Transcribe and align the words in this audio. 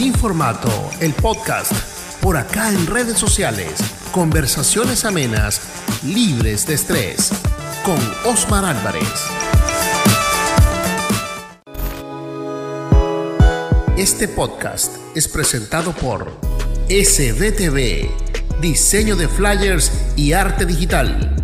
Sin 0.00 0.14
Formato, 0.14 0.70
el 1.00 1.12
podcast, 1.12 1.74
por 2.22 2.38
acá 2.38 2.70
en 2.70 2.86
redes 2.86 3.18
sociales, 3.18 3.74
conversaciones 4.12 5.04
amenas, 5.04 5.60
libres 6.02 6.66
de 6.66 6.72
estrés, 6.72 7.30
con 7.84 7.98
Osmar 8.24 8.64
Álvarez. 8.64 9.04
Este 13.98 14.26
podcast 14.26 14.96
es 15.14 15.28
presentado 15.28 15.92
por 15.92 16.32
SBTV, 16.88 18.08
diseño 18.62 19.16
de 19.16 19.28
flyers 19.28 19.92
y 20.16 20.32
arte 20.32 20.64
digital. 20.64 21.36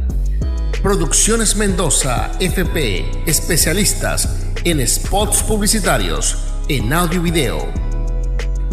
Producciones 0.83 1.57
Mendoza, 1.57 2.31
FP, 2.41 3.05
especialistas 3.27 4.35
en 4.65 4.89
spots 4.89 5.43
publicitarios, 5.43 6.39
en 6.71 6.95
audio 6.95 7.19
y 7.19 7.31
video. 7.31 7.86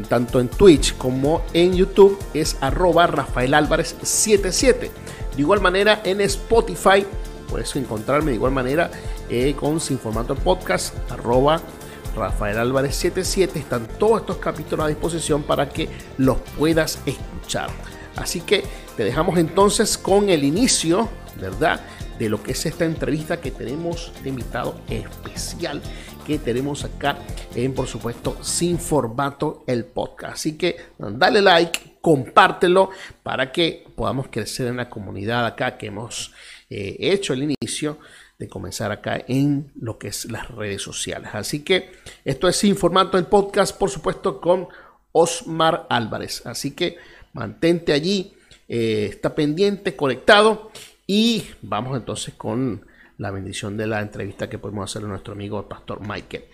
tanto 0.08 0.38
en 0.38 0.46
Twitch 0.46 0.96
como 0.96 1.42
en 1.52 1.74
YouTube 1.74 2.16
es 2.34 2.56
arroba 2.60 3.08
Rafael 3.08 3.52
Álvarez 3.52 3.96
77. 4.00 4.92
De 5.34 5.42
igual 5.42 5.60
manera 5.60 6.00
en 6.04 6.20
Spotify 6.20 7.04
puedes 7.48 7.74
encontrarme 7.76 8.30
de 8.30 8.36
igual 8.36 8.52
manera 8.52 8.90
eh, 9.28 9.54
con 9.58 9.80
Sin 9.80 9.98
Formato 9.98 10.34
Podcast 10.34 10.94
arroba 11.10 11.60
Rafael 12.14 12.58
Álvarez 12.58 12.94
77. 12.96 13.58
Están 13.58 13.88
todos 13.98 14.20
estos 14.20 14.36
capítulos 14.36 14.86
a 14.86 14.88
disposición 14.88 15.42
para 15.42 15.68
que 15.68 15.88
los 16.18 16.38
puedas 16.56 17.00
escuchar. 17.06 17.70
Así 18.16 18.40
que 18.40 18.64
te 18.96 19.04
dejamos 19.04 19.38
entonces 19.38 19.98
con 19.98 20.28
el 20.28 20.44
inicio, 20.44 21.08
¿verdad? 21.40 21.80
De 22.18 22.28
lo 22.28 22.42
que 22.42 22.52
es 22.52 22.66
esta 22.66 22.84
entrevista 22.84 23.40
que 23.40 23.50
tenemos 23.50 24.12
de 24.22 24.28
invitado 24.28 24.76
especial 24.88 25.82
que 26.24 26.38
tenemos 26.38 26.84
acá 26.84 27.18
en, 27.54 27.74
por 27.74 27.86
supuesto, 27.86 28.36
Sin 28.42 28.78
Formato, 28.78 29.62
el 29.66 29.84
podcast. 29.84 30.34
Así 30.34 30.56
que 30.56 30.76
dale 30.98 31.42
like, 31.42 31.93
compártelo 32.04 32.90
para 33.22 33.50
que 33.50 33.86
podamos 33.96 34.26
crecer 34.30 34.66
en 34.66 34.76
la 34.76 34.90
comunidad 34.90 35.46
acá 35.46 35.78
que 35.78 35.86
hemos 35.86 36.34
eh, 36.68 36.96
hecho 37.00 37.32
el 37.32 37.54
inicio 37.58 37.98
de 38.38 38.46
comenzar 38.46 38.92
acá 38.92 39.24
en 39.26 39.72
lo 39.80 39.96
que 39.96 40.08
es 40.08 40.30
las 40.30 40.50
redes 40.50 40.82
sociales. 40.82 41.30
Así 41.32 41.64
que 41.64 41.92
esto 42.26 42.46
es 42.46 42.56
Sin 42.56 42.76
Formato, 42.76 43.16
el 43.16 43.24
podcast, 43.24 43.78
por 43.78 43.88
supuesto, 43.88 44.38
con 44.38 44.68
Osmar 45.12 45.86
Álvarez. 45.88 46.44
Así 46.44 46.72
que 46.72 46.98
mantente 47.32 47.94
allí, 47.94 48.34
eh, 48.68 49.06
está 49.08 49.34
pendiente, 49.34 49.96
conectado 49.96 50.70
y 51.06 51.46
vamos 51.62 51.96
entonces 51.96 52.34
con 52.34 52.84
la 53.16 53.30
bendición 53.30 53.78
de 53.78 53.86
la 53.86 54.02
entrevista 54.02 54.50
que 54.50 54.58
podemos 54.58 54.90
hacer 54.90 55.06
a 55.06 55.08
nuestro 55.08 55.32
amigo 55.32 55.66
pastor 55.66 56.06
Michael. 56.06 56.44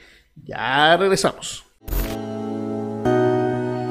Ya 0.45 0.97
regresamos. 0.97 1.65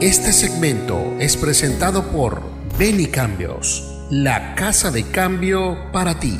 Este 0.01 0.31
segmento 0.31 1.17
es 1.19 1.35
presentado 1.35 2.03
por 2.03 2.41
Beni 2.77 3.07
Cambios, 3.07 4.05
la 4.09 4.55
casa 4.55 4.91
de 4.91 5.03
cambio 5.03 5.77
para 5.91 6.17
ti. 6.17 6.39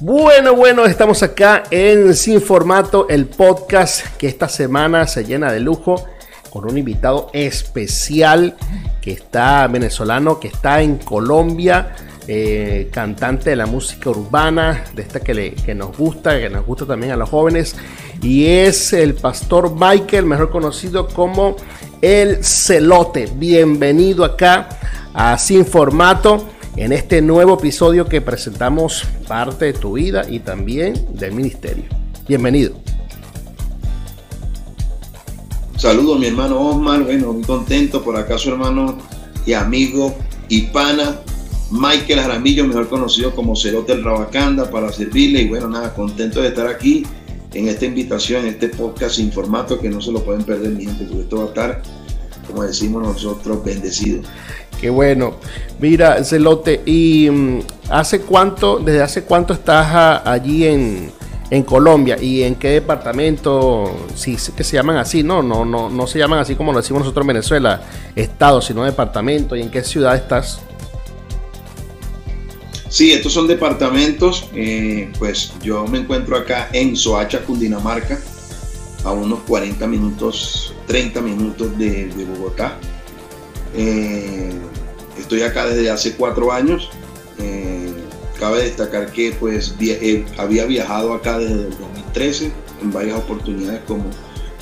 Bueno, 0.00 0.56
bueno, 0.56 0.84
estamos 0.84 1.22
acá 1.22 1.62
en 1.70 2.16
Sin 2.16 2.42
Formato, 2.42 3.08
el 3.08 3.26
podcast 3.26 4.16
que 4.16 4.26
esta 4.26 4.48
semana 4.48 5.06
se 5.06 5.24
llena 5.24 5.52
de 5.52 5.60
lujo 5.60 6.04
con 6.56 6.70
un 6.70 6.78
invitado 6.78 7.28
especial 7.34 8.56
que 9.02 9.12
está 9.12 9.66
venezolano, 9.66 10.40
que 10.40 10.48
está 10.48 10.80
en 10.80 10.96
Colombia, 10.96 11.94
eh, 12.26 12.88
cantante 12.90 13.50
de 13.50 13.56
la 13.56 13.66
música 13.66 14.08
urbana, 14.08 14.84
de 14.94 15.02
esta 15.02 15.20
que, 15.20 15.54
que 15.54 15.74
nos 15.74 15.94
gusta, 15.94 16.40
que 16.40 16.48
nos 16.48 16.64
gusta 16.64 16.86
también 16.86 17.12
a 17.12 17.16
los 17.16 17.28
jóvenes, 17.28 17.76
y 18.22 18.46
es 18.46 18.94
el 18.94 19.12
pastor 19.12 19.74
Michael, 19.74 20.24
mejor 20.24 20.50
conocido 20.50 21.08
como 21.08 21.56
el 22.00 22.42
Celote. 22.42 23.28
Bienvenido 23.34 24.24
acá 24.24 24.70
a 25.12 25.36
Sin 25.36 25.66
Formato 25.66 26.48
en 26.76 26.92
este 26.92 27.20
nuevo 27.20 27.58
episodio 27.58 28.06
que 28.06 28.22
presentamos 28.22 29.04
parte 29.28 29.66
de 29.66 29.72
tu 29.74 29.92
vida 29.92 30.24
y 30.26 30.40
también 30.40 31.06
del 31.12 31.32
ministerio. 31.32 31.84
Bienvenido. 32.26 32.85
Saludos 35.76 36.18
mi 36.18 36.26
hermano 36.26 36.58
Osmar, 36.58 37.04
bueno, 37.04 37.34
muy 37.34 37.42
contento 37.42 38.02
por 38.02 38.16
acá 38.16 38.38
su 38.38 38.48
hermano 38.48 38.96
y 39.44 39.52
amigo 39.52 40.16
y 40.48 40.62
pana 40.62 41.20
Michael 41.70 42.20
Jaramillo, 42.20 42.66
mejor 42.66 42.88
conocido 42.88 43.34
como 43.34 43.54
Cerote 43.54 43.92
el 43.92 44.02
Rabacanda, 44.02 44.70
para 44.70 44.90
servirle 44.90 45.42
y 45.42 45.48
bueno, 45.48 45.68
nada, 45.68 45.92
contento 45.92 46.40
de 46.40 46.48
estar 46.48 46.66
aquí 46.66 47.04
en 47.52 47.68
esta 47.68 47.84
invitación, 47.84 48.46
en 48.46 48.54
este 48.54 48.68
podcast 48.70 49.16
sin 49.16 49.30
formato 49.30 49.78
que 49.78 49.90
no 49.90 50.00
se 50.00 50.12
lo 50.12 50.24
pueden 50.24 50.44
perder 50.44 50.70
mi 50.70 50.86
gente, 50.86 51.04
porque 51.04 51.22
esto 51.22 51.36
va 51.36 51.44
a 51.44 51.48
estar, 51.48 51.82
como 52.46 52.62
decimos 52.62 53.02
nosotros, 53.02 53.62
bendecido. 53.62 54.22
Qué 54.80 54.88
bueno. 54.88 55.34
Mira, 55.78 56.24
Celote, 56.24 56.80
¿y 56.86 57.28
mm, 57.30 57.60
hace 57.90 58.20
cuánto, 58.20 58.78
desde 58.78 59.02
hace 59.02 59.24
cuánto 59.24 59.52
estás 59.52 60.22
allí 60.24 60.66
en, 60.66 61.10
en 61.50 61.62
Colombia 61.62 62.16
y 62.20 62.42
en 62.42 62.56
qué 62.56 62.70
departamento, 62.70 64.08
si 64.14 64.36
que 64.56 64.64
se 64.64 64.76
llaman 64.76 64.96
así, 64.96 65.22
no, 65.22 65.42
no, 65.42 65.64
no, 65.64 65.88
no 65.88 66.06
se 66.06 66.18
llaman 66.18 66.40
así 66.40 66.56
como 66.56 66.72
lo 66.72 66.80
decimos 66.80 67.00
nosotros 67.00 67.22
en 67.22 67.28
Venezuela, 67.28 67.82
estado, 68.14 68.60
sino 68.60 68.84
departamento, 68.84 69.54
y 69.54 69.62
en 69.62 69.70
qué 69.70 69.82
ciudad 69.84 70.16
estás. 70.16 70.60
Sí, 72.88 73.12
estos 73.12 73.32
son 73.32 73.46
departamentos, 73.46 74.48
eh, 74.54 75.12
pues 75.18 75.52
yo 75.62 75.86
me 75.86 75.98
encuentro 75.98 76.36
acá 76.36 76.68
en 76.72 76.96
Soacha, 76.96 77.40
Cundinamarca, 77.40 78.18
a 79.04 79.12
unos 79.12 79.40
40 79.40 79.86
minutos, 79.86 80.74
30 80.86 81.20
minutos 81.20 81.76
de, 81.78 82.06
Bogotá. 82.26 82.78
Eh, 83.74 84.52
estoy 85.18 85.42
acá 85.42 85.66
desde 85.66 85.90
hace 85.90 86.16
cuatro 86.16 86.52
años. 86.52 86.90
Eh, 87.38 87.75
cabe 88.38 88.62
destacar 88.62 89.10
que 89.12 89.34
pues 89.38 89.74
eh, 89.80 90.24
había 90.38 90.66
viajado 90.66 91.14
acá 91.14 91.38
desde 91.38 91.54
el 91.54 91.70
2013 91.70 92.52
en 92.82 92.92
varias 92.92 93.18
oportunidades 93.18 93.80
como 93.86 94.04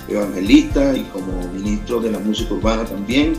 evangelista 0.08 0.94
y 0.94 1.02
como 1.04 1.46
ministro 1.52 2.00
de 2.00 2.10
la 2.12 2.18
música 2.18 2.54
urbana 2.54 2.84
también. 2.84 3.34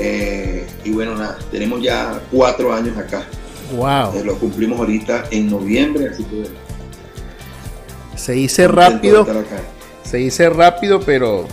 Eh, 0.00 0.66
y 0.84 0.90
bueno, 0.90 1.14
nada, 1.14 1.38
tenemos 1.50 1.82
ya 1.82 2.20
cuatro 2.30 2.72
años 2.72 2.96
acá. 2.96 3.24
Wow. 3.76 4.22
lo 4.24 4.38
cumplimos 4.38 4.78
ahorita 4.78 5.24
en 5.30 5.50
noviembre, 5.50 6.08
así 6.08 6.22
que 6.24 6.44
se 8.16 8.32
dice 8.32 8.68
rápido. 8.68 9.26
Se 10.02 10.18
dice 10.18 10.48
rápido, 10.50 11.00
pero 11.00 11.46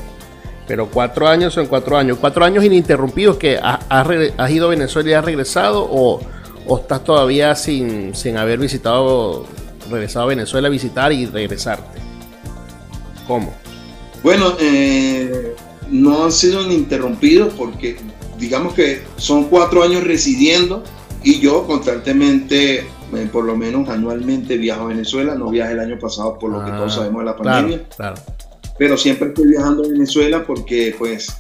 pero 0.67 0.87
cuatro 0.87 1.27
años 1.27 1.53
son 1.53 1.67
cuatro 1.67 1.97
años. 1.97 2.17
Cuatro 2.21 2.45
años 2.45 2.63
ininterrumpidos 2.63 3.37
que 3.37 3.59
has, 3.61 4.51
ido 4.51 4.67
a 4.67 4.69
Venezuela 4.69 5.09
y 5.09 5.13
has 5.13 5.25
regresado 5.25 5.85
o, 5.89 6.21
estás 6.77 7.03
todavía 7.03 7.55
sin, 7.55 8.15
sin 8.15 8.37
haber 8.37 8.59
visitado, 8.59 9.45
regresado 9.89 10.25
a 10.25 10.29
Venezuela 10.29 10.67
a 10.67 10.71
visitar 10.71 11.11
y 11.11 11.25
regresarte. 11.25 11.99
¿Cómo? 13.27 13.53
Bueno, 14.23 14.53
eh, 14.59 15.55
no 15.89 16.25
han 16.25 16.31
sido 16.31 16.61
ininterrumpidos 16.61 17.53
porque 17.53 17.97
digamos 18.37 18.73
que 18.73 19.03
son 19.17 19.45
cuatro 19.45 19.83
años 19.83 20.03
residiendo 20.03 20.83
y 21.23 21.39
yo 21.39 21.65
constantemente, 21.67 22.79
eh, 22.79 23.29
por 23.31 23.45
lo 23.45 23.55
menos 23.55 23.87
anualmente, 23.89 24.57
viajo 24.57 24.83
a 24.83 24.87
Venezuela. 24.87 25.35
No 25.35 25.49
viajé 25.49 25.73
el 25.73 25.79
año 25.79 25.99
pasado 25.99 26.37
por 26.39 26.51
lo 26.51 26.63
que 26.65 26.71
todos 26.71 26.93
ah, 26.93 26.95
sabemos 26.95 27.19
de 27.21 27.25
la 27.25 27.37
pandemia. 27.37 27.83
Claro, 27.95 28.15
Pero 28.77 28.97
siempre 28.97 29.29
estoy 29.29 29.49
viajando 29.49 29.83
a 29.83 29.87
Venezuela 29.87 30.43
porque 30.45 30.95
pues 30.97 31.35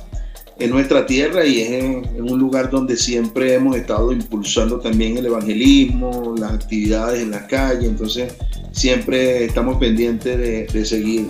es 0.61 0.69
nuestra 0.69 1.05
tierra 1.05 1.45
y 1.45 1.61
es 1.61 1.71
en, 1.71 2.05
un 2.19 2.39
lugar 2.39 2.69
donde 2.69 2.95
siempre 2.95 3.55
hemos 3.55 3.75
estado 3.75 4.11
impulsando 4.11 4.79
también 4.79 5.17
el 5.17 5.25
evangelismo, 5.25 6.35
las 6.37 6.53
actividades 6.53 7.21
en 7.21 7.31
la 7.31 7.47
calle. 7.47 7.87
Entonces 7.87 8.33
siempre 8.71 9.45
estamos 9.45 9.77
pendientes 9.77 10.37
de, 10.71 10.85
seguir 10.85 11.27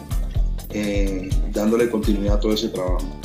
eh, 0.72 1.30
dándole 1.54 1.90
continuidad 1.90 2.36
a 2.36 2.40
todo 2.40 2.54
ese 2.54 2.70
trabajo. 2.70 3.22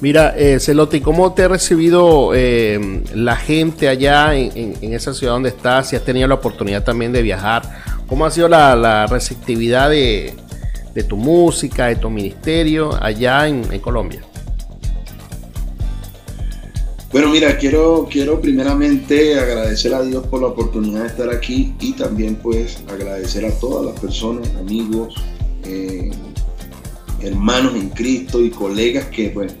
Mira, 0.00 0.34
eh, 0.36 0.58
¿cómo 1.02 1.32
te 1.32 1.44
ha 1.44 1.48
recibido 1.48 2.32
eh, 2.34 3.02
la 3.14 3.36
gente 3.36 3.88
allá 3.88 4.34
en, 4.34 4.92
esa 4.92 5.14
ciudad 5.14 5.34
donde 5.34 5.50
estás? 5.50 5.88
Si 5.88 5.96
has 5.96 6.04
tenido 6.04 6.28
la 6.28 6.34
oportunidad 6.34 6.84
también 6.84 7.12
de 7.12 7.22
viajar, 7.22 7.62
¿cómo 8.06 8.26
ha 8.26 8.30
sido 8.30 8.48
la, 8.48 9.06
receptividad 9.06 9.88
de, 9.88 10.34
tu 11.08 11.16
música, 11.16 11.86
de 11.86 11.96
tu 11.96 12.10
ministerio 12.10 13.02
allá 13.02 13.48
en, 13.48 13.64
Colombia? 13.80 14.20
Bueno, 17.14 17.28
mira, 17.28 17.56
quiero, 17.58 18.08
quiero 18.10 18.40
primeramente 18.40 19.38
agradecer 19.38 19.94
a 19.94 20.02
Dios 20.02 20.26
por 20.26 20.40
la 20.40 20.48
oportunidad 20.48 21.02
de 21.02 21.06
estar 21.06 21.30
aquí 21.30 21.72
y 21.78 21.92
también 21.92 22.34
pues 22.34 22.82
agradecer 22.88 23.44
a 23.44 23.56
todas 23.60 23.86
las 23.86 24.00
personas, 24.00 24.50
amigos, 24.58 25.14
eh, 25.62 26.10
hermanos 27.20 27.76
en 27.76 27.90
Cristo 27.90 28.40
y 28.40 28.50
colegas 28.50 29.04
que 29.10 29.28
pues 29.28 29.54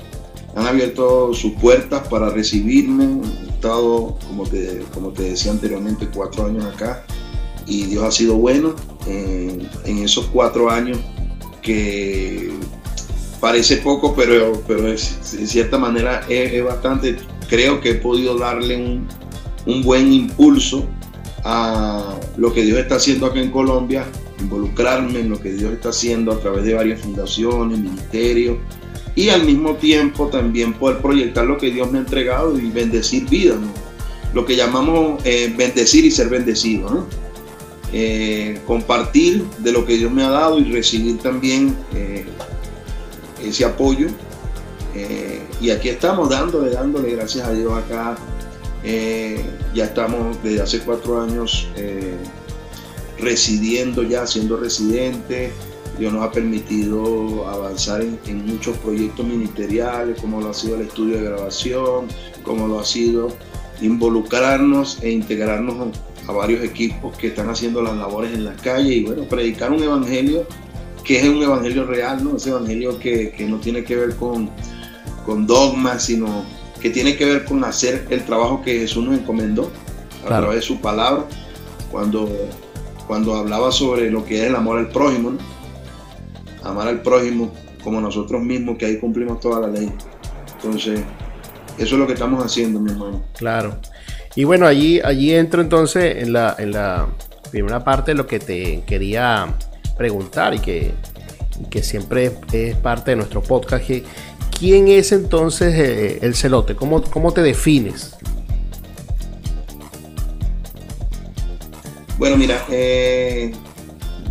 han 0.56 0.66
abierto 0.66 1.32
sus 1.32 1.52
puertas 1.52 2.08
para 2.08 2.28
recibirme. 2.28 3.24
He 3.46 3.50
estado, 3.50 4.18
como 4.26 4.42
te, 4.48 4.82
como 4.92 5.10
te 5.10 5.22
decía 5.22 5.52
anteriormente, 5.52 6.08
cuatro 6.12 6.46
años 6.46 6.64
acá 6.64 7.04
y 7.68 7.84
Dios 7.84 8.02
ha 8.02 8.10
sido 8.10 8.34
bueno 8.34 8.74
en, 9.06 9.98
esos 9.98 10.26
cuatro 10.26 10.72
años 10.72 10.98
que 11.62 12.50
parece 13.38 13.76
poco, 13.76 14.12
pero, 14.16 14.60
pero 14.66 14.82
de 14.82 14.98
cierta 14.98 15.78
manera 15.78 16.26
es, 16.28 16.64
bastante. 16.64 17.16
Creo 17.48 17.80
que 17.80 17.90
he 17.90 17.94
podido 17.94 18.36
darle 18.36 18.76
un, 18.76 19.06
un 19.66 19.82
buen 19.82 20.12
impulso 20.12 20.86
a 21.44 22.18
lo 22.36 22.52
que 22.52 22.62
Dios 22.62 22.78
está 22.78 22.96
haciendo 22.96 23.26
acá 23.26 23.40
en 23.40 23.50
Colombia, 23.50 24.06
involucrarme 24.40 25.20
en 25.20 25.30
lo 25.30 25.40
que 25.40 25.52
Dios 25.52 25.72
está 25.72 25.90
haciendo 25.90 26.32
a 26.32 26.40
través 26.40 26.64
de 26.64 26.74
varias 26.74 27.00
fundaciones, 27.00 27.78
ministerios, 27.78 28.58
y 29.14 29.28
al 29.28 29.44
mismo 29.44 29.74
tiempo 29.74 30.28
también 30.28 30.72
poder 30.72 30.98
proyectar 30.98 31.44
lo 31.44 31.56
que 31.58 31.70
Dios 31.70 31.90
me 31.90 31.98
ha 31.98 32.00
entregado 32.00 32.58
y 32.58 32.70
bendecir 32.70 33.28
vidas, 33.28 33.58
lo 34.32 34.44
que 34.44 34.56
llamamos 34.56 35.24
eh, 35.24 35.52
bendecir 35.56 36.04
y 36.04 36.10
ser 36.10 36.28
bendecido, 36.28 37.06
eh, 37.92 38.60
compartir 38.66 39.44
de 39.58 39.70
lo 39.70 39.84
que 39.86 39.96
Dios 39.96 40.10
me 40.10 40.24
ha 40.24 40.30
dado 40.30 40.58
y 40.58 40.64
recibir 40.64 41.18
también 41.18 41.76
eh, 41.94 42.24
ese 43.44 43.64
apoyo. 43.64 44.08
Y 45.60 45.70
aquí 45.70 45.88
estamos 45.88 46.30
dándole, 46.30 46.70
dándole 46.70 47.10
gracias 47.16 47.46
a 47.46 47.52
Dios 47.52 47.72
acá. 47.72 48.16
ya 49.74 49.84
estamos 49.84 50.42
desde 50.42 50.62
hace 50.62 50.78
cuatro 50.80 51.20
años 51.20 51.68
residiendo 53.18 54.02
ya, 54.02 54.26
siendo 54.26 54.56
residentes 54.56 55.52
Dios 55.98 56.12
nos 56.12 56.24
ha 56.24 56.32
permitido 56.32 57.46
avanzar 57.48 58.02
en, 58.02 58.46
muchos 58.46 58.76
proyectos 58.78 59.24
ministeriales, 59.26 60.20
como 60.20 60.40
lo 60.40 60.50
ha 60.50 60.54
sido 60.54 60.76
el 60.76 60.82
estudio 60.82 61.18
de 61.18 61.24
grabación, 61.24 62.06
como 62.42 62.66
lo 62.66 62.80
ha 62.80 62.84
sido 62.84 63.28
involucrarnos 63.80 65.02
e 65.02 65.10
integrarnos 65.10 65.96
a 66.26 66.32
varios 66.32 66.64
equipos 66.64 67.16
que 67.16 67.28
están 67.28 67.48
haciendo 67.48 67.82
las 67.82 67.96
labores 67.96 68.32
en 68.32 68.44
la 68.44 68.54
calle 68.56 68.94
y 68.94 69.04
bueno, 69.04 69.24
predicar 69.24 69.70
un 69.70 69.82
evangelio 69.82 70.46
que 71.04 71.20
es 71.20 71.28
un 71.28 71.42
evangelio 71.42 71.84
real, 71.84 72.24
¿no? 72.24 72.36
Ese 72.36 72.48
evangelio 72.48 72.98
que, 72.98 73.34
no 73.46 73.58
tiene 73.58 73.84
que 73.84 73.94
ver 73.94 74.16
con, 74.16 74.50
con 75.24 75.46
dogmas, 75.46 76.04
sino 76.04 76.44
que 76.80 76.90
tiene 76.90 77.16
que 77.16 77.24
ver 77.24 77.44
con 77.44 77.64
hacer 77.64 78.06
el 78.10 78.24
trabajo 78.24 78.62
que 78.62 78.80
Jesús 78.80 79.04
nos 79.04 79.18
encomendó 79.18 79.70
a 80.24 80.28
través 80.28 80.56
de 80.56 80.62
su 80.62 80.80
palabra, 80.80 81.24
cuando, 81.90 82.28
cuando 83.06 83.34
hablaba 83.34 83.72
sobre 83.72 84.10
lo 84.10 84.24
que 84.24 84.42
es 84.42 84.44
el 84.44 84.56
amor 84.56 84.78
al 84.78 84.88
prójimo, 84.88 85.30
¿no? 85.30 85.54
amar 86.64 86.88
al 86.88 87.02
prójimo 87.02 87.52
como 87.82 88.00
nosotros 88.00 88.42
mismos, 88.42 88.78
que 88.78 88.86
ahí 88.86 88.98
cumplimos 88.98 89.40
toda 89.40 89.60
la 89.60 89.68
ley. 89.68 89.92
Entonces, 90.56 91.00
eso 91.78 91.94
es 91.94 92.00
lo 92.00 92.06
que 92.06 92.14
estamos 92.14 92.42
haciendo, 92.42 92.80
mi 92.80 92.90
hermano. 92.90 93.22
Claro. 93.36 93.78
Y 94.34 94.44
bueno, 94.44 94.66
allí, 94.66 95.00
allí 95.00 95.34
entro 95.34 95.60
entonces 95.60 96.22
en 96.22 96.32
la, 96.32 96.56
en 96.58 96.72
la 96.72 97.06
primera 97.50 97.84
parte 97.84 98.12
de 98.12 98.16
lo 98.16 98.26
que 98.26 98.40
te 98.40 98.82
quería 98.86 99.54
preguntar 99.96 100.54
y 100.54 100.58
que, 100.58 100.94
que 101.70 101.82
siempre 101.82 102.32
es 102.52 102.76
parte 102.76 103.12
de 103.12 103.16
nuestro 103.16 103.42
podcast. 103.42 103.84
¿Quién 104.58 104.88
es 104.88 105.12
entonces 105.12 105.74
eh, 105.74 106.18
el 106.22 106.34
celote? 106.34 106.74
¿Cómo, 106.74 107.02
¿Cómo 107.02 107.32
te 107.32 107.42
defines? 107.42 108.14
Bueno, 112.16 112.36
mira, 112.36 112.64
eh, 112.70 113.52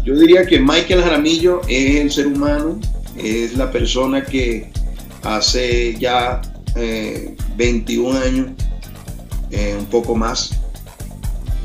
yo 0.06 0.18
diría 0.18 0.46
que 0.46 0.60
Michael 0.60 1.02
Jaramillo 1.02 1.62
es 1.68 1.96
el 1.98 2.12
ser 2.12 2.28
humano, 2.28 2.80
es 3.18 3.56
la 3.58 3.72
persona 3.72 4.24
que 4.24 4.72
hace 5.22 5.96
ya 6.00 6.42
21 7.56 8.18
eh, 8.18 8.28
años, 8.28 8.48
eh, 9.52 9.76
un 9.78 9.86
poco 9.86 10.16
más, 10.16 10.52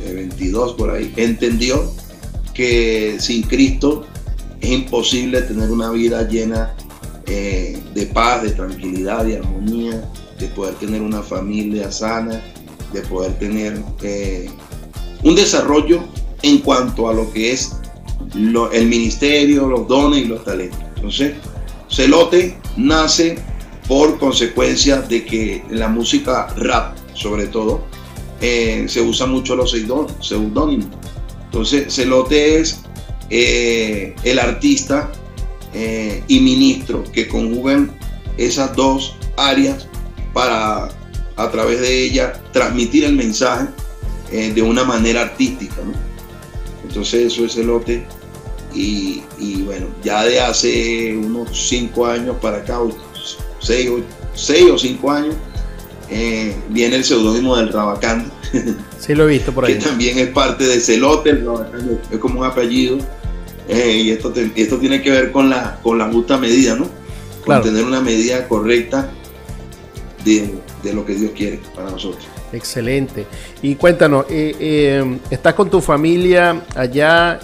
22 0.04 0.74
por 0.74 0.90
ahí, 0.90 1.12
entendió 1.16 1.90
que 2.52 3.16
sin 3.20 3.42
Cristo 3.42 4.04
es 4.60 4.70
imposible 4.70 5.42
tener 5.42 5.70
una 5.70 5.90
vida 5.90 6.26
llena 6.28 6.74
eh, 7.28 7.78
de 7.94 8.06
paz, 8.06 8.42
de 8.42 8.50
tranquilidad, 8.50 9.24
de 9.24 9.38
armonía, 9.38 10.08
de 10.38 10.48
poder 10.48 10.74
tener 10.74 11.02
una 11.02 11.22
familia 11.22 11.90
sana, 11.92 12.42
de 12.92 13.02
poder 13.02 13.38
tener 13.38 13.82
un 15.22 15.34
desarrollo 15.34 16.02
en 16.42 16.58
cuanto 16.58 17.08
a 17.08 17.14
lo 17.14 17.30
que 17.32 17.52
es 17.52 17.76
el 18.34 18.86
ministerio, 18.86 19.66
los 19.66 19.88
dones 19.88 20.20
y 20.20 20.24
los 20.26 20.44
talentos. 20.44 20.78
Entonces, 20.96 21.34
Celote 21.90 22.56
nace 22.76 23.38
por 23.86 24.18
consecuencia 24.18 25.00
de 25.00 25.24
que 25.24 25.64
en 25.70 25.78
la 25.78 25.88
música 25.88 26.48
rap, 26.56 26.96
sobre 27.14 27.46
todo, 27.46 27.82
eh, 28.40 28.84
se 28.88 29.00
usa 29.00 29.26
mucho 29.26 29.56
los 29.56 29.70
seudónimos. 29.70 30.88
Entonces, 31.46 31.94
Celote 31.94 32.60
es 32.60 32.82
eh, 33.30 34.14
el 34.24 34.38
artista 34.38 35.10
eh, 35.74 36.22
y 36.28 36.40
ministro 36.40 37.04
que 37.04 37.28
conjugan 37.28 37.96
esas 38.36 38.74
dos 38.74 39.16
áreas 39.36 39.86
para 40.32 40.88
a 41.36 41.50
través 41.50 41.80
de 41.80 42.04
ella 42.04 42.32
transmitir 42.52 43.04
el 43.04 43.14
mensaje 43.14 43.68
de 44.30 44.60
una 44.60 44.84
manera 44.84 45.22
artística. 45.22 45.76
Entonces 46.84 47.32
eso 47.32 47.44
es 47.44 47.54
Celote 47.54 48.04
y, 48.74 49.62
bueno, 49.64 49.86
ya 50.02 50.24
de 50.24 50.40
hace 50.40 51.16
unos 51.16 51.68
cinco 51.68 52.06
años 52.06 52.36
para 52.40 52.58
acá, 52.58 52.78
seis, 53.60 53.90
o 53.90 54.78
cinco 54.78 55.10
años, 55.10 55.34
eh, 56.10 56.54
viene 56.70 56.96
el 56.96 57.04
seudónimo 57.04 57.56
del 57.56 57.72
Rabacán. 57.72 58.30
Sí, 58.98 59.14
lo 59.14 59.28
he 59.28 59.32
visto 59.34 59.52
por 59.52 59.64
ahí. 59.64 59.74
Que 59.74 59.80
también 59.80 60.18
es 60.18 60.28
parte 60.30 60.64
de 60.64 60.80
Celote, 60.80 61.30
es 62.10 62.18
como 62.18 62.40
un 62.40 62.46
apellido. 62.46 62.98
Eh, 63.68 63.98
y 64.04 64.10
esto, 64.10 64.32
esto 64.56 64.78
tiene 64.78 65.02
que 65.02 65.10
ver 65.10 65.30
con 65.30 65.50
la, 65.50 65.78
con 65.82 65.98
la 65.98 66.10
justa 66.10 66.38
medida, 66.38 66.74
¿no? 66.74 66.88
Con 67.44 67.62
tener 67.62 67.84
una 67.84 68.00
medida 68.00 68.48
correcta 68.48 69.10
de, 70.24 70.54
de 70.82 70.92
lo 70.92 71.04
que 71.04 71.14
Dios 71.14 71.32
quiere 71.36 71.60
para 71.74 71.90
nosotros. 71.90 72.26
Excelente. 72.52 73.26
Y 73.60 73.74
cuéntanos, 73.74 74.24
eh, 74.30 74.56
eh, 74.58 75.18
¿estás 75.30 75.54
con 75.54 75.68
tu 75.68 75.80
familia 75.80 76.62
allá? 76.74 77.40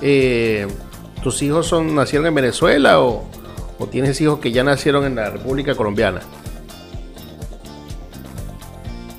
¿Tus 1.22 1.42
hijos 1.42 1.66
son 1.66 1.94
nacieron 1.94 2.26
en 2.26 2.34
Venezuela 2.34 3.00
o, 3.00 3.24
o 3.78 3.86
tienes 3.86 4.20
hijos 4.20 4.38
que 4.40 4.50
ya 4.50 4.64
nacieron 4.64 5.04
en 5.04 5.14
la 5.14 5.30
República 5.30 5.74
Colombiana? 5.74 6.20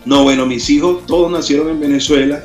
No, 0.06 0.24
bueno, 0.24 0.46
mis 0.46 0.70
hijos 0.70 1.06
todos 1.08 1.32
nacieron 1.32 1.70
en 1.70 1.80
Venezuela. 1.80 2.44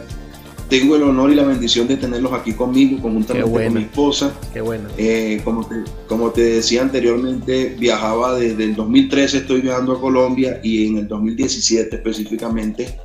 Tengo 0.70 0.94
el 0.94 1.02
honor 1.02 1.32
y 1.32 1.34
la 1.34 1.42
bendición 1.42 1.88
de 1.88 1.96
tenerlos 1.96 2.32
aquí 2.32 2.52
conmigo, 2.52 3.02
conjuntamente 3.02 3.50
con 3.50 3.74
mi 3.74 3.82
esposa. 3.82 4.32
Qué 4.52 4.60
bueno. 4.60 4.88
Eh, 4.96 5.40
como, 5.42 5.66
te, 5.66 5.74
como 6.06 6.30
te 6.30 6.42
decía 6.42 6.82
anteriormente, 6.82 7.74
viajaba 7.76 8.38
desde 8.38 8.62
el 8.62 8.76
2013, 8.76 9.38
estoy 9.38 9.62
viajando 9.62 9.94
a 9.94 10.00
Colombia 10.00 10.60
y 10.62 10.86
en 10.86 10.98
el 10.98 11.08
2017 11.08 11.96
específicamente, 11.96 13.00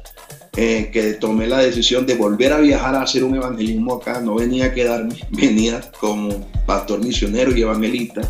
eh, 0.55 0.91
que 0.93 1.13
tomé 1.13 1.48
la 1.48 1.57
decisión 1.57 2.05
de 2.05 2.13
volver 2.13 2.53
a 2.53 2.60
viajar 2.60 2.93
a 2.93 3.01
hacer 3.01 3.24
un 3.24 3.36
evangelismo 3.36 3.95
acá. 3.95 4.22
No 4.22 4.36
venía 4.36 4.65
a 4.65 4.74
quedarme, 4.74 5.15
venía 5.31 5.81
como 6.00 6.48
pastor 6.67 7.03
misionero 7.03 7.51
y 7.57 7.63
evangelista. 7.63 8.22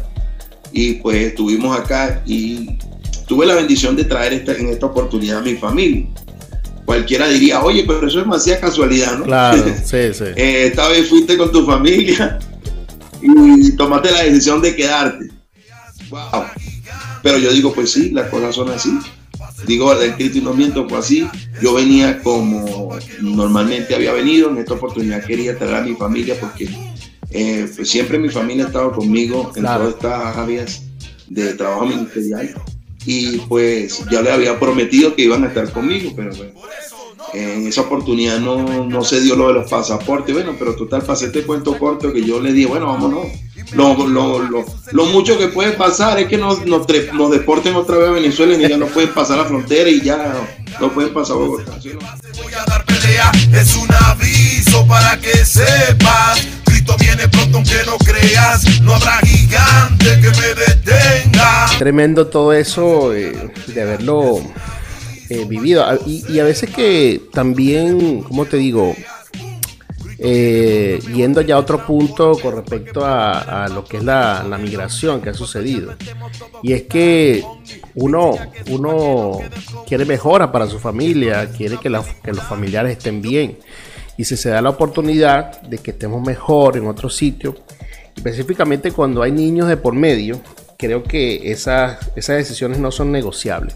Y 0.72 0.94
pues 0.94 1.18
estuvimos 1.18 1.78
acá 1.78 2.24
y 2.26 2.78
tuve 3.28 3.46
la 3.46 3.56
bendición 3.56 3.98
de 3.98 4.06
traer 4.06 4.32
esta, 4.32 4.54
en 4.56 4.70
esta 4.70 4.86
oportunidad 4.86 5.40
a 5.40 5.42
mi 5.42 5.56
familia. 5.56 6.08
Cualquiera 6.86 7.28
diría, 7.28 7.64
oye, 7.64 7.84
pero 7.86 8.08
eso 8.08 8.20
es 8.20 8.26
demasiada 8.26 8.62
casualidad, 8.62 9.18
¿no? 9.18 9.26
Claro, 9.26 9.64
sí, 9.84 9.98
sí. 10.14 10.24
eh, 10.36 10.68
esta 10.68 10.88
vez 10.90 11.10
fuiste 11.10 11.36
con 11.38 11.52
tu 11.52 11.66
familia 11.66 12.40
y 13.22 13.72
tomaste 13.76 14.12
la 14.12 14.24
decisión 14.24 14.62
de 14.62 14.76
quedarte. 14.76 15.30
Wow. 16.10 16.44
Pero 17.24 17.40
yo 17.40 17.52
digo, 17.52 17.74
pues 17.74 17.92
sí, 17.92 18.12
las 18.12 18.30
cosas 18.30 18.54
son 18.54 18.70
así. 18.70 18.92
Digo, 19.66 19.92
el 20.00 20.14
Cristo 20.16 20.38
y 20.38 20.42
no 20.42 20.54
miento, 20.54 20.88
fue 20.88 21.00
así. 21.00 21.28
Yo 21.62 21.74
venía 21.74 22.22
como 22.22 22.96
normalmente 23.22 23.96
había 23.96 24.14
venido. 24.14 24.50
En 24.52 24.58
esta 24.60 24.76
oportunidad 24.76 25.24
quería 25.26 25.58
traer 25.58 25.76
a 25.76 25.82
mi 25.82 25.96
familia 25.96 26.36
porque 26.40 26.70
eh, 27.32 27.68
pues 27.76 27.90
siempre 27.90 28.20
mi 28.20 28.30
familia 28.30 28.66
ha 28.66 28.68
estado 28.68 28.92
conmigo 28.92 29.52
en 29.56 29.62
Claro. 29.64 29.92
todas 29.92 29.96
estas 29.96 30.38
áreas 30.38 30.84
de 31.28 31.54
trabajo 31.56 31.88
ministerial 31.88 32.54
y 33.06 33.38
pues 33.40 34.04
ya 34.12 34.22
le 34.22 34.32
había 34.32 34.60
prometido 34.60 35.16
que 35.16 35.24
iban 35.24 35.44
a 35.44 35.48
estar 35.48 35.72
conmigo, 35.72 36.12
pero 36.16 36.36
bueno, 36.36 36.52
en 37.34 37.68
esa 37.68 37.82
oportunidad 37.82 38.40
no, 38.40 38.86
no 38.86 39.04
se 39.04 39.22
dio 39.22 39.36
lo 39.36 39.48
de 39.48 39.54
los 39.56 39.70
pasaportes, 39.70 40.34
bueno, 40.34 40.56
pero 40.58 40.76
total 40.76 41.02
pasé 41.02 41.28
este 41.28 41.44
cuento 41.44 41.78
corto 41.78 42.14
que 42.14 42.24
yo 42.24 42.40
le 42.40 42.54
dije, 42.54 42.68
bueno, 42.68 42.88
vámonos. 42.88 43.28
Lo, 43.72 44.08
lo, 44.08 44.40
lo, 44.40 44.64
lo 44.92 45.06
mucho 45.06 45.40
que 45.40 45.48
puede 45.48 45.72
pasar 45.72 46.20
es 46.20 46.28
que 46.28 46.38
nos, 46.38 46.66
nos, 46.66 46.86
nos 47.14 47.32
deporten 47.32 47.76
otra 47.76 47.98
vez 47.98 48.10
a 48.10 48.12
Venezuela 48.12 48.54
y 48.54 48.70
ya 48.70 48.78
no 48.78 48.86
pueden 48.86 49.12
pasar 49.12 49.38
la 49.38 49.46
frontera 49.46 49.90
y 49.90 50.02
ya 50.02 50.18
no, 50.18 50.88
no 50.88 50.94
pueden 50.94 51.12
pasar 51.14 51.38
a 51.38 51.40
Bogotá. 51.40 51.80
es 53.54 53.76
un 53.76 53.88
aviso 53.92 54.86
para 54.88 55.20
que 55.20 55.34
sepas. 55.46 56.55
Tremendo 61.78 62.28
todo 62.28 62.54
eso 62.54 63.14
eh, 63.14 63.52
de 63.68 63.82
haberlo 63.82 64.40
eh, 65.30 65.46
vivido. 65.48 65.84
A- 65.84 65.98
Y, 66.06 66.40
a 66.40 66.44
veces 66.44 66.70
que 66.70 67.22
también, 67.34 68.22
¿cómo 68.22 68.46
te 68.46 68.58
digo? 68.58 68.96
Eh, 70.18 71.00
yendo 71.14 71.42
ya 71.42 71.56
a 71.56 71.60
otro 71.60 71.86
punto 71.86 72.38
con 72.42 72.56
respecto 72.56 73.06
a, 73.06 73.68
lo 73.70 73.84
que 73.84 73.98
es 73.98 74.04
la, 74.04 74.46
la 74.50 74.58
migración 74.58 75.22
que 75.22 75.30
ha 75.30 75.34
sucedido. 75.34 75.94
Y 76.64 76.72
es 76.74 76.84
que 76.84 77.44
uno, 77.96 78.38
uno 78.70 79.40
quiere 79.88 80.06
mejora 80.06 80.52
para 80.52 80.68
su 80.68 80.80
familia, 80.80 81.50
quiere 81.52 81.78
que, 81.78 81.90
la- 81.90 82.04
que 82.24 82.32
los 82.32 82.44
familiares 82.46 82.98
estén 82.98 83.22
bien. 83.22 83.58
Y 84.18 84.26
si 84.26 84.38
se 84.38 84.50
da 84.50 84.62
la 84.62 84.70
oportunidad 84.70 85.62
de 85.62 85.78
que 85.78 85.92
estemos 85.92 86.26
mejor 86.26 86.78
en 86.78 86.88
otro 86.88 87.10
sitio, 87.10 87.56
específicamente 88.16 88.92
cuando 88.92 89.22
hay 89.22 89.32
niños 89.32 89.68
de 89.68 89.78
por 89.78 89.94
medio, 89.94 90.40
creo 90.78 91.04
que 91.04 91.52
esas, 91.52 92.00
esas 92.16 92.38
decisiones 92.38 92.80
no 92.80 92.92
son 92.92 93.12
negociables. 93.12 93.76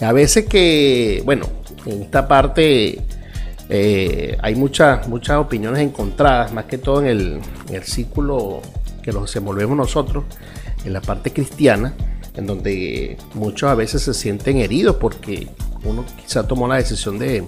A 0.00 0.12
veces 0.12 0.46
que, 0.46 1.22
bueno, 1.24 1.46
en 1.86 2.02
esta 2.02 2.26
parte 2.26 3.00
eh, 3.68 4.36
hay 4.40 4.54
muchas, 4.54 5.08
muchas 5.08 5.36
opiniones 5.38 5.80
encontradas, 5.80 6.52
más 6.52 6.64
que 6.66 6.78
todo 6.78 7.00
en 7.00 7.06
el, 7.06 7.40
el 7.70 7.82
círculo 7.84 8.60
que 9.02 9.12
nos 9.12 9.22
desenvolvemos 9.22 9.76
nosotros, 9.76 10.24
en 10.84 10.92
la 10.92 11.00
parte 11.00 11.32
cristiana, 11.32 11.94
en 12.34 12.46
donde 12.46 13.16
muchos 13.34 13.70
a 13.70 13.74
veces 13.74 14.02
se 14.02 14.14
sienten 14.14 14.58
heridos 14.58 14.96
porque 14.96 15.48
uno 15.84 16.04
quizá 16.20 16.46
tomó 16.46 16.66
la 16.66 16.76
decisión 16.76 17.18
de, 17.18 17.44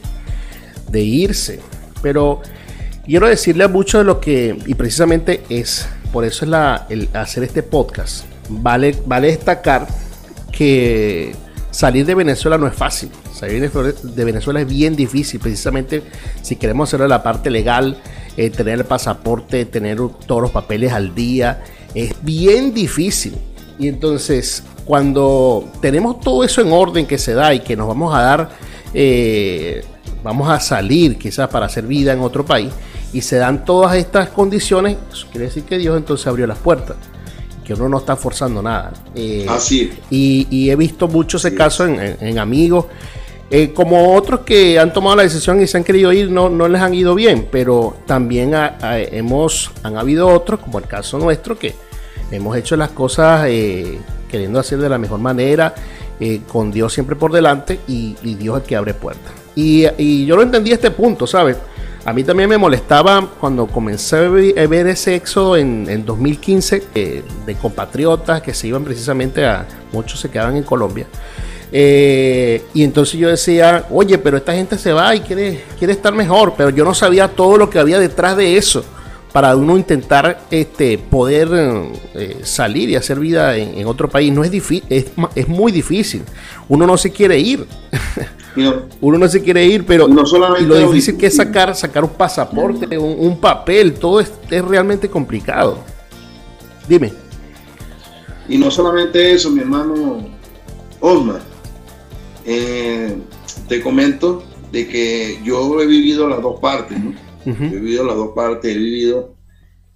de 0.90 1.00
irse. 1.00 1.60
Pero 2.04 2.42
quiero 3.06 3.26
decirle 3.26 3.64
a 3.64 3.68
muchos 3.68 4.02
de 4.02 4.04
lo 4.04 4.20
que, 4.20 4.58
y 4.66 4.74
precisamente 4.74 5.42
es, 5.48 5.88
por 6.12 6.26
eso 6.26 6.44
es 6.44 6.50
la, 6.50 6.86
hacer 7.14 7.44
este 7.44 7.62
podcast, 7.62 8.26
vale, 8.50 8.94
vale 9.06 9.28
destacar 9.28 9.86
que 10.52 11.34
salir 11.70 12.04
de 12.04 12.14
Venezuela 12.14 12.58
no 12.58 12.66
es 12.66 12.74
fácil. 12.74 13.08
Salir 13.32 13.70
de 13.70 14.24
Venezuela 14.24 14.60
es 14.60 14.68
bien 14.68 14.94
difícil, 14.94 15.40
precisamente 15.40 16.02
si 16.42 16.56
queremos 16.56 16.90
hacerlo 16.90 17.08
la 17.08 17.22
parte 17.22 17.48
legal, 17.48 17.96
eh, 18.36 18.50
tener 18.50 18.80
el 18.80 18.84
pasaporte, 18.84 19.64
tener 19.64 19.96
todos 20.26 20.42
los 20.42 20.50
papeles 20.50 20.92
al 20.92 21.14
día, 21.14 21.64
es 21.94 22.12
bien 22.20 22.74
difícil. 22.74 23.34
Y 23.78 23.88
entonces, 23.88 24.62
cuando 24.84 25.64
tenemos 25.80 26.20
todo 26.20 26.44
eso 26.44 26.60
en 26.60 26.72
orden 26.72 27.06
que 27.06 27.18
se 27.18 27.34
da 27.34 27.54
y 27.54 27.60
que 27.60 27.76
nos 27.76 27.88
vamos 27.88 28.14
a 28.14 28.20
dar, 28.22 28.50
eh, 28.92 29.84
vamos 30.22 30.48
a 30.48 30.60
salir 30.60 31.18
quizás 31.18 31.48
para 31.48 31.66
hacer 31.66 31.86
vida 31.86 32.12
en 32.12 32.20
otro 32.20 32.44
país, 32.44 32.70
y 33.12 33.20
se 33.20 33.36
dan 33.36 33.64
todas 33.64 33.96
estas 33.96 34.28
condiciones, 34.30 34.96
eso 35.12 35.26
quiere 35.30 35.46
decir 35.46 35.62
que 35.64 35.78
Dios 35.78 35.96
entonces 35.96 36.26
abrió 36.26 36.46
las 36.46 36.58
puertas, 36.58 36.96
que 37.64 37.74
uno 37.74 37.88
no 37.88 37.98
está 37.98 38.16
forzando 38.16 38.60
nada. 38.62 38.92
Eh, 39.14 39.46
Así 39.48 39.82
es. 39.92 39.98
y, 40.10 40.46
y 40.50 40.70
he 40.70 40.76
visto 40.76 41.08
mucho 41.08 41.36
ese 41.38 41.54
caso 41.54 41.86
en, 41.86 41.98
en- 42.00 42.16
en 42.20 42.38
amigos, 42.38 42.86
eh, 43.50 43.72
como 43.72 44.14
otros 44.14 44.40
que 44.40 44.78
han 44.80 44.92
tomado 44.92 45.16
la 45.16 45.22
decisión 45.22 45.60
y 45.62 45.66
se 45.66 45.76
han 45.76 45.84
querido 45.84 46.12
ir, 46.12 46.30
no, 46.30 46.48
no 46.50 46.66
les 46.66 46.80
han 46.82 46.92
ido 46.94 47.14
bien, 47.14 47.46
pero 47.52 47.96
también 48.06 48.54
ha- 48.54 48.76
ha- 48.80 48.98
hemos, 48.98 49.70
han 49.82 49.96
habido 49.96 50.28
otros, 50.28 50.60
como 50.60 50.78
el 50.78 50.86
caso 50.86 51.18
nuestro, 51.18 51.56
que 51.58 51.74
hemos 52.30 52.56
hecho 52.56 52.76
las 52.76 52.90
cosas 52.90 53.46
eh, 53.48 53.98
queriendo 54.34 54.58
hacer 54.58 54.80
de 54.80 54.88
la 54.88 54.98
mejor 54.98 55.20
manera, 55.20 55.72
eh, 56.18 56.40
con 56.48 56.72
Dios 56.72 56.92
siempre 56.92 57.14
por 57.14 57.30
delante 57.30 57.78
y, 57.86 58.16
Dios 58.34 58.56
es 58.56 58.62
el 58.64 58.68
que 58.68 58.74
abre 58.74 58.92
puertas. 58.92 59.32
Y, 59.54 60.26
yo 60.26 60.34
lo 60.34 60.42
entendí 60.42 60.72
a 60.72 60.74
este 60.74 60.90
punto, 60.90 61.24
¿sabes? 61.24 61.56
A 62.04 62.12
mí 62.12 62.24
también 62.24 62.48
me 62.48 62.58
molestaba 62.58 63.30
cuando 63.38 63.68
comencé 63.68 64.16
a 64.16 64.28
ver 64.28 64.88
ese 64.88 65.14
éxodo 65.14 65.56
en, 65.56 65.86
en 65.88 66.04
2015 66.04 66.82
eh, 66.96 67.22
de 67.46 67.54
compatriotas 67.54 68.42
que 68.42 68.52
se 68.52 68.66
iban 68.66 68.82
precisamente 68.82 69.46
a, 69.46 69.64
muchos 69.92 70.18
se 70.18 70.28
quedaban 70.28 70.56
en 70.56 70.64
Colombia. 70.64 71.06
Eh, 71.70 72.64
y 72.74 72.82
entonces 72.82 73.20
yo 73.20 73.28
decía, 73.28 73.86
oye, 73.88 74.18
pero 74.18 74.36
esta 74.36 74.52
gente 74.52 74.78
se 74.78 74.92
va 74.92 75.14
y 75.14 75.20
quiere, 75.20 75.62
quiere 75.78 75.92
estar 75.92 76.12
mejor, 76.12 76.54
pero 76.56 76.70
yo 76.70 76.84
no 76.84 76.92
sabía 76.92 77.28
todo 77.28 77.56
lo 77.56 77.70
que 77.70 77.78
había 77.78 78.00
detrás 78.00 78.36
de 78.36 78.56
eso 78.56 78.84
para 79.34 79.56
uno 79.56 79.76
intentar 79.76 80.46
este, 80.52 80.96
poder 80.96 81.48
eh, 82.14 82.38
salir 82.44 82.88
y 82.88 82.94
hacer 82.94 83.18
vida 83.18 83.56
en, 83.56 83.76
en 83.78 83.86
otro 83.88 84.08
país. 84.08 84.32
No 84.32 84.44
es 84.44 84.50
difícil, 84.52 84.84
es, 84.88 85.06
es 85.34 85.48
muy 85.48 85.72
difícil. 85.72 86.22
Uno 86.68 86.86
no 86.86 86.96
se 86.96 87.10
quiere 87.10 87.36
ir. 87.40 87.66
No- 88.54 88.82
Uno 89.00 89.18
no 89.18 89.26
se 89.28 89.42
quiere 89.42 89.66
ir, 89.66 89.84
pero 89.84 90.06
No 90.06 90.24
solamente 90.24 90.68
lo 90.68 90.76
difícil 90.78 91.16
que 91.16 91.26
es 91.26 91.34
sacar, 91.34 91.74
sacar 91.74 92.04
un 92.04 92.10
pasaporte, 92.10 92.96
un, 92.96 93.16
un 93.26 93.40
papel, 93.40 93.94
todo 93.94 94.20
es, 94.20 94.32
es 94.48 94.64
realmente 94.64 95.10
complicado. 95.10 95.78
Dime. 96.88 97.12
Y 98.48 98.56
no 98.56 98.70
solamente 98.70 99.32
eso, 99.32 99.50
mi 99.50 99.62
hermano 99.62 100.28
Osmar. 101.00 101.40
Eh, 102.46 103.16
te 103.68 103.82
comento 103.82 104.44
de 104.70 104.86
que 104.86 105.40
yo 105.42 105.80
he 105.80 105.86
vivido 105.86 106.28
las 106.28 106.40
dos 106.40 106.60
partes, 106.60 107.02
¿no? 107.02 107.23
He 107.44 107.50
vivido 107.50 108.04
las 108.04 108.16
dos 108.16 108.30
partes, 108.34 108.74
he 108.74 108.78
vivido 108.78 109.34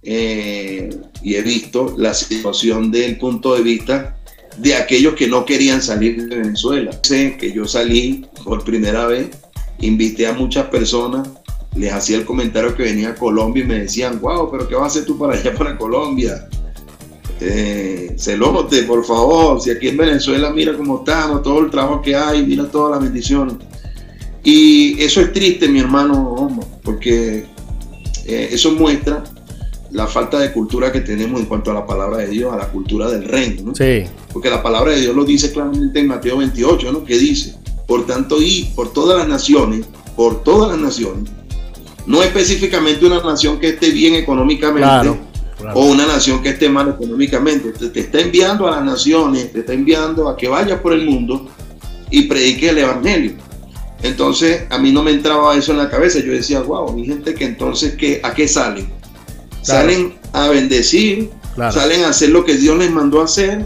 eh, 0.03 0.89
y 1.21 1.35
he 1.35 1.41
visto 1.41 1.95
la 1.97 2.13
situación 2.13 2.91
del 2.91 3.17
punto 3.17 3.55
de 3.55 3.61
vista 3.61 4.17
de 4.57 4.75
aquellos 4.75 5.13
que 5.13 5.27
no 5.27 5.45
querían 5.45 5.81
salir 5.81 6.27
de 6.27 6.37
Venezuela. 6.37 6.91
Sé 7.03 7.37
que 7.37 7.51
yo 7.51 7.65
salí 7.65 8.25
por 8.43 8.63
primera 8.63 9.07
vez, 9.07 9.29
invité 9.79 10.27
a 10.27 10.33
muchas 10.33 10.67
personas, 10.67 11.27
les 11.75 11.93
hacía 11.93 12.17
el 12.17 12.25
comentario 12.25 12.75
que 12.75 12.83
venía 12.83 13.09
a 13.09 13.15
Colombia 13.15 13.63
y 13.63 13.67
me 13.67 13.79
decían, 13.79 14.19
wow, 14.19 14.49
pero 14.51 14.67
¿qué 14.67 14.75
vas 14.75 14.83
a 14.83 14.87
hacer 14.87 15.05
tú 15.05 15.17
para 15.17 15.33
allá, 15.33 15.53
para 15.57 15.77
Colombia? 15.77 16.47
Eh, 17.41 18.15
celote, 18.17 18.83
por 18.83 19.05
favor, 19.05 19.61
si 19.61 19.71
aquí 19.71 19.87
en 19.87 19.97
Venezuela 19.97 20.51
mira 20.51 20.75
cómo 20.75 20.99
estamos, 20.99 21.41
todo 21.41 21.59
el 21.59 21.71
trabajo 21.71 22.01
que 22.01 22.13
hay, 22.15 22.45
mira 22.45 22.69
todas 22.69 22.91
las 22.91 23.03
bendiciones. 23.03 23.55
Y 24.43 25.01
eso 25.01 25.21
es 25.21 25.33
triste, 25.33 25.67
mi 25.67 25.79
hermano, 25.79 26.59
porque 26.83 27.45
eh, 28.25 28.49
eso 28.51 28.71
muestra 28.71 29.23
la 29.91 30.07
falta 30.07 30.39
de 30.39 30.51
cultura 30.51 30.91
que 30.91 31.01
tenemos 31.01 31.39
en 31.39 31.47
cuanto 31.47 31.71
a 31.71 31.73
la 31.73 31.85
palabra 31.85 32.17
de 32.19 32.27
Dios, 32.27 32.53
a 32.53 32.57
la 32.57 32.67
cultura 32.67 33.09
del 33.09 33.25
reino. 33.25 33.63
¿no? 33.63 33.75
Sí, 33.75 34.03
Porque 34.31 34.49
la 34.49 34.61
palabra 34.61 34.91
de 34.93 35.01
Dios 35.01 35.15
lo 35.15 35.25
dice 35.25 35.51
claramente 35.51 35.99
en 35.99 36.07
Mateo 36.07 36.37
28, 36.37 36.91
¿no? 36.91 37.03
Que 37.03 37.17
dice, 37.17 37.55
por 37.87 38.05
tanto, 38.05 38.41
y 38.41 38.71
por 38.75 38.93
todas 38.93 39.17
las 39.17 39.27
naciones, 39.27 39.85
por 40.15 40.43
todas 40.43 40.71
las 40.71 40.79
naciones, 40.79 41.29
no 42.05 42.23
específicamente 42.23 43.05
una 43.05 43.21
nación 43.21 43.59
que 43.59 43.69
esté 43.69 43.91
bien 43.91 44.15
económicamente 44.15 45.19
o 45.73 45.85
una 45.85 46.05
nación 46.05 46.41
que 46.41 46.49
esté 46.49 46.69
mal 46.69 46.89
económicamente. 46.89 47.71
Te, 47.71 47.89
te, 47.89 47.99
está 47.99 48.19
enviando 48.19 48.67
a 48.67 48.71
las 48.71 48.85
naciones, 48.85 49.51
te 49.51 49.59
está 49.59 49.73
enviando 49.73 50.29
a 50.29 50.37
que 50.37 50.47
vayas 50.47 50.79
por 50.79 50.93
el 50.93 51.05
mundo 51.05 51.47
y 52.09 52.23
predique 52.23 52.69
el 52.69 52.77
evangelio. 52.79 53.33
Entonces 54.01 54.63
a 54.69 54.77
mí 54.77 54.91
no 54.91 55.03
me 55.03 55.11
entraba 55.11 55.55
eso 55.55 55.71
en 55.71 55.79
la 55.79 55.89
cabeza. 55.89 56.19
Yo 56.19 56.31
decía, 56.31 56.61
wow, 56.61 56.93
mi 56.93 57.05
gente 57.05 57.33
que 57.33 57.45
entonces 57.45 57.95
¿qué, 57.95 58.21
¿a 58.23 58.33
qué 58.33 58.47
salen? 58.47 58.89
Salen 59.61 60.15
a 60.33 60.47
bendecir, 60.47 61.29
salen 61.71 62.03
a 62.03 62.09
hacer 62.09 62.29
lo 62.29 62.45
que 62.45 62.55
Dios 62.55 62.77
les 62.77 62.91
mandó 62.91 63.21
a 63.21 63.25
hacer 63.25 63.65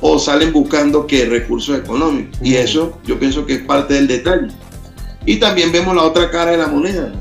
o 0.00 0.18
salen 0.18 0.52
buscando 0.52 1.06
que 1.06 1.26
recursos 1.26 1.78
económicos. 1.78 2.38
Y 2.42 2.54
eso 2.54 2.98
yo 3.04 3.18
pienso 3.18 3.46
que 3.46 3.54
es 3.54 3.62
parte 3.62 3.94
del 3.94 4.06
detalle. 4.06 4.48
Y 5.26 5.36
también 5.36 5.72
vemos 5.72 5.94
la 5.94 6.02
otra 6.02 6.30
cara 6.30 6.50
de 6.50 6.58
la 6.58 6.66
moneda, 6.66 7.12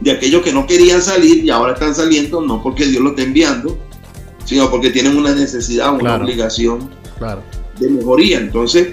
de 0.00 0.10
aquellos 0.10 0.42
que 0.42 0.52
no 0.52 0.66
querían 0.66 1.00
salir 1.02 1.44
y 1.44 1.50
ahora 1.50 1.74
están 1.74 1.94
saliendo, 1.94 2.40
no 2.40 2.62
porque 2.62 2.86
Dios 2.86 3.02
lo 3.02 3.10
esté 3.10 3.22
enviando, 3.22 3.78
sino 4.44 4.70
porque 4.70 4.90
tienen 4.90 5.16
una 5.16 5.34
necesidad, 5.34 5.94
una 5.94 6.16
obligación 6.16 6.90
de 7.78 7.90
mejoría. 7.90 8.38
Entonces, 8.38 8.88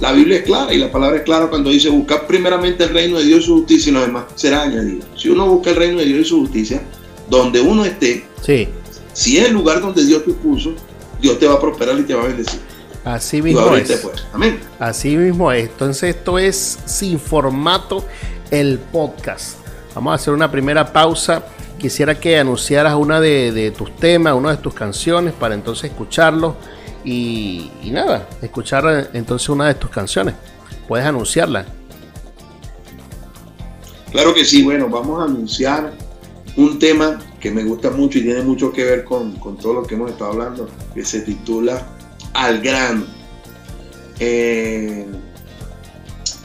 la 0.00 0.12
Biblia 0.12 0.38
es 0.38 0.44
clara 0.44 0.72
y 0.72 0.78
la 0.78 0.90
palabra 0.90 1.18
es 1.18 1.22
clara 1.22 1.48
cuando 1.48 1.70
dice 1.70 1.88
buscar 1.90 2.26
primeramente 2.26 2.84
el 2.84 2.90
reino 2.90 3.18
de 3.18 3.24
Dios 3.24 3.40
y 3.40 3.46
su 3.46 3.54
justicia 3.58 3.90
y 3.90 3.94
lo 3.94 4.00
demás 4.00 4.24
será 4.34 4.62
añadido. 4.62 5.04
Si 5.16 5.28
uno 5.28 5.46
busca 5.46 5.70
el 5.70 5.76
reino 5.76 5.98
de 5.98 6.06
Dios 6.06 6.20
y 6.20 6.24
su 6.24 6.40
justicia, 6.40 6.82
donde 7.28 7.60
uno 7.60 7.84
esté, 7.84 8.24
sí. 8.42 8.68
si 9.12 9.38
es 9.38 9.48
el 9.48 9.54
lugar 9.54 9.80
donde 9.80 10.04
Dios 10.04 10.24
te 10.24 10.32
puso, 10.32 10.74
Dios 11.20 11.38
te 11.38 11.46
va 11.46 11.54
a 11.54 11.60
prosperar 11.60 11.98
y 11.98 12.02
te 12.02 12.14
va 12.14 12.22
a 12.22 12.26
bendecir. 12.28 12.60
Así 13.04 13.40
mismo 13.40 13.74
es. 13.76 14.06
Amén. 14.32 14.60
Así 14.78 15.16
mismo 15.16 15.50
es. 15.52 15.68
Entonces 15.68 16.16
esto 16.16 16.38
es 16.38 16.78
sin 16.84 17.18
formato 17.18 18.04
el 18.50 18.78
podcast. 18.78 19.58
Vamos 19.94 20.12
a 20.12 20.14
hacer 20.14 20.34
una 20.34 20.50
primera 20.50 20.92
pausa. 20.92 21.44
Quisiera 21.78 22.18
que 22.18 22.38
anunciaras 22.38 22.94
una 22.94 23.20
de, 23.20 23.72
tus 23.76 23.94
temas, 23.96 24.34
una 24.34 24.50
de 24.50 24.56
tus 24.58 24.74
canciones 24.74 25.32
para 25.32 25.54
entonces 25.54 25.90
escucharlo. 25.90 26.56
Y, 27.04 27.70
nada, 27.84 28.28
escuchar 28.42 29.10
entonces 29.12 29.48
una 29.48 29.68
de 29.68 29.74
tus 29.74 29.90
canciones. 29.90 30.34
Puedes 30.86 31.06
anunciarla. 31.06 31.66
Claro 34.10 34.34
que 34.34 34.44
sí, 34.44 34.62
bueno, 34.62 34.88
vamos 34.88 35.20
a 35.20 35.24
anunciar 35.24 35.92
un 36.56 36.78
tema 36.78 37.18
que 37.38 37.50
me 37.50 37.62
gusta 37.62 37.90
mucho 37.90 38.18
y 38.18 38.22
tiene 38.22 38.42
mucho 38.42 38.72
que 38.72 38.84
ver 38.84 39.04
con, 39.04 39.38
todo 39.58 39.74
lo 39.74 39.82
que 39.84 39.94
hemos 39.94 40.10
estado 40.10 40.32
hablando, 40.32 40.68
que 40.94 41.04
se 41.04 41.20
titula 41.20 41.86
Al 42.34 42.60
grano. 42.60 43.04
Eh, 44.18 45.06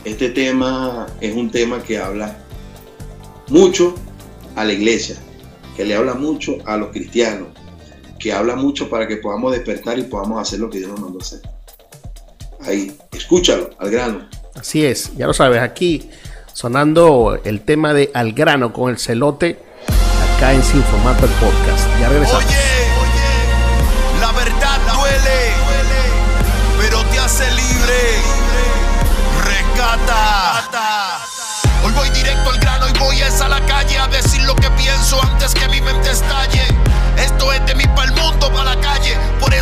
este 0.05 0.29
tema 0.29 1.07
es 1.19 1.35
un 1.35 1.49
tema 1.49 1.81
que 1.81 1.97
habla 1.97 2.37
mucho 3.49 3.95
a 4.55 4.63
la 4.63 4.73
iglesia, 4.73 5.17
que 5.75 5.83
le 5.83 5.95
habla 5.95 6.13
mucho 6.13 6.57
a 6.65 6.77
los 6.77 6.91
cristianos, 6.91 7.49
que 8.25 8.33
habla 8.33 8.55
mucho 8.55 8.89
para 8.89 9.07
que 9.07 9.17
podamos 9.17 9.51
despertar 9.51 9.99
y 9.99 10.01
podamos 10.01 10.41
hacer 10.41 10.59
lo 10.59 10.67
que 10.67 10.79
Dios 10.79 10.89
nos 10.89 10.99
mandó 10.99 11.19
hacer. 11.19 11.41
Ahí, 12.61 12.91
escúchalo, 13.11 13.69
al 13.77 13.91
grano. 13.91 14.27
Así 14.55 14.83
es, 14.83 15.15
ya 15.15 15.27
lo 15.27 15.33
sabes, 15.35 15.61
aquí 15.61 16.09
sonando 16.51 17.39
el 17.43 17.61
tema 17.61 17.93
de 17.93 18.09
Al 18.15 18.33
grano 18.33 18.73
con 18.73 18.89
el 18.89 18.97
celote 18.97 19.59
acá 20.37 20.53
en 20.53 20.63
Sin 20.63 20.81
Formato 20.85 21.25
el 21.25 21.31
Podcast. 21.33 21.87
Ya 22.01 22.09
regresamos. 22.09 22.45
Oye, 22.45 22.55
oye, 22.55 24.19
la 24.19 24.31
verdad 24.31 24.79
duele, 24.95 25.51
pero 26.81 27.03
te 27.11 27.19
hace 27.19 27.43
libre. 27.51 27.99
Rescata. 29.45 31.21
Hoy 31.85 31.93
voy 31.93 32.09
directo 32.09 32.49
al 32.49 32.57
grano 32.57 32.87
y 32.89 32.97
voy 32.97 33.21
a 33.21 33.47
la 33.47 33.63
calle 33.67 33.99
a 33.99 34.07
decir 34.07 34.41
lo 34.45 34.55
que 34.55 34.71
pienso 34.71 35.21
antes 35.21 35.53
que 35.53 35.69
mi 35.69 35.79
mente 35.79 36.09
estalle. 36.09 36.63
Esto 37.17 37.53
es 37.53 37.65
de 37.67 37.75
mí 37.75 37.84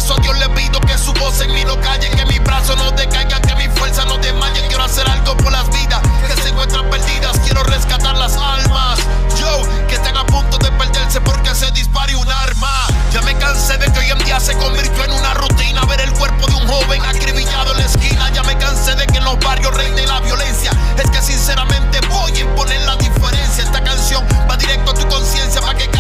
eso 0.04 0.16
a 0.16 0.22
Dios 0.22 0.38
le 0.38 0.50
pido 0.50 0.82
que 0.82 0.98
su 0.98 1.14
voz 1.14 1.40
en 1.40 1.54
mí 1.54 1.64
no 1.64 1.80
calle, 1.80 2.10
que 2.10 2.26
mi 2.26 2.38
brazo 2.40 2.76
no 2.76 2.92
decaiga, 2.92 3.40
que 3.40 3.56
mi 3.56 3.70
fuerza 3.70 4.04
no 4.04 4.18
desmaye. 4.18 4.68
Quiero 4.68 4.84
hacer 4.84 5.10
algo 5.10 5.38
por 5.38 5.52
las 5.52 5.70
vidas 5.70 6.02
que 6.28 6.42
se 6.42 6.50
encuentran 6.50 6.90
perdidas. 6.90 7.40
Quiero 7.40 7.64
rescatar 7.64 8.18
las 8.18 8.36
almas. 8.36 9.00
Yo, 9.40 9.62
que 9.88 9.96
están 9.96 10.18
a 10.18 10.26
punto 10.26 10.58
de 10.58 10.72
perderse 10.72 11.22
porque 11.22 11.56
se 11.56 11.72
dispare 11.72 12.16
un 12.18 12.30
arma. 12.30 12.88
Ya 13.14 13.22
me 13.22 13.34
cansé 13.38 13.78
de 13.78 13.90
que 13.94 14.00
hoy 14.00 14.12
en 14.12 14.18
día 14.26 14.42
se 14.42 14.58
convirtió 14.58 15.06
en 15.06 15.12
una 15.12 15.36
rutina 15.36 15.86
ver 15.86 16.02
el 16.02 16.12
cuerpo 16.12 16.48
de 16.48 16.56
un 16.56 16.68
joven 16.68 17.02
acribillado 17.06 17.72
en 17.72 17.78
la 17.78 17.86
esquina. 17.86 18.30
Ya 18.34 18.44
me 18.44 18.58
cansé 18.58 18.96
de 18.96 19.08
que 19.08 19.20
en 19.20 19.24
los 19.24 19.40
barrios 19.40 19.74
reine 19.74 20.06
la 20.06 20.20
violencia. 20.20 20.72
Es 20.98 21.10
que 21.12 21.22
sinceramente 21.22 22.02
voy 22.10 22.34
a 22.34 22.40
imponer 22.40 22.82
la 22.82 22.98
diferencia. 22.98 23.64
Esta 23.64 23.82
canción 23.82 24.26
va 24.50 24.58
directo 24.58 24.92
a 24.92 24.96
tu 24.96 25.08
conciencia 25.08 25.62
para 25.62 25.78
que 25.78 25.93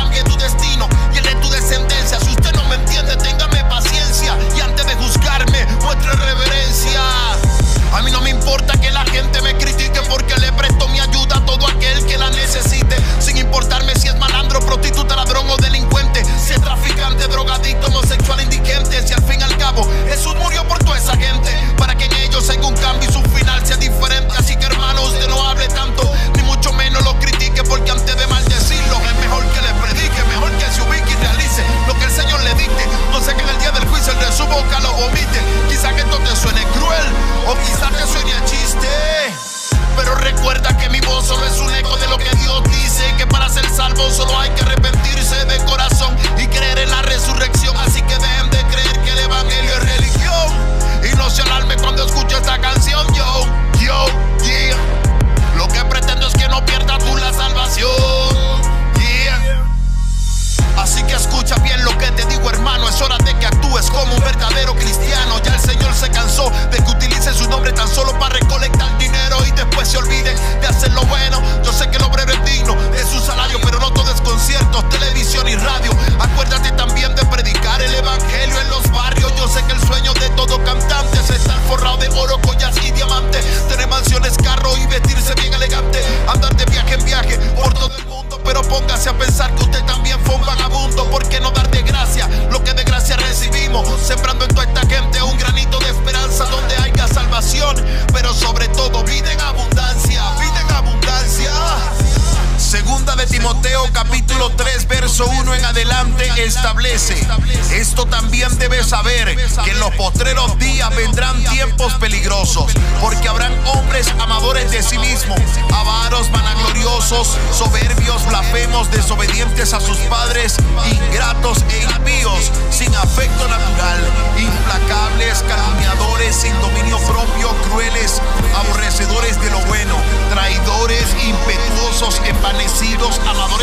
muestre 5.84 6.12
reverencia. 6.12 7.02
A 7.93 8.02
mí 8.02 8.12
no 8.12 8.22
me 8.22 8.32
importa 8.32 8.74
que 8.80 8.89
la 8.91 9.06
gente 9.06 9.41
me 9.41 9.56
critique 9.58 10.00
porque 10.10 10.36
le 10.38 10.52
presto 10.54 10.88
mi 10.88 11.00
ayuda 11.00 11.38
a 11.38 11.46
todo 11.46 11.67
aquel 11.67 12.06
que 12.06 12.17
la 12.17 12.30
necesite. 12.32 12.96
Sin 13.19 13.38
importarme 13.38 13.93
si 13.96 14.08
es 14.08 14.15
malandro, 14.17 14.60
prostituta, 14.62 15.15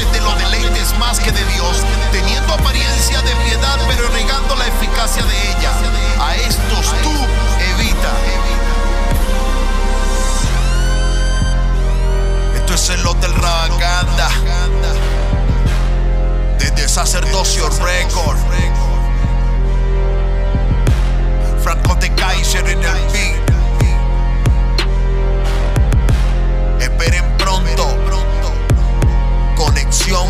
de 0.06 0.20
los 0.20 0.38
deleites 0.38 0.96
más 0.98 1.20
que 1.20 1.30
de 1.30 1.44
Dios, 1.44 1.76
teniendo 2.12 2.54
apariencia 2.54 3.20
de 3.22 3.34
piedad, 3.36 3.78
pero 3.88 4.08
negando 4.10 4.56
la 4.56 4.66
eficacia 4.66 5.22
de 5.24 5.50
ella. 5.50 5.72
A 6.20 6.34
estos 6.36 6.92
tú 7.02 7.12
evita. 7.74 8.12
Esto 12.56 12.74
es 12.74 12.90
el 12.90 13.06
hotel 13.06 13.34
Rabaganda, 13.34 14.28
desde 16.58 16.88
Sacerdocio 16.88 17.68
Record. 17.68 18.38
Franco 21.62 21.94
de 21.96 22.10
Kaiser 22.14 22.66
en 22.68 22.78
el 22.78 22.94
beat. 23.12 23.50
Esperen 26.80 27.29
Conexión. 29.70 30.26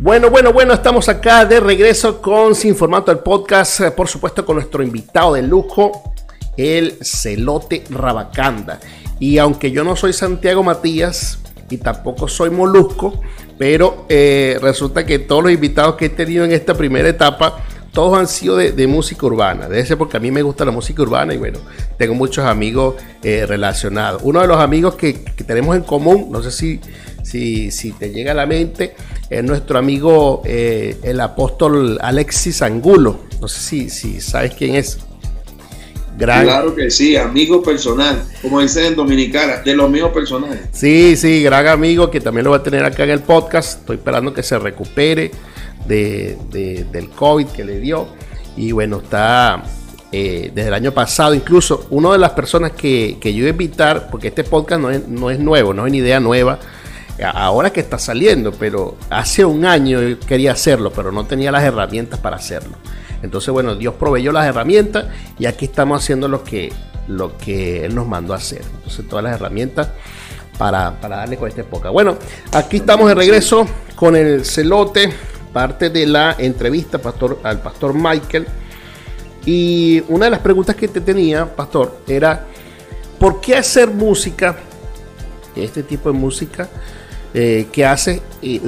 Bueno, 0.00 0.28
bueno, 0.28 0.52
bueno, 0.52 0.74
estamos 0.74 1.08
acá 1.08 1.46
de 1.46 1.60
regreso 1.60 2.20
con 2.20 2.54
Sin 2.54 2.76
Formato 2.76 3.10
el 3.10 3.20
podcast, 3.20 3.80
eh, 3.80 3.90
por 3.90 4.06
supuesto 4.06 4.44
con 4.44 4.56
nuestro 4.56 4.82
invitado 4.82 5.32
de 5.32 5.40
lujo, 5.42 6.12
el 6.58 6.98
Celote 7.00 7.84
Rabacanda. 7.88 8.80
Y 9.18 9.38
aunque 9.38 9.70
yo 9.70 9.82
no 9.82 9.96
soy 9.96 10.12
Santiago 10.12 10.62
Matías 10.62 11.38
y 11.70 11.78
tampoco 11.78 12.28
soy 12.28 12.50
Molusco, 12.50 13.22
pero 13.56 14.04
eh, 14.10 14.58
resulta 14.60 15.06
que 15.06 15.20
todos 15.20 15.44
los 15.44 15.52
invitados 15.52 15.94
que 15.94 16.06
he 16.06 16.10
tenido 16.10 16.44
en 16.44 16.52
esta 16.52 16.74
primera 16.74 17.08
etapa, 17.08 17.63
todos 17.94 18.18
han 18.18 18.26
sido 18.26 18.56
de, 18.56 18.86
música 18.86 19.24
urbana. 19.24 19.68
Debe 19.68 19.86
ser 19.86 19.96
porque 19.96 20.18
a 20.18 20.20
mí 20.20 20.30
me 20.30 20.42
gusta 20.42 20.66
la 20.66 20.72
música 20.72 21.00
urbana 21.00 21.32
y 21.32 21.38
bueno, 21.38 21.60
tengo 21.96 22.14
muchos 22.14 22.44
amigos 22.44 22.96
eh, 23.22 23.46
relacionados. 23.46 24.20
Uno 24.24 24.42
de 24.42 24.48
los 24.48 24.58
amigos 24.58 24.96
que, 24.96 25.22
que 25.22 25.44
tenemos 25.44 25.74
en 25.76 25.82
común, 25.82 26.28
no 26.30 26.42
sé 26.42 26.50
si 26.50 26.80
si, 27.24 27.70
si 27.70 27.92
te 27.92 28.10
llega 28.10 28.32
a 28.32 28.34
la 28.34 28.46
mente, 28.46 28.94
es 29.30 29.42
nuestro 29.42 29.78
amigo 29.78 30.42
eh, 30.44 30.96
el 31.02 31.20
apóstol 31.20 31.98
Alexis 32.00 32.62
Angulo. 32.62 33.20
No 33.40 33.48
sé 33.48 33.60
si, 33.60 33.90
si 33.90 34.20
sabes 34.20 34.54
quién 34.54 34.76
es. 34.76 34.98
Claro 36.16 36.76
que 36.76 36.92
sí, 36.92 37.16
amigo 37.16 37.60
personal, 37.60 38.22
como 38.40 38.60
dicen 38.60 38.84
en 38.86 38.94
Dominicana, 38.94 39.62
de 39.64 39.74
los 39.74 39.90
míos 39.90 40.10
personales. 40.14 40.60
Sí, 40.70 41.16
sí, 41.16 41.42
gran 41.42 41.66
amigo 41.66 42.08
que 42.08 42.20
también 42.20 42.44
lo 42.44 42.52
va 42.52 42.58
a 42.58 42.62
tener 42.62 42.84
acá 42.84 43.02
en 43.02 43.10
el 43.10 43.20
podcast. 43.20 43.80
Estoy 43.80 43.96
esperando 43.96 44.32
que 44.32 44.44
se 44.44 44.56
recupere 44.56 45.32
de, 45.86 46.36
del 46.90 47.10
COVID 47.10 47.46
que 47.48 47.64
le 47.64 47.78
dio. 47.78 48.06
Y 48.56 48.72
bueno, 48.72 48.98
está 48.98 49.62
eh, 50.12 50.50
desde 50.54 50.68
el 50.68 50.74
año 50.74 50.92
pasado. 50.92 51.34
Incluso 51.34 51.86
una 51.90 52.12
de 52.12 52.18
las 52.18 52.30
personas 52.30 52.72
que, 52.72 53.18
que 53.20 53.32
yo 53.32 53.40
iba 53.40 53.48
a 53.48 53.50
invitar, 53.50 54.08
porque 54.10 54.28
este 54.28 54.44
podcast 54.44 54.80
no 54.80 54.90
es, 54.90 55.08
no 55.08 55.30
es 55.30 55.38
nuevo, 55.38 55.74
no 55.74 55.86
es 55.86 55.90
una 55.90 55.96
idea 55.98 56.20
nueva 56.20 56.58
ahora 57.22 57.70
que 57.70 57.80
está 57.80 57.98
saliendo, 57.98 58.52
pero 58.52 58.96
hace 59.10 59.44
un 59.44 59.64
año 59.64 60.00
quería 60.26 60.52
hacerlo, 60.52 60.92
pero 60.92 61.12
no 61.12 61.26
tenía 61.26 61.52
las 61.52 61.62
herramientas 61.62 62.18
para 62.18 62.36
hacerlo. 62.36 62.76
Entonces, 63.22 63.50
bueno, 63.50 63.74
Dios 63.76 63.94
proveyó 63.94 64.32
las 64.32 64.46
herramientas 64.46 65.06
y 65.38 65.46
aquí 65.46 65.66
estamos 65.66 66.02
haciendo 66.02 66.28
lo 66.28 66.42
que, 66.44 66.72
lo 67.08 67.38
que 67.38 67.84
Él 67.86 67.94
nos 67.94 68.06
mandó 68.06 68.34
a 68.34 68.36
hacer. 68.36 68.62
Entonces, 68.76 69.08
todas 69.08 69.24
las 69.24 69.36
herramientas 69.36 69.88
para, 70.58 70.90
darle 71.00 71.36
con 71.36 71.48
esta 71.48 71.62
época. 71.62 71.90
Bueno, 71.90 72.16
aquí 72.52 72.78
estamos 72.78 73.08
de 73.08 73.14
regreso 73.14 73.66
con 73.94 74.16
el 74.16 74.44
celote, 74.44 75.10
parte 75.54 75.88
de 75.88 76.04
la 76.04 76.34
entrevista 76.36 76.98
pastor, 76.98 77.38
al 77.44 77.62
pastor 77.62 77.94
Michael. 77.94 78.46
Y 79.46 80.02
una 80.08 80.26
de 80.26 80.32
las 80.32 80.40
preguntas 80.40 80.74
que 80.74 80.88
te 80.88 81.00
tenía, 81.00 81.46
pastor, 81.46 82.00
era, 82.08 82.46
¿por 83.18 83.40
qué 83.40 83.56
hacer 83.56 83.90
música, 83.90 84.56
este 85.54 85.82
tipo 85.84 86.10
de 86.10 86.18
música, 86.18 86.68
eh, 87.32 87.68
que 87.72 87.86
hace 87.86 88.20
y, 88.42 88.58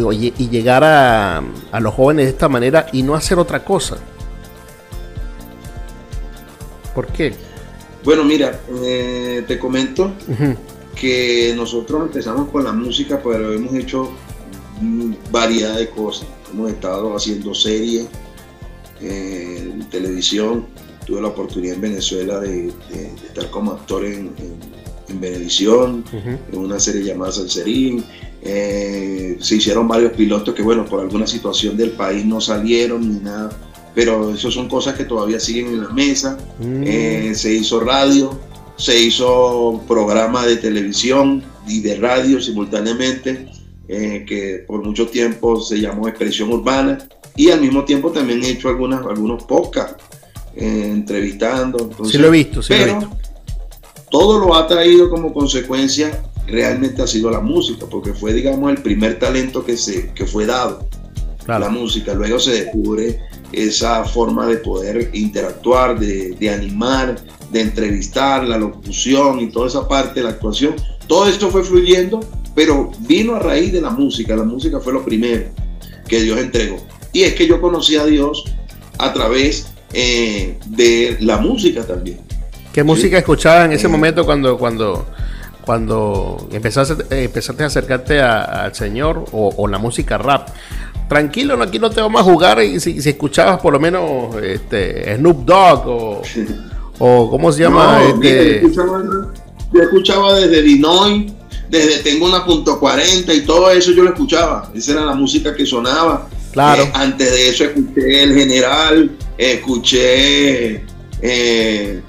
llegar 0.48 0.84
a, 0.84 1.42
los 1.80 1.92
jóvenes 1.92 2.26
de 2.26 2.30
esta 2.30 2.48
manera 2.48 2.86
y 2.92 3.02
no 3.02 3.14
hacer 3.14 3.38
otra 3.38 3.64
cosa? 3.64 3.96
¿Por 6.94 7.08
qué? 7.08 7.34
Bueno, 8.04 8.24
mira, 8.24 8.60
eh, 8.84 9.44
te 9.48 9.58
comento 9.58 10.12
que 10.94 11.52
nosotros 11.56 12.02
empezamos 12.02 12.48
con 12.50 12.62
la 12.62 12.72
música, 12.72 13.20
pero 13.22 13.52
hemos 13.52 13.74
hecho 13.74 14.12
variedad 15.32 15.76
de 15.76 15.90
cosas. 15.90 16.28
Hemos 16.52 16.70
estado 16.70 17.16
haciendo 17.16 17.54
series, 17.54 18.06
eh, 19.00 19.70
en 19.72 19.88
televisión. 19.90 20.66
Tuve 21.06 21.20
la 21.20 21.28
oportunidad 21.28 21.74
en 21.76 21.80
Venezuela 21.82 22.40
de, 22.40 22.72
estar 23.26 23.50
como 23.50 23.72
actor 23.72 24.04
en, 24.04 24.32
en, 25.08 25.20
Benevisión, 25.20 26.04
en 26.52 26.58
una 26.58 26.80
serie 26.80 27.04
llamada 27.04 27.30
Salserín. 27.30 28.04
Eh, 28.42 29.36
se 29.40 29.56
hicieron 29.56 29.86
varios 29.86 30.12
pilotos 30.12 30.54
que, 30.54 30.62
bueno, 30.62 30.84
por 30.84 31.00
alguna 31.00 31.26
situación 31.26 31.76
del 31.76 31.90
país 31.90 32.24
no 32.24 32.40
salieron 32.40 33.08
ni 33.08 33.20
nada, 33.20 33.50
pero 33.94 34.32
eso 34.34 34.50
son 34.50 34.68
cosas 34.68 34.94
que 34.94 35.04
todavía 35.04 35.38
siguen 35.38 35.68
en 35.68 35.82
la 35.82 35.90
mesa. 35.90 36.38
Mm. 36.58 36.82
Eh, 36.84 37.32
se 37.34 37.52
hizo 37.52 37.80
radio, 37.80 38.38
se 38.76 38.98
hizo 39.00 39.82
programa 39.86 40.46
de 40.46 40.56
televisión 40.56 41.42
y 41.66 41.80
de 41.80 41.96
radio 41.96 42.40
simultáneamente, 42.40 43.48
eh, 43.88 44.24
que 44.26 44.64
por 44.66 44.84
mucho 44.84 45.06
tiempo 45.08 45.60
se 45.60 45.80
llamó 45.80 46.08
Expresión 46.08 46.52
Urbana, 46.52 46.98
y 47.36 47.50
al 47.50 47.60
mismo 47.60 47.84
tiempo 47.84 48.10
también 48.10 48.42
he 48.42 48.50
hecho 48.50 48.68
algunas, 48.68 49.04
algunos 49.04 49.44
podcasts 49.44 50.02
entrevistando. 50.56 51.90
sí 52.04 52.18
lo 52.18 52.28
he 52.28 52.30
visto, 52.30 52.62
sí 52.62 52.74
lo 52.74 52.80
he 52.80 52.84
visto. 52.86 53.10
Todo 54.10 54.38
lo 54.38 54.54
ha 54.54 54.66
traído 54.66 55.10
como 55.10 55.32
consecuencia 55.32 56.22
realmente 56.46 57.02
ha 57.02 57.06
sido 57.06 57.30
la 57.30 57.40
música, 57.40 57.86
porque 57.90 58.12
fue, 58.14 58.32
digamos, 58.32 58.70
el 58.70 58.78
primer 58.78 59.18
talento 59.18 59.64
que, 59.64 59.76
se, 59.76 60.12
que 60.12 60.26
fue 60.26 60.46
dado, 60.46 60.86
la 61.46 61.68
música. 61.68 62.14
Luego 62.14 62.38
se 62.38 62.64
descubre 62.64 63.20
esa 63.52 64.04
forma 64.04 64.46
de 64.46 64.56
poder 64.58 65.10
interactuar, 65.12 65.98
de, 65.98 66.30
de, 66.30 66.50
animar, 66.50 67.16
de 67.50 67.60
entrevistar, 67.60 68.44
la 68.44 68.58
locución 68.58 69.40
y 69.40 69.50
toda 69.50 69.66
esa 69.66 69.88
parte 69.88 70.20
de 70.20 70.24
la 70.24 70.30
actuación. 70.30 70.74
Todo 71.06 71.28
esto 71.28 71.50
fue 71.50 71.62
fluyendo, 71.62 72.20
pero 72.56 72.90
vino 73.00 73.36
a 73.36 73.38
raíz 73.38 73.70
de 73.70 73.82
la 73.82 73.90
música. 73.90 74.34
La 74.34 74.42
música 74.42 74.80
fue 74.80 74.94
lo 74.94 75.04
primero 75.04 75.44
que 76.08 76.22
Dios 76.22 76.40
entregó. 76.40 76.78
Y 77.12 77.22
es 77.22 77.34
que 77.34 77.46
yo 77.46 77.60
conocí 77.60 77.96
a 77.96 78.04
Dios 78.06 78.44
a 78.98 79.12
través 79.12 79.68
eh, 79.92 80.58
de 80.66 81.18
la 81.20 81.36
música 81.36 81.86
también. 81.86 82.18
¿Qué 82.72 82.82
música 82.82 83.18
escuchaba 83.18 83.66
en 83.66 83.72
ese 83.72 83.86
eh, 83.86 83.90
momento 83.90 84.24
cuando, 84.24 84.56
cuando, 84.56 85.04
cuando 85.66 86.48
empezaste, 86.50 87.24
empezaste 87.24 87.62
a 87.62 87.66
acercarte 87.66 88.20
al 88.22 88.74
Señor 88.74 89.26
o, 89.32 89.68
la 89.68 89.78
música 89.78 90.16
rap. 90.16 90.48
Tranquilo, 91.10 91.62
aquí 91.62 91.78
no 91.78 91.90
te 91.90 92.00
vamos 92.00 92.22
a 92.22 92.24
jugar 92.24 92.62
y 92.62 92.80
si, 92.80 92.98
escuchabas 92.98 93.60
por 93.60 93.72
lo 93.72 93.78
menos 93.78 94.34
este, 94.42 95.14
Snoop 95.16 95.44
Dogg 95.44 95.86
o, 95.86 96.22
o 96.98 97.30
¿cómo 97.30 97.52
se 97.52 97.62
llama? 97.62 98.00
Este... 98.02 98.62
yo, 98.62 99.82
escuchaba, 99.82 100.34
desde 100.34 100.62
Dinoy, 100.62 101.32
desde 101.68 101.98
Tengo 102.02 102.26
una 102.26 102.44
punto 102.44 102.78
40 102.78 103.32
y 103.34 103.40
todo 103.42 103.70
eso 103.70 103.92
yo 103.92 104.02
lo 104.02 104.10
escuchaba. 104.10 104.70
Esa 104.74 104.92
era 104.92 105.04
la 105.04 105.14
música 105.14 105.54
que 105.54 105.66
sonaba. 105.66 106.28
Claro. 106.52 106.84
Eh, 106.84 106.90
antes 106.94 107.30
de 107.30 107.48
eso 107.48 107.64
escuché 107.64 108.22
El 108.22 108.34
General, 108.34 109.10
escuché... 109.38 110.84
Eh, 111.22 112.02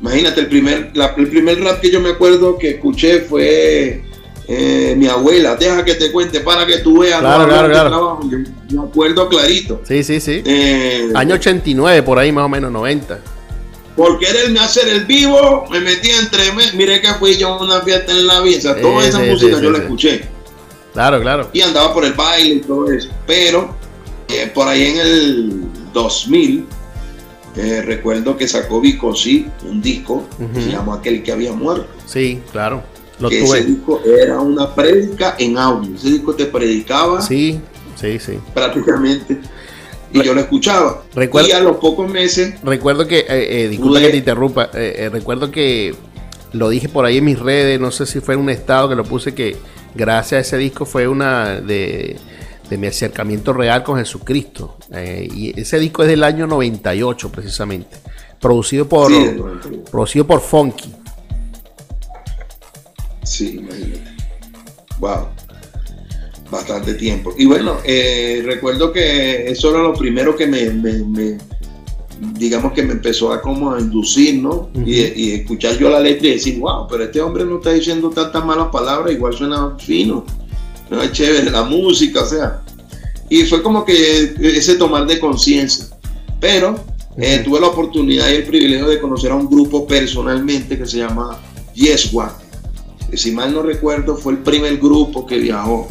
Imagínate, 0.00 0.40
el 0.40 0.46
primer, 0.46 0.92
el 1.16 1.28
primer 1.28 1.60
rap 1.62 1.80
que 1.80 1.90
yo 1.90 2.00
me 2.00 2.10
acuerdo 2.10 2.56
que 2.56 2.70
escuché 2.70 3.20
fue 3.20 4.02
eh, 4.48 4.94
mi 4.96 5.06
abuela, 5.06 5.56
deja 5.56 5.84
que 5.84 5.94
te 5.94 6.10
cuente 6.10 6.40
para 6.40 6.66
que 6.66 6.78
tú 6.78 7.00
veas. 7.00 7.20
Claro, 7.20 7.46
claro, 7.46 7.68
claro. 7.68 8.20
me 8.70 8.80
acuerdo 8.82 9.28
clarito. 9.28 9.82
Sí, 9.86 10.02
sí, 10.02 10.20
sí. 10.20 10.42
Eh, 10.44 11.10
Año 11.14 11.34
89, 11.34 12.02
por 12.02 12.18
ahí 12.18 12.32
más 12.32 12.46
o 12.46 12.48
menos 12.48 12.72
90. 12.72 13.20
Por 14.00 14.18
quererme 14.18 14.58
hacer 14.60 14.88
el 14.88 15.04
vivo, 15.04 15.66
me 15.70 15.78
metí 15.78 16.08
entre... 16.08 16.44
Mire 16.72 17.02
que 17.02 17.08
fui 17.18 17.36
yo 17.36 17.48
a 17.48 17.62
una 17.62 17.82
fiesta 17.82 18.12
en 18.12 18.26
la 18.26 18.40
visa. 18.40 18.74
Toda 18.74 19.06
esa 19.06 19.18
música 19.18 19.60
yo 19.60 19.70
la 19.70 19.76
escuché. 19.76 20.22
Claro, 20.94 21.20
claro. 21.20 21.50
Y 21.52 21.60
andaba 21.60 21.92
por 21.92 22.06
el 22.06 22.14
baile 22.14 22.54
y 22.54 22.60
todo 22.60 22.90
eso. 22.90 23.10
Pero 23.26 23.76
eh, 24.26 24.50
por 24.54 24.68
ahí 24.68 24.86
en 24.86 24.96
el 25.00 25.64
2000 25.92 26.64
eh, 27.56 27.82
recuerdo 27.82 28.38
que 28.38 28.48
sacó 28.48 28.80
sí 29.14 29.46
un 29.68 29.82
disco 29.82 30.26
se 30.54 30.70
llamó 30.70 30.94
Aquel 30.94 31.22
que 31.22 31.32
había 31.32 31.52
muerto. 31.52 31.86
Sí, 32.06 32.40
claro. 32.52 32.82
Lo 33.18 33.28
Ese 33.28 33.64
disco 33.64 34.00
era 34.02 34.40
una 34.40 34.74
prédica 34.74 35.36
en 35.38 35.58
audio. 35.58 35.94
Ese 35.94 36.08
disco 36.08 36.34
te 36.34 36.46
predicaba. 36.46 37.20
Sí, 37.20 37.60
sí, 37.96 38.18
sí. 38.18 38.38
Prácticamente. 38.54 39.42
Y 40.12 40.22
yo 40.22 40.34
lo 40.34 40.40
escuchaba. 40.40 41.02
Recuerdo, 41.14 41.48
y 41.48 41.52
a 41.52 41.60
los 41.60 41.76
pocos 41.76 42.10
meses. 42.10 42.54
Recuerdo 42.62 43.06
que, 43.06 43.20
eh, 43.20 43.26
eh 43.28 43.68
disculpa 43.68 44.00
que 44.00 44.08
te 44.08 44.16
interrumpa, 44.16 44.70
eh, 44.74 45.08
recuerdo 45.12 45.50
que 45.50 45.94
lo 46.52 46.68
dije 46.68 46.88
por 46.88 47.04
ahí 47.04 47.18
en 47.18 47.24
mis 47.24 47.38
redes, 47.38 47.80
no 47.80 47.90
sé 47.90 48.06
si 48.06 48.20
fue 48.20 48.34
en 48.34 48.40
un 48.40 48.50
estado 48.50 48.88
que 48.88 48.96
lo 48.96 49.04
puse 49.04 49.34
que 49.34 49.56
gracias 49.94 50.38
a 50.38 50.40
ese 50.40 50.58
disco 50.58 50.84
fue 50.84 51.06
una 51.06 51.60
de 51.60 52.16
de 52.70 52.78
mi 52.78 52.86
acercamiento 52.86 53.52
real 53.52 53.82
con 53.82 53.98
Jesucristo. 53.98 54.78
Eh, 54.92 55.28
y 55.30 55.60
ese 55.60 55.78
disco 55.78 56.04
es 56.04 56.08
del 56.08 56.22
año 56.22 56.46
98 56.46 57.30
precisamente, 57.30 57.96
producido 58.40 58.88
por, 58.88 59.12
producido 59.90 60.26
por 60.26 60.40
Funky. 60.40 60.94
Sí, 63.24 63.58
imagínate. 63.58 64.14
Wow. 65.00 65.26
Bastante 66.50 66.94
tiempo. 66.94 67.32
Y 67.38 67.46
bueno, 67.46 67.76
eh, 67.84 68.42
recuerdo 68.44 68.92
que 68.92 69.50
eso 69.50 69.70
era 69.70 69.82
lo 69.82 69.94
primero 69.94 70.34
que 70.34 70.48
me, 70.48 71.38
digamos 72.20 72.72
que 72.72 72.82
me 72.82 72.92
empezó 72.92 73.32
a 73.32 73.40
como 73.40 73.72
a 73.72 73.80
inducir, 73.80 74.42
¿no? 74.42 74.68
y, 74.84 75.30
escuchar 75.32 75.78
yo 75.78 75.88
la 75.88 76.00
letra 76.00 76.26
y 76.26 76.32
decir, 76.32 76.58
wow, 76.58 76.88
pero 76.88 77.04
este 77.04 77.20
hombre 77.20 77.44
no 77.44 77.58
está 77.58 77.70
diciendo 77.70 78.10
tantas 78.10 78.44
malas 78.44 78.68
palabras, 78.72 79.14
igual 79.14 79.32
suena 79.32 79.76
fino, 79.78 80.24
no 80.90 81.00
es 81.00 81.12
chévere 81.12 81.50
la 81.50 81.62
música, 81.62 82.22
o 82.22 82.26
sea. 82.26 82.62
Y 83.28 83.44
fue 83.44 83.62
como 83.62 83.84
que 83.84 84.34
ese 84.40 84.74
tomar 84.74 85.06
de 85.06 85.20
conciencia. 85.20 85.86
Pero 86.40 86.82
eh, 87.16 87.42
tuve 87.44 87.60
la 87.60 87.68
oportunidad 87.68 88.28
y 88.28 88.36
el 88.36 88.44
privilegio 88.44 88.88
de 88.88 89.00
conocer 89.00 89.30
a 89.30 89.36
un 89.36 89.48
grupo 89.48 89.86
personalmente 89.86 90.76
que 90.76 90.84
se 90.84 90.98
llama 90.98 91.38
Yes 91.74 92.12
One. 92.12 92.32
Si 93.14 93.30
mal 93.30 93.54
no 93.54 93.62
recuerdo, 93.62 94.16
fue 94.16 94.32
el 94.32 94.38
primer 94.38 94.78
grupo 94.78 95.26
que 95.26 95.38
viajó 95.38 95.86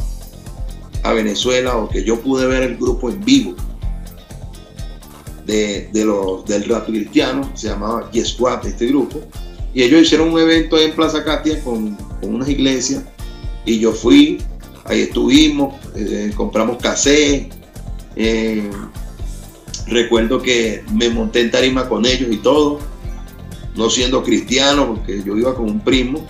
a 1.04 1.14
Venezuela 1.14 1.78
o 1.78 1.90
que 1.90 2.04
yo 2.04 2.20
pude 2.20 2.48
ver 2.48 2.64
el 2.64 2.78
grupo 2.78 3.10
en 3.10 3.24
vivo 3.24 3.56
de, 5.46 5.90
los, 6.06 6.46
del 6.46 6.66
rap 6.66 6.86
cristiano, 6.86 7.50
se 7.56 7.68
llamaba 7.68 8.10
Yes 8.12 8.38
este 8.66 8.88
grupo. 8.88 9.20
Y 9.74 9.84
ellos 9.84 10.02
hicieron 10.02 10.32
un 10.34 10.40
evento 10.40 10.78
en 10.78 10.94
Plaza 10.94 11.24
Katia 11.24 11.64
con, 11.64 11.96
con 12.22 12.36
unas 12.36 12.50
iglesias 12.50 13.04
y 13.66 13.80
yo 13.80 13.92
fui, 13.92 14.40
ahí 14.86 15.02
estuvimos, 15.02 15.76
eh, 15.96 16.32
compramos 16.36 16.78
cassette. 16.78 17.52
Eh, 18.16 18.70
recuerdo 19.88 20.42
que 20.42 20.84
me 20.94 21.10
monté 21.10 21.42
en 21.42 21.52
tarima 21.52 21.88
con 21.88 22.06
ellos 22.06 22.30
y 22.32 22.38
todo, 22.38 22.80
no 23.76 23.90
siendo 23.90 24.24
cristiano, 24.24 24.96
porque 24.96 25.24
yo 25.24 25.38
iba 25.38 25.56
con 25.56 25.66
un 25.66 25.80
primo, 25.80 26.26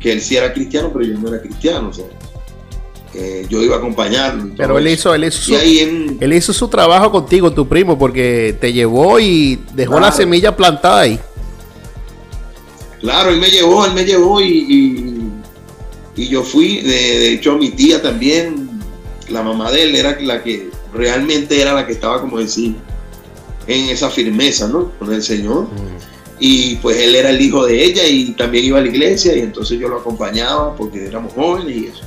que 0.00 0.12
él 0.12 0.20
sí 0.20 0.36
era 0.36 0.52
cristiano, 0.52 0.90
pero 0.92 1.04
yo 1.04 1.18
no 1.18 1.28
era 1.28 1.40
cristiano. 1.40 1.88
O 1.88 1.92
sea, 1.92 2.06
eh, 3.14 3.46
yo 3.48 3.62
iba 3.62 3.76
a 3.76 3.78
acompañarlo. 3.78 4.50
Pero 4.56 4.78
él 4.78 4.88
hizo, 4.88 5.14
él, 5.14 5.24
hizo 5.24 5.40
su, 5.42 5.54
él 5.54 6.32
hizo 6.32 6.52
su 6.52 6.68
trabajo 6.68 7.10
contigo, 7.10 7.52
tu 7.52 7.68
primo, 7.68 7.98
porque 7.98 8.56
te 8.60 8.72
llevó 8.72 9.20
y 9.20 9.60
dejó 9.74 10.00
la 10.00 10.10
semilla 10.10 10.56
plantada 10.56 11.00
ahí. 11.00 11.20
Claro, 13.00 13.30
él 13.30 13.38
me 13.38 13.48
llevó, 13.48 13.84
él 13.84 13.92
me 13.92 14.04
llevó 14.04 14.40
y, 14.40 15.30
y, 16.16 16.28
yo 16.28 16.42
fui. 16.42 16.80
De, 16.80 16.90
de, 16.90 17.32
hecho, 17.34 17.56
mi 17.56 17.70
tía 17.70 18.00
también, 18.00 18.80
la 19.28 19.42
mamá 19.42 19.70
de 19.70 19.82
él, 19.82 19.94
era 19.94 20.18
la 20.20 20.42
que 20.42 20.70
realmente 20.92 21.60
era 21.60 21.74
la 21.74 21.86
que 21.86 21.92
estaba, 21.92 22.20
como 22.20 22.38
decir, 22.38 22.74
en 23.66 23.90
esa 23.90 24.10
firmeza, 24.10 24.68
¿no? 24.68 24.90
Con 24.98 25.12
el 25.12 25.22
Señor. 25.22 25.68
Y 26.40 26.76
pues 26.76 26.98
él 26.98 27.14
era 27.14 27.30
el 27.30 27.40
hijo 27.40 27.64
de 27.64 27.84
ella 27.84 28.06
y 28.06 28.32
también 28.32 28.64
iba 28.64 28.78
a 28.78 28.82
la 28.82 28.88
iglesia 28.88 29.36
y 29.36 29.40
entonces 29.40 29.78
yo 29.78 29.88
lo 29.88 29.98
acompañaba 29.98 30.74
porque 30.76 31.06
éramos 31.06 31.32
jóvenes 31.32 31.76
y 31.76 31.86
eso. 31.86 32.02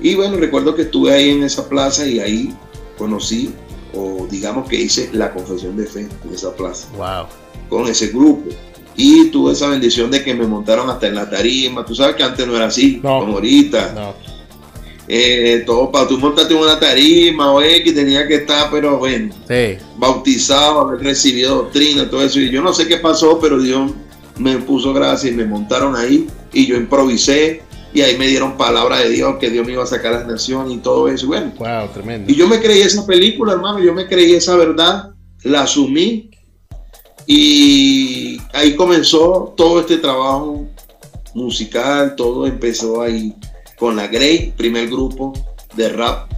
Y 0.00 0.14
bueno, 0.14 0.36
recuerdo 0.36 0.74
que 0.74 0.82
estuve 0.82 1.12
ahí 1.12 1.30
en 1.30 1.42
esa 1.42 1.68
plaza 1.68 2.06
y 2.06 2.20
ahí 2.20 2.54
conocí, 2.96 3.52
o 3.94 4.26
digamos 4.30 4.68
que 4.68 4.76
hice 4.76 5.10
la 5.12 5.32
confesión 5.32 5.76
de 5.76 5.86
fe 5.86 6.08
en 6.24 6.34
esa 6.34 6.54
plaza. 6.54 6.88
Wow. 6.96 7.26
Con 7.68 7.90
ese 7.90 8.08
grupo. 8.08 8.50
Y 8.96 9.30
tuve 9.30 9.52
esa 9.52 9.68
bendición 9.68 10.10
de 10.10 10.22
que 10.22 10.34
me 10.34 10.46
montaron 10.46 10.90
hasta 10.90 11.06
en 11.06 11.14
la 11.14 11.28
tarima. 11.28 11.84
Tú 11.84 11.94
sabes 11.94 12.16
que 12.16 12.22
antes 12.22 12.46
no 12.46 12.56
era 12.56 12.66
así, 12.66 12.98
como 13.00 13.34
ahorita. 13.34 13.92
No. 13.94 14.30
Eh, 15.12 15.64
todo 15.66 15.90
para 15.90 16.06
tú 16.06 16.18
montarte 16.18 16.54
en 16.54 16.60
una 16.60 16.78
tarima 16.78 17.52
o 17.52 17.58
que 17.58 17.92
tenía 17.92 18.28
que 18.28 18.36
estar, 18.36 18.70
pero 18.70 18.96
bueno, 18.96 19.34
bautizado, 19.96 20.82
haber 20.82 21.00
recibido 21.00 21.56
doctrina, 21.56 22.08
todo 22.08 22.22
eso. 22.22 22.38
Y 22.38 22.48
yo 22.48 22.62
no 22.62 22.72
sé 22.72 22.86
qué 22.86 22.98
pasó, 22.98 23.40
pero 23.40 23.58
Dios 23.58 23.90
me 24.38 24.58
puso 24.58 24.92
gracia 24.94 25.30
y 25.30 25.34
me 25.34 25.44
montaron 25.44 25.96
ahí 25.96 26.28
y 26.52 26.66
yo 26.66 26.76
improvisé 26.76 27.62
y 27.92 28.02
ahí 28.02 28.16
me 28.16 28.26
dieron 28.26 28.56
palabra 28.56 28.98
de 28.98 29.10
Dios 29.10 29.36
que 29.40 29.50
Dios 29.50 29.66
me 29.66 29.72
iba 29.72 29.82
a 29.82 29.86
sacar 29.86 30.12
la 30.12 30.24
nación 30.24 30.70
y 30.70 30.78
todo 30.78 31.08
eso. 31.08 31.26
Bueno, 31.26 31.52
wow, 31.58 31.88
tremendo. 31.92 32.30
Y 32.30 32.36
yo 32.36 32.46
me 32.48 32.60
creí 32.60 32.80
esa 32.80 33.04
película, 33.06 33.52
hermano, 33.52 33.80
yo 33.80 33.92
me 33.92 34.06
creí 34.06 34.34
esa 34.34 34.56
verdad, 34.56 35.10
la 35.42 35.62
asumí 35.62 36.30
y 37.26 38.40
ahí 38.52 38.74
comenzó 38.74 39.54
todo 39.56 39.80
este 39.80 39.98
trabajo 39.98 40.66
musical, 41.34 42.14
todo 42.16 42.46
empezó 42.46 43.02
ahí 43.02 43.34
con 43.78 43.96
la 43.96 44.08
Grey, 44.08 44.52
primer 44.56 44.88
grupo 44.88 45.32
de 45.74 45.88
rap 45.88 46.30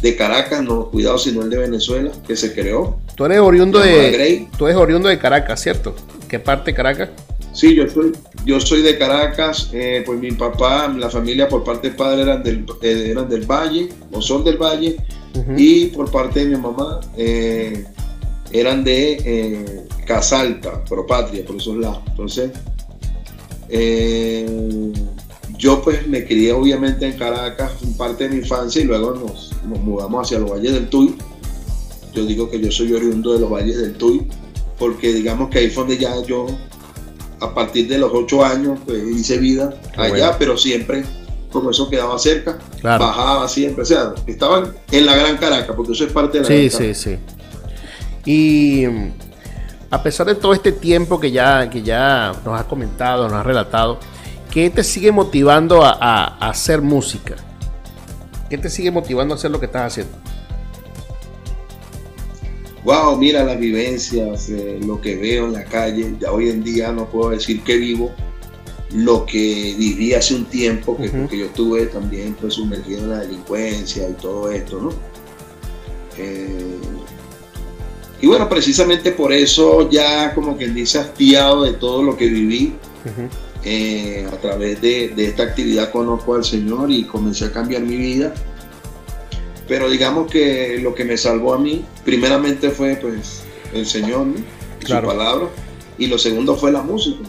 de 0.00 0.16
Caracas, 0.16 0.62
no, 0.62 0.90
cuidado 0.90 1.18
sino 1.18 1.42
el 1.42 1.50
de 1.50 1.58
Venezuela, 1.58 2.10
que 2.26 2.34
se 2.36 2.54
creó. 2.54 2.98
Tú 3.14 3.26
eres 3.26 3.40
oriundo 3.40 3.78
de 3.78 4.48
tú 4.56 4.66
eres 4.66 4.78
oriundo 4.78 5.08
de 5.08 5.18
Caracas, 5.18 5.60
¿cierto? 5.60 5.94
¿Qué 6.28 6.38
parte 6.38 6.70
de 6.70 6.74
Caracas? 6.74 7.10
Sí, 7.52 7.74
yo 7.74 7.88
soy, 7.88 8.12
yo 8.44 8.60
soy 8.60 8.82
de 8.82 8.96
Caracas, 8.96 9.70
eh, 9.72 10.02
pues 10.06 10.20
mi 10.20 10.30
papá, 10.32 10.88
la 10.88 11.10
familia 11.10 11.48
por 11.48 11.64
parte 11.64 11.90
de 11.90 11.96
padre 11.96 12.22
eran 12.22 12.42
del, 12.42 12.64
eh, 12.80 13.08
eran 13.10 13.28
del 13.28 13.44
Valle, 13.44 13.88
o 14.12 14.22
son 14.22 14.44
del 14.44 14.56
Valle, 14.56 14.96
y 15.56 15.86
por 15.86 16.10
parte 16.10 16.40
de 16.40 16.56
mi 16.56 16.56
mamá 16.56 17.00
eh, 17.16 17.84
eran 18.52 18.84
de 18.84 19.84
Casalta, 20.06 20.84
Propatria, 20.84 21.44
por 21.44 21.56
esos 21.56 21.76
lados. 21.76 22.00
Entonces, 22.08 22.50
yo 25.56 25.82
pues 25.82 26.06
me 26.06 26.24
crié 26.24 26.52
obviamente 26.52 27.06
en 27.06 27.12
Caracas 27.18 27.72
en 27.82 27.94
parte 27.94 28.24
de 28.24 28.30
mi 28.30 28.36
infancia 28.36 28.80
y 28.80 28.84
luego 28.84 29.14
nos, 29.14 29.50
nos 29.68 29.78
mudamos 29.80 30.26
hacia 30.26 30.38
los 30.38 30.50
valles 30.50 30.72
del 30.72 30.88
Tuy. 30.88 31.14
Yo 32.12 32.24
digo 32.24 32.50
que 32.50 32.60
yo 32.60 32.70
soy 32.70 32.92
oriundo 32.92 33.34
de 33.34 33.40
los 33.40 33.50
valles 33.50 33.76
del 33.76 33.94
Tuy, 33.94 34.26
porque 34.78 35.12
digamos 35.12 35.50
que 35.50 35.58
ahí 35.58 35.70
fue 35.70 35.84
donde 35.84 35.98
ya 35.98 36.20
yo 36.24 36.46
a 37.40 37.54
partir 37.54 37.88
de 37.88 37.98
los 37.98 38.10
ocho 38.12 38.44
años 38.44 38.78
pues, 38.84 39.02
hice 39.08 39.38
vida 39.38 39.74
allá, 39.96 40.36
pero 40.38 40.56
siempre 40.56 41.04
como 41.50 41.70
eso 41.70 41.88
quedaba 41.90 42.18
cerca, 42.18 42.58
bajaba 42.82 43.48
siempre, 43.48 43.82
o 43.82 43.86
sea, 43.86 44.14
estaban 44.26 44.72
en 44.90 45.06
la 45.06 45.16
Gran 45.16 45.36
Caracas, 45.36 45.74
porque 45.76 45.92
eso 45.92 46.04
es 46.04 46.12
parte 46.12 46.40
de 46.40 46.44
la 46.44 46.70
sí, 46.70 46.70
Sí, 46.70 46.94
sí, 46.94 47.18
Y 48.24 48.84
a 49.90 50.02
pesar 50.02 50.26
de 50.26 50.36
todo 50.36 50.52
este 50.52 50.72
tiempo 50.72 51.18
que 51.18 51.32
ya, 51.32 51.68
que 51.68 51.82
ya 51.82 52.32
nos 52.44 52.58
has 52.58 52.66
comentado, 52.66 53.24
nos 53.24 53.32
has 53.32 53.46
relatado, 53.46 53.98
¿qué 54.50 54.70
te 54.70 54.84
sigue 54.84 55.10
motivando 55.10 55.84
a, 55.84 56.24
hacer 56.48 56.82
música? 56.82 57.34
¿Qué 58.48 58.56
te 58.58 58.70
sigue 58.70 58.90
motivando 58.90 59.34
a 59.34 59.36
hacer 59.36 59.50
lo 59.50 59.58
que 59.58 59.66
estás 59.66 59.92
haciendo? 59.92 60.12
Wow, 62.84 63.16
mira 63.16 63.44
las 63.44 63.58
vivencias, 63.58 64.48
eh, 64.48 64.80
lo 64.84 65.00
que 65.00 65.16
veo 65.16 65.46
en 65.46 65.52
la 65.52 65.64
calle. 65.64 66.14
Ya 66.20 66.32
hoy 66.32 66.48
en 66.48 66.62
día 66.62 66.92
no 66.92 67.08
puedo 67.08 67.30
decir 67.30 67.62
que 67.62 67.76
vivo 67.76 68.12
lo 68.92 69.24
que 69.24 69.74
viví 69.78 70.14
hace 70.14 70.34
un 70.34 70.46
tiempo, 70.46 70.96
que 70.96 71.08
porque 71.10 71.38
yo 71.38 71.46
estuve 71.46 71.86
también 71.86 72.34
pues, 72.40 72.54
sumergido 72.54 73.04
en 73.04 73.10
la 73.10 73.18
delincuencia 73.20 74.08
y 74.08 74.14
todo 74.14 74.50
esto, 74.50 74.80
¿no? 74.80 74.90
Eh, 76.18 76.78
y 78.20 78.26
bueno, 78.26 78.48
precisamente 78.48 79.12
por 79.12 79.32
eso 79.32 79.88
ya 79.88 80.34
como 80.34 80.56
quien 80.56 80.74
dice 80.74 80.98
hastiado 80.98 81.62
de 81.62 81.74
todo 81.74 82.02
lo 82.02 82.16
que 82.16 82.26
viví. 82.26 82.74
Eh, 83.62 84.26
a 84.30 84.36
través 84.36 84.80
de, 84.80 85.08
de, 85.10 85.26
esta 85.26 85.42
actividad 85.42 85.90
conozco 85.90 86.34
al 86.34 86.44
Señor 86.44 86.90
y 86.90 87.04
comencé 87.04 87.44
a 87.44 87.52
cambiar 87.52 87.82
mi 87.82 87.96
vida 87.96 88.32
pero 89.70 89.88
digamos 89.88 90.28
que 90.28 90.80
lo 90.82 90.96
que 90.96 91.04
me 91.04 91.16
salvó 91.16 91.54
a 91.54 91.58
mí, 91.58 91.84
primeramente 92.04 92.70
fue 92.70 92.96
pues 92.96 93.44
el 93.72 93.86
Señor, 93.86 94.26
su 94.84 94.92
palabra, 94.92 95.46
y 95.96 96.08
lo 96.08 96.18
segundo 96.18 96.56
fue 96.56 96.72
la 96.72 96.82
música, 96.82 97.20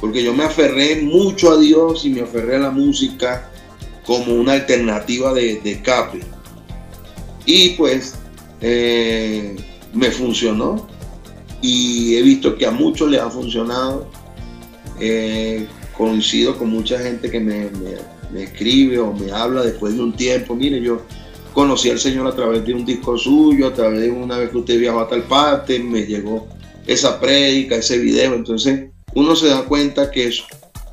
porque 0.00 0.24
yo 0.24 0.34
me 0.34 0.42
aferré 0.42 1.00
mucho 1.02 1.52
a 1.52 1.60
Dios 1.60 2.04
y 2.04 2.10
me 2.10 2.22
aferré 2.22 2.56
a 2.56 2.58
la 2.58 2.70
música 2.72 3.48
como 4.04 4.34
una 4.34 4.54
alternativa 4.54 5.32
de, 5.32 5.60
de 5.60 5.70
escape. 5.70 6.18
Y 7.46 7.68
pues 7.74 8.16
eh, 8.60 9.54
me 9.94 10.10
funcionó. 10.10 10.88
Y 11.62 12.16
he 12.16 12.22
visto 12.22 12.56
que 12.56 12.66
a 12.66 12.72
muchos 12.72 13.08
les 13.10 13.20
ha 13.20 13.30
funcionado. 13.30 14.10
Eh, 14.98 15.68
coincido 15.96 16.58
con 16.58 16.70
mucha 16.70 16.98
gente 16.98 17.30
que 17.30 17.38
me, 17.38 17.68
me 18.32 18.42
escribe 18.42 18.98
o 18.98 19.12
me 19.12 19.30
habla 19.30 19.62
después 19.62 19.94
de 19.94 20.02
un 20.02 20.12
tiempo, 20.14 20.54
mire, 20.54 20.80
yo 20.80 21.02
conocí 21.52 21.90
al 21.90 21.98
Señor 21.98 22.26
a 22.26 22.34
través 22.34 22.64
de 22.64 22.74
un 22.74 22.84
disco 22.84 23.16
suyo, 23.16 23.68
a 23.68 23.74
través 23.74 24.00
de 24.00 24.10
una 24.10 24.38
vez 24.38 24.50
que 24.50 24.58
usted 24.58 24.78
viajó 24.78 25.00
a 25.00 25.08
tal 25.08 25.22
parte, 25.22 25.78
me 25.78 26.02
llegó 26.06 26.48
esa 26.86 27.20
prédica, 27.20 27.76
ese 27.76 27.98
video. 27.98 28.34
Entonces 28.34 28.90
uno 29.14 29.34
se 29.36 29.48
da 29.48 29.62
cuenta 29.64 30.10
que 30.10 30.28
es 30.28 30.42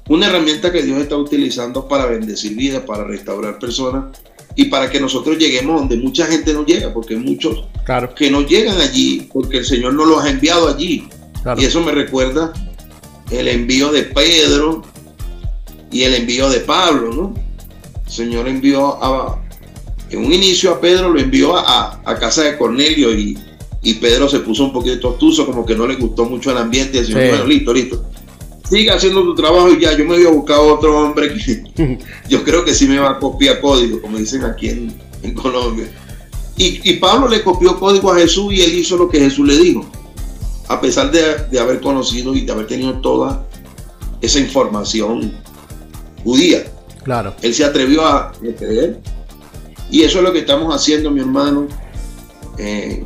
una 0.10 0.28
herramienta 0.28 0.72
que 0.72 0.84
Dios 0.84 1.00
está 1.00 1.17
utilizando 1.17 1.88
para 1.88 2.06
bendecir 2.06 2.56
vidas, 2.56 2.84
para 2.84 3.04
restaurar 3.04 3.60
personas 3.60 4.17
y 4.56 4.65
para 4.65 4.89
que 4.89 5.00
nosotros 5.00 5.38
lleguemos 5.38 5.80
donde 5.80 5.98
mucha 5.98 6.26
gente 6.26 6.54
no 6.54 6.65
llega, 6.65 6.93
porque 6.93 7.15
muchos 7.15 7.65
que 8.15 8.32
no 8.32 8.41
llegan 8.41 8.80
allí 8.82 9.30
porque 9.32 9.60
el 9.60 9.65
Señor 9.65 9.93
no 9.93 10.06
los 10.06 10.24
ha 10.24 10.30
enviado 10.30 10.67
allí. 10.67 11.08
Y 11.58 11.65
eso 11.65 11.82
me 11.82 11.91
recuerda 11.91 12.52
el 13.32 13.48
envío 13.48 13.91
de 13.91 14.04
Pedro 14.04 14.84
y 15.91 16.04
el 16.04 16.15
envío 16.15 16.50
de 16.50 16.60
Pablo, 16.62 17.13
¿no? 17.13 17.34
El 18.06 18.12
Señor 18.12 18.48
envió 18.48 19.02
a, 19.04 19.41
en 20.10 20.26
un 20.26 20.34
inicio 20.34 20.72
a 20.72 20.80
Pedro 20.80 21.10
lo 21.10 21.20
envió 21.20 21.56
a, 21.58 22.02
casa 22.20 22.43
de 22.43 22.58
Cornelio 22.58 23.12
y, 23.12 23.38
Pedro 24.02 24.28
se 24.28 24.39
puso 24.39 24.65
un 24.65 24.74
poquito 24.74 25.00
tostuzo, 25.00 25.46
como 25.46 25.65
que 25.65 25.74
no 25.74 25.88
le 25.88 25.96
gustó 25.96 26.26
mucho 26.26 26.52
el 26.52 26.58
ambiente 26.58 26.98
y 26.98 27.02
decía, 27.02 27.15
bueno, 27.15 27.46
listo, 27.46 27.74
listo. 27.74 28.04
Sigue 28.70 28.91
haciendo 28.91 29.24
tu 29.24 29.34
trabajo 29.34 29.72
y 29.72 29.80
ya, 29.80 29.93
yo 29.93 30.04
me 30.04 30.17
voy 30.17 30.26
a 30.26 30.30
buscar 30.30 30.60
otro 30.60 31.00
hombre 31.00 31.34
que 31.34 31.98
yo 32.30 32.43
creo 32.43 32.65
que 32.65 32.74
sí 32.74 32.86
me 32.86 33.00
va 33.00 33.12
a 33.12 33.20
copiar 33.20 33.62
código, 33.62 34.02
como 34.02 34.17
dicen 34.17 34.43
aquí 34.43 34.70
en, 34.70 35.34
Colombia. 35.34 35.89
Y, 36.58 36.93
Pablo 36.93 37.30
le 37.30 37.43
copió 37.43 37.80
código 37.80 38.12
a 38.12 38.17
Jesús 38.17 38.54
y 38.54 38.62
él 38.62 38.78
hizo 38.78 38.98
lo 38.98 39.08
que 39.08 39.20
Jesús 39.20 39.48
le 39.48 39.58
dijo. 39.58 39.86
a 40.67 40.82
pesar 40.82 41.10
de, 41.12 41.58
haber 41.58 41.80
conocido 41.80 42.36
y 42.36 42.41
de 42.41 42.52
haber 42.52 42.67
tenido 42.67 43.00
toda 43.00 43.48
esa 44.20 44.39
información 44.39 45.34
judía. 46.26 46.65
Claro. 47.04 47.36
Él 47.41 47.54
se 47.54 47.63
atrevió 47.63 48.06
a 48.06 48.34
creer. 48.58 49.00
Y 49.89 50.04
eso 50.04 50.19
es 50.19 50.23
lo 50.23 50.34
que 50.34 50.39
estamos 50.39 50.73
haciendo, 50.73 51.12
mi 51.12 51.21
hermano. 51.21 51.67
Eh, 52.58 53.04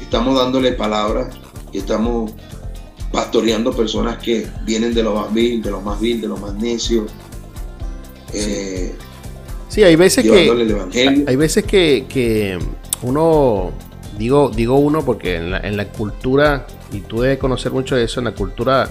estamos 0.00 0.38
dándole 0.38 0.72
palabras 0.72 1.34
y 1.72 1.78
estamos 1.78 2.32
pastoreando 3.10 3.72
personas 3.72 4.18
que 4.18 4.46
vienen 4.64 4.94
de 4.94 5.02
lo 5.02 5.14
más 5.14 5.32
vil, 5.32 5.62
de 5.62 5.70
lo 5.70 5.80
más 5.80 6.00
vil, 6.00 6.20
de 6.20 6.28
lo 6.28 6.36
más 6.36 6.54
necio. 6.54 7.06
Eh, 8.32 8.94
sí, 9.68 9.82
hay 9.82 9.96
veces 9.96 10.24
que 10.24 11.24
hay 11.26 11.36
veces 11.36 11.64
que, 11.64 12.58
uno 13.02 13.72
digo 14.18 14.50
digo 14.54 14.78
uno 14.78 15.04
porque 15.04 15.36
en 15.36 15.50
la, 15.50 15.58
en 15.58 15.76
la, 15.76 15.88
cultura 15.88 16.66
y 16.92 17.00
tú 17.00 17.20
debes 17.20 17.38
conocer 17.38 17.72
mucho 17.72 17.96
de 17.96 18.04
eso 18.04 18.20
en 18.20 18.24
la 18.24 18.34
cultura 18.34 18.88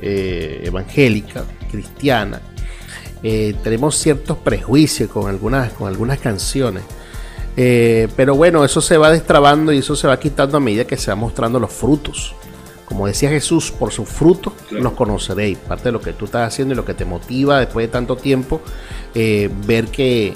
eh, 0.00 0.62
evangélica 0.64 1.44
cristiana 1.70 2.40
eh, 3.22 3.54
tenemos 3.62 3.96
ciertos 3.96 4.38
prejuicios 4.38 5.10
con 5.10 5.28
algunas 5.28 5.72
con 5.72 5.88
algunas 5.88 6.18
canciones. 6.18 6.84
Pero 7.56 8.36
bueno 8.36 8.64
eso 8.64 8.80
se 8.80 8.96
va 8.96 9.10
destrabando 9.10 9.72
y 9.72 9.78
eso 9.78 9.96
se 9.96 10.06
va 10.06 10.20
quitando 10.20 10.58
a 10.58 10.60
medida 10.60 10.84
que 10.84 10.96
se 10.96 11.10
van 11.10 11.18
mostrando 11.18 11.58
los 11.58 11.72
frutos. 11.72 12.36
Como 12.88 13.06
decía 13.06 13.28
Jesús, 13.28 13.70
por 13.70 13.92
su 13.92 14.06
fruto 14.06 14.54
los 14.70 14.94
conoceréis. 14.94 15.58
Parte 15.58 15.84
de 15.84 15.92
lo 15.92 16.00
que 16.00 16.14
tú 16.14 16.24
estás 16.24 16.48
haciendo 16.48 16.72
y 16.72 16.76
lo 16.76 16.86
que 16.86 16.94
te 16.94 17.04
motiva 17.04 17.58
después 17.60 17.86
de 17.86 17.92
tanto 17.92 18.16
tiempo, 18.16 18.62
eh, 19.14 19.50
ver 19.66 19.88
que, 19.88 20.32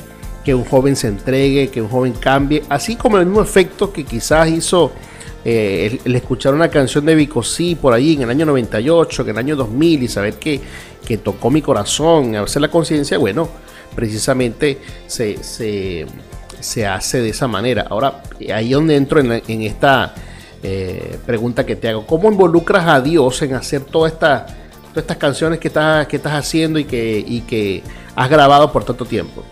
un 0.49 0.64
joven 0.66 0.95
se 0.95 1.09
entregue, 1.09 1.71
que 1.71 1.81
un 1.81 1.88
joven 1.88 2.12
cambie, 2.12 2.62
así 2.68 2.97
como 2.97 3.16
el 3.16 3.25
mismo 3.25 3.40
efecto 3.40 3.90
que 3.90 4.05
quizás 4.05 4.51
hizo 4.51 4.92
eh, 5.44 6.00
el, 6.05 6.16
escuchar 6.16 6.55
una 6.55 6.68
canción 6.68 7.05
de 7.05 7.14
Vicosí 7.14 7.74
por 7.74 7.92
ahí 7.92 8.14
en 8.14 8.22
el 8.22 8.31
año 8.31 8.46
98, 8.46 9.22
en 9.22 9.28
el 9.28 9.38
año 9.38 9.57
2000 9.57 10.02
y 10.02 10.09
saber 10.09 10.35
que, 10.35 10.61
que 11.05 11.18
tocó 11.18 11.50
mi 11.50 11.62
corazón, 11.62 12.33
veces 12.33 12.62
la 12.62 12.68
conciencia, 12.68 13.18
bueno, 13.18 13.48
precisamente 13.94 14.78
se, 15.07 15.42
se, 15.42 16.87
hace 16.87 17.20
de 17.20 17.28
esa 17.28 17.48
manera. 17.48 17.87
Ahora, 17.90 18.22
ahí 18.55 18.70
donde 18.70 18.96
entro 18.96 19.20
en 19.20 19.62
esta 19.62 20.14
eh, 20.64 21.18
pregunta 21.26 21.66
que 21.66 21.74
te 21.74 21.88
hago. 21.88 22.07
¿Cómo 22.07 22.31
involucras 22.31 22.87
a 22.87 23.00
Dios 23.00 23.42
en 23.42 23.55
hacer 23.55 23.81
todas 23.83 24.12
estas 24.12 24.46
todas 24.90 25.05
estas 25.05 25.16
canciones 25.16 25.59
que 25.59 25.68
estás, 25.68 26.07
que 26.07 26.16
estás 26.16 26.35
haciendo 26.35 26.78
y 26.78 26.85
que, 26.85 27.42
que 27.48 27.83
has 28.14 28.31
grabado 28.31 28.70
por 28.70 28.85
tanto 28.85 29.05
tiempo? 29.05 29.42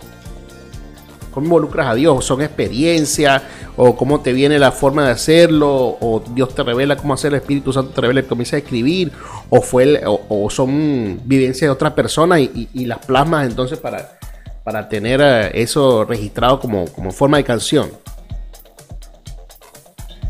¿Cómo 1.31 1.47
involucras 1.47 1.89
a 1.89 1.95
Dios? 1.95 2.25
¿Son 2.25 2.43
experiencias? 2.43 3.43
¿O 3.77 3.97
cómo 3.97 4.21
te 4.21 4.33
viene 4.33 4.59
la 4.59 4.73
forma 4.73 5.07
de 5.07 5.13
hacerlo? 5.13 5.69
¿O 6.01 6.23
Dios 6.35 6.55
te 6.55 6.63
revela 6.63 6.97
cómo 6.97 7.15
hacer 7.15 7.33
el 7.33 7.41
Espíritu 7.41 7.73
Santo 7.73 7.93
te 7.93 8.01
revela 8.01 8.21
y 8.21 8.25
comienza 8.25 8.57
a 8.57 8.59
escribir? 8.59 9.13
¿O, 9.49 9.61
fue 9.63 10.03
o, 10.05 10.51
son 10.51 11.21
vivencias 11.25 11.69
de 11.69 11.71
otras 11.71 11.93
personas 11.93 12.41
y, 12.41 12.85
las 12.85 12.99
plasmas 13.05 13.47
entonces 13.47 13.79
para, 13.79 14.19
para 14.65 14.89
tener 14.89 15.21
eh, 15.23 15.51
eso 15.55 16.05
registrado 16.05 16.59
como, 16.59 16.87
como 16.87 17.13
forma 17.13 17.37
de 17.37 17.45
canción? 17.45 17.91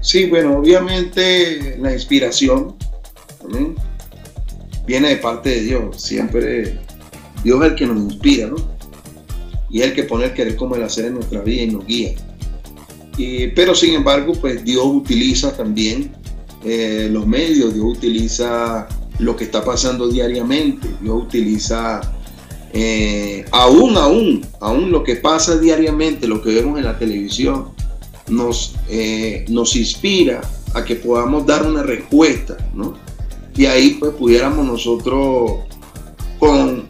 Sí, 0.01 0.27
bueno, 0.27 0.59
obviamente 0.59 1.77
la 1.79 1.93
inspiración 1.93 2.75
viene 4.87 5.11
de 5.11 5.17
parte 5.17 5.51
de 5.51 5.61
Dios. 5.61 6.03
Siempre 6.03 6.79
Dios 7.45 7.65
es 7.65 7.71
el 7.71 7.75
que 7.75 7.87
nos 7.87 7.97
inspira, 7.99 8.49
¿no? 8.49 8.57
Y 9.71 9.81
es 9.81 9.87
el 9.87 9.95
que 9.95 10.05
pone 10.05 10.27
el 10.27 10.35
querer 10.35 10.57
como 10.57 10.77
el 10.77 10.83
hacer 10.83 11.07
en 11.07 11.15
nuestra 11.15 11.41
vida 11.41 11.63
y 11.63 11.71
nos 11.71 11.87
guía. 11.87 12.15
pero 13.55 13.75
sin 13.75 13.95
embargo, 13.95 14.33
pues 14.41 14.65
Dios 14.65 14.85
utiliza 14.85 15.57
también 15.57 16.13
eh, 16.63 17.09
los 17.11 17.27
medios, 17.27 17.73
Dios 17.73 17.87
utiliza 17.87 18.87
lo 19.19 19.35
que 19.35 19.45
está 19.45 19.65
pasando 19.65 20.09
diariamente, 20.09 20.89
Dios 21.01 21.23
utiliza 21.23 22.01
eh, 22.73 23.47
aún, 23.51 23.97
aún, 23.97 24.47
aún 24.61 24.91
lo 24.91 25.03
que 25.03 25.17
pasa 25.17 25.59
diariamente, 25.59 26.29
lo 26.29 26.43
que 26.43 26.55
vemos 26.55 26.79
en 26.79 26.85
la 26.85 26.99
televisión, 26.99 27.71
nos, 28.29 28.77
eh, 28.89 29.47
nos 29.49 29.75
inspira 29.75 30.43
a 30.75 30.85
que 30.85 30.97
podamos 30.97 31.47
dar 31.47 31.67
una 31.67 31.83
respuesta, 31.83 32.57
¿no? 32.75 32.95
Y 33.57 33.65
ahí 33.65 33.97
pues 33.99 34.13
pudiéramos 34.13 34.65
nosotros 34.65 35.63
con, 36.39 36.89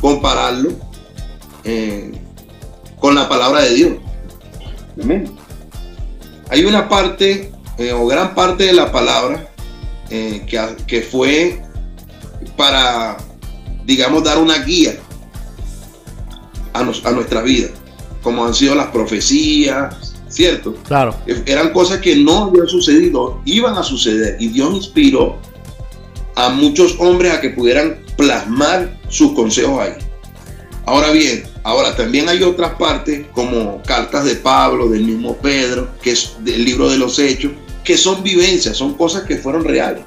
compararlo 0.00 0.70
eh, 1.66 2.12
con 2.98 3.14
la 3.14 3.28
palabra 3.28 3.62
de 3.62 3.74
Dios. 3.74 3.92
Hay 6.48 6.64
una 6.64 6.88
parte 6.88 7.52
o 7.94 8.06
gran 8.06 8.34
parte 8.34 8.64
de 8.64 8.72
la 8.72 8.90
palabra 8.90 9.48
que, 10.08 10.76
que 10.86 11.02
fue 11.02 11.60
para, 12.56 13.18
digamos, 13.84 14.24
dar 14.24 14.38
una 14.38 14.58
guía 14.58 14.96
a, 16.72 16.80
a 16.80 17.10
nuestra 17.10 17.42
vida 17.42 17.68
como 18.26 18.44
han 18.44 18.54
sido 18.54 18.74
las 18.74 18.88
profecías, 18.88 20.14
¿cierto? 20.28 20.74
Claro. 20.88 21.14
Eran 21.46 21.72
cosas 21.72 22.00
que 22.00 22.16
no 22.16 22.46
habían 22.46 22.66
sucedido, 22.66 23.40
iban 23.44 23.76
a 23.76 23.84
suceder. 23.84 24.36
Y 24.40 24.48
Dios 24.48 24.74
inspiró 24.74 25.36
a 26.34 26.48
muchos 26.48 26.96
hombres 26.98 27.32
a 27.34 27.40
que 27.40 27.50
pudieran 27.50 28.00
plasmar 28.16 28.98
sus 29.08 29.30
consejos 29.32 29.78
ahí. 29.80 29.92
Ahora 30.86 31.10
bien, 31.10 31.42
ahora 31.64 31.96
también 31.96 32.28
hay 32.28 32.44
otras 32.44 32.74
partes 32.74 33.26
como 33.32 33.82
cartas 33.82 34.24
de 34.24 34.36
Pablo, 34.36 34.88
del 34.88 35.02
mismo 35.02 35.36
Pedro, 35.36 35.88
que 36.00 36.12
es 36.12 36.34
del 36.40 36.64
libro 36.64 36.88
de 36.88 36.96
los 36.96 37.18
Hechos, 37.18 37.50
que 37.82 37.98
son 37.98 38.22
vivencias, 38.22 38.76
son 38.76 38.94
cosas 38.94 39.24
que 39.24 39.36
fueron 39.36 39.64
reales, 39.64 40.04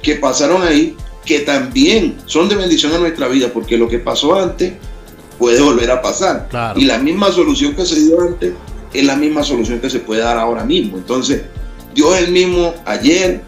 que 0.00 0.14
pasaron 0.14 0.62
ahí, 0.62 0.96
que 1.26 1.40
también 1.40 2.16
son 2.24 2.48
de 2.48 2.56
bendición 2.56 2.94
a 2.94 2.98
nuestra 2.98 3.28
vida, 3.28 3.50
porque 3.52 3.76
lo 3.76 3.88
que 3.88 3.98
pasó 3.98 4.34
antes 4.34 4.72
puede 5.38 5.60
volver 5.60 5.90
a 5.90 6.00
pasar. 6.00 6.48
Y 6.76 6.86
la 6.86 6.98
misma 6.98 7.30
solución 7.30 7.74
que 7.74 7.84
se 7.84 8.00
dio 8.00 8.22
antes 8.22 8.54
es 8.94 9.04
la 9.04 9.16
misma 9.16 9.42
solución 9.42 9.80
que 9.80 9.90
se 9.90 9.98
puede 9.98 10.22
dar 10.22 10.38
ahora 10.38 10.64
mismo. 10.64 10.96
Entonces, 10.96 11.42
Dios 11.94 12.14
es 12.16 12.22
el 12.22 12.32
mismo 12.32 12.72
ayer, 12.86 13.42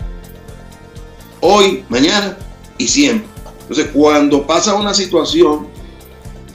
hoy, 1.41 1.83
mañana 1.89 2.37
y 2.77 2.89
siempre. 2.89 3.27
Entonces, 3.63 3.89
cuando 3.91 4.47
pasa 4.47 4.75
una 4.75 4.93
situación, 4.93 5.74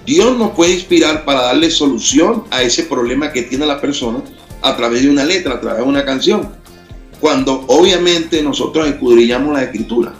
Dios 0.09 0.35
nos 0.39 0.53
puede 0.53 0.73
inspirar 0.73 1.23
para 1.23 1.43
darle 1.43 1.69
solución 1.69 2.45
a 2.49 2.63
ese 2.63 2.81
problema 2.81 3.31
que 3.31 3.43
tiene 3.43 3.67
la 3.67 3.79
persona 3.79 4.23
a 4.63 4.75
través 4.75 5.03
de 5.03 5.09
una 5.11 5.23
letra, 5.23 5.53
a 5.53 5.61
través 5.61 5.83
de 5.83 5.87
una 5.87 6.03
canción. 6.03 6.49
Cuando 7.19 7.63
obviamente 7.67 8.41
nosotros 8.41 8.87
escudriñamos 8.87 9.53
la 9.53 9.65
escritura. 9.65 10.15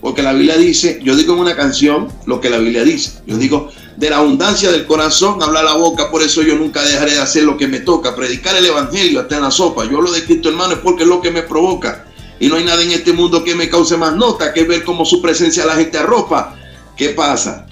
Porque 0.00 0.22
la 0.22 0.32
Biblia 0.32 0.56
dice, 0.56 1.00
yo 1.04 1.14
digo 1.14 1.34
en 1.34 1.40
una 1.40 1.54
canción 1.54 2.08
lo 2.24 2.40
que 2.40 2.48
la 2.48 2.56
Biblia 2.56 2.82
dice. 2.82 3.20
Yo 3.26 3.36
digo, 3.36 3.68
de 3.98 4.08
la 4.08 4.16
abundancia 4.16 4.72
del 4.72 4.86
corazón 4.86 5.42
habla 5.42 5.62
la 5.62 5.74
boca, 5.74 6.10
por 6.10 6.22
eso 6.22 6.40
yo 6.40 6.56
nunca 6.56 6.82
dejaré 6.82 7.12
de 7.12 7.20
hacer 7.20 7.42
lo 7.42 7.58
que 7.58 7.68
me 7.68 7.80
toca, 7.80 8.16
predicar 8.16 8.56
el 8.56 8.64
evangelio 8.64 9.20
hasta 9.20 9.36
en 9.36 9.42
la 9.42 9.50
sopa. 9.50 9.84
Yo 9.84 10.00
lo 10.00 10.10
de 10.12 10.24
Cristo, 10.24 10.48
hermano, 10.48 10.72
es 10.72 10.78
porque 10.78 11.02
es 11.02 11.10
lo 11.10 11.20
que 11.20 11.30
me 11.30 11.42
provoca. 11.42 12.06
Y 12.40 12.48
no 12.48 12.56
hay 12.56 12.64
nada 12.64 12.82
en 12.82 12.92
este 12.92 13.12
mundo 13.12 13.44
que 13.44 13.54
me 13.54 13.68
cause 13.68 13.98
más 13.98 14.16
nota 14.16 14.54
que 14.54 14.64
ver 14.64 14.82
cómo 14.82 15.04
su 15.04 15.20
presencia 15.20 15.66
la 15.66 15.74
gente 15.74 15.98
arropa. 15.98 16.56
¿Qué 16.96 17.10
pasa? 17.10 17.63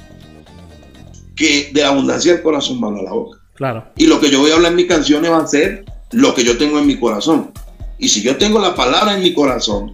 Que 1.43 1.71
de 1.73 1.83
la 1.83 1.89
abundancia 1.89 2.35
del 2.35 2.43
corazón 2.43 2.81
va 2.81 2.87
a 2.87 3.03
la 3.03 3.11
boca. 3.11 3.41
Claro. 3.57 3.85
Y 3.97 4.07
lo 4.07 4.21
que 4.21 4.31
yo 4.31 4.39
voy 4.39 4.53
a 4.53 4.55
hablar 4.55 4.71
en 4.71 4.77
mis 4.77 4.87
canciones 4.87 5.29
va 5.29 5.39
a 5.39 5.47
ser 5.49 5.85
lo 6.13 6.37
que 6.37 6.45
yo 6.45 6.57
tengo 6.57 6.79
en 6.79 6.87
mi 6.87 7.01
corazón. 7.01 7.51
Y 7.99 8.11
si 8.11 8.23
yo 8.23 8.37
tengo 8.37 8.61
la 8.61 8.77
palabra 8.77 9.17
en 9.17 9.25
mi 9.25 9.35
corazón, 9.35 9.93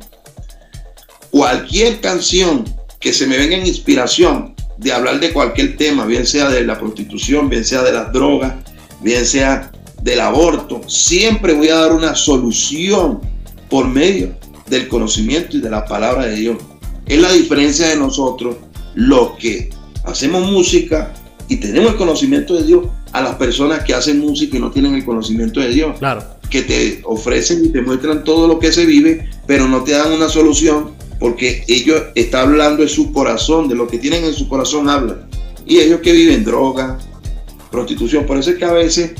cualquier 1.30 2.02
canción 2.02 2.66
que 3.00 3.14
se 3.14 3.26
me 3.26 3.38
venga 3.38 3.56
en 3.56 3.66
inspiración 3.66 4.54
de 4.76 4.92
hablar 4.92 5.20
de 5.20 5.32
cualquier 5.32 5.78
tema, 5.78 6.04
bien 6.04 6.26
sea 6.26 6.50
de 6.50 6.66
la 6.66 6.78
prostitución, 6.78 7.48
bien 7.48 7.64
sea 7.64 7.82
de 7.82 7.92
las 7.92 8.12
drogas, 8.12 8.52
bien 9.00 9.24
sea 9.24 9.72
del 10.02 10.20
aborto, 10.20 10.82
siempre 10.86 11.54
voy 11.54 11.70
a 11.70 11.76
dar 11.76 11.92
una 11.92 12.14
solución 12.14 13.22
por 13.70 13.88
medio 13.88 14.34
del 14.66 14.86
conocimiento 14.88 15.56
y 15.56 15.62
de 15.62 15.70
la 15.70 15.86
palabra 15.86 16.26
de 16.26 16.36
Dios. 16.36 16.58
Es 17.06 17.18
la 17.18 17.32
diferencia 17.32 17.88
de 17.88 17.96
nosotros, 17.96 18.56
los 18.94 19.30
que 19.38 19.70
hacemos 20.04 20.46
música 20.52 21.14
y 21.48 21.56
tenemos 21.56 21.92
el 21.92 21.96
conocimiento 21.96 22.54
de 22.54 22.64
Dios, 22.64 22.86
a 23.12 23.22
las 23.22 23.36
personas 23.36 23.82
que 23.84 23.94
hacen 23.94 24.20
música 24.20 24.56
y 24.56 24.60
no 24.60 24.70
tienen 24.70 24.94
el 24.94 25.04
conocimiento 25.04 25.60
de 25.60 25.70
Dios. 25.70 25.98
Claro. 25.98 26.22
Que 26.50 26.62
te 26.62 27.00
ofrecen 27.04 27.64
y 27.64 27.68
te 27.68 27.80
muestran 27.80 28.22
todo 28.22 28.46
lo 28.46 28.58
que 28.58 28.70
se 28.70 28.84
vive, 28.84 29.28
pero 29.46 29.66
no 29.66 29.82
te 29.82 29.92
dan 29.92 30.12
una 30.12 30.28
solución 30.28 30.90
porque 31.18 31.64
ellos 31.66 32.02
están 32.14 32.50
hablando 32.50 32.82
de 32.82 32.88
su 32.88 33.12
corazón, 33.12 33.68
de 33.68 33.74
lo 33.74 33.88
que 33.88 33.98
tienen 33.98 34.24
en 34.24 34.34
su 34.34 34.48
corazón 34.48 34.88
hablan. 34.88 35.28
Y 35.66 35.78
ellos 35.78 36.00
que 36.00 36.12
viven 36.12 36.44
droga, 36.44 36.98
prostitución, 37.70 38.24
por 38.24 38.38
eso 38.38 38.50
es 38.50 38.56
que 38.56 38.64
a 38.64 38.72
veces 38.72 39.12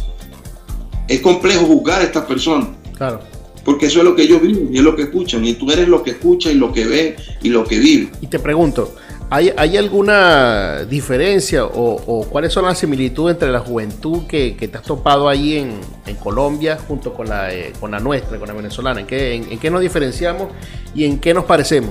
es 1.08 1.20
complejo 1.20 1.64
juzgar 1.66 2.02
a 2.02 2.04
estas 2.04 2.24
personas. 2.24 2.68
Claro. 2.96 3.20
Porque 3.64 3.86
eso 3.86 3.98
es 3.98 4.04
lo 4.04 4.14
que 4.14 4.22
ellos 4.22 4.40
viven 4.40 4.68
y 4.72 4.78
es 4.78 4.84
lo 4.84 4.94
que 4.94 5.02
escuchan. 5.02 5.44
Y 5.44 5.54
tú 5.54 5.70
eres 5.70 5.88
lo 5.88 6.02
que 6.02 6.12
escucha 6.12 6.50
y 6.50 6.54
lo 6.54 6.72
que 6.72 6.86
ve 6.86 7.16
y 7.42 7.48
lo 7.48 7.64
que 7.64 7.78
vive. 7.78 8.10
Y 8.20 8.26
te 8.28 8.38
pregunto, 8.38 8.94
¿Hay, 9.30 9.76
alguna 9.76 10.86
diferencia 10.86 11.66
o, 11.66 12.26
cuáles 12.30 12.50
son 12.50 12.64
las 12.64 12.78
similitudes 12.78 13.34
entre 13.34 13.50
la 13.50 13.60
juventud 13.60 14.26
que, 14.26 14.52
te 14.52 14.78
has 14.78 14.82
topado 14.82 15.28
ahí 15.28 15.58
en, 15.58 15.80
Colombia 16.16 16.78
junto 16.88 17.12
con 17.12 17.28
la, 17.28 17.52
eh, 17.52 17.74
con 17.78 17.90
la 17.90 18.00
nuestra, 18.00 18.38
con 18.38 18.48
la 18.48 18.54
venezolana? 18.54 19.00
¿En 19.00 19.06
qué, 19.06 19.34
en, 19.34 19.58
qué 19.58 19.70
nos 19.70 19.82
diferenciamos 19.82 20.48
y 20.94 21.04
en 21.04 21.18
qué 21.18 21.34
nos 21.34 21.44
parecemos? 21.44 21.90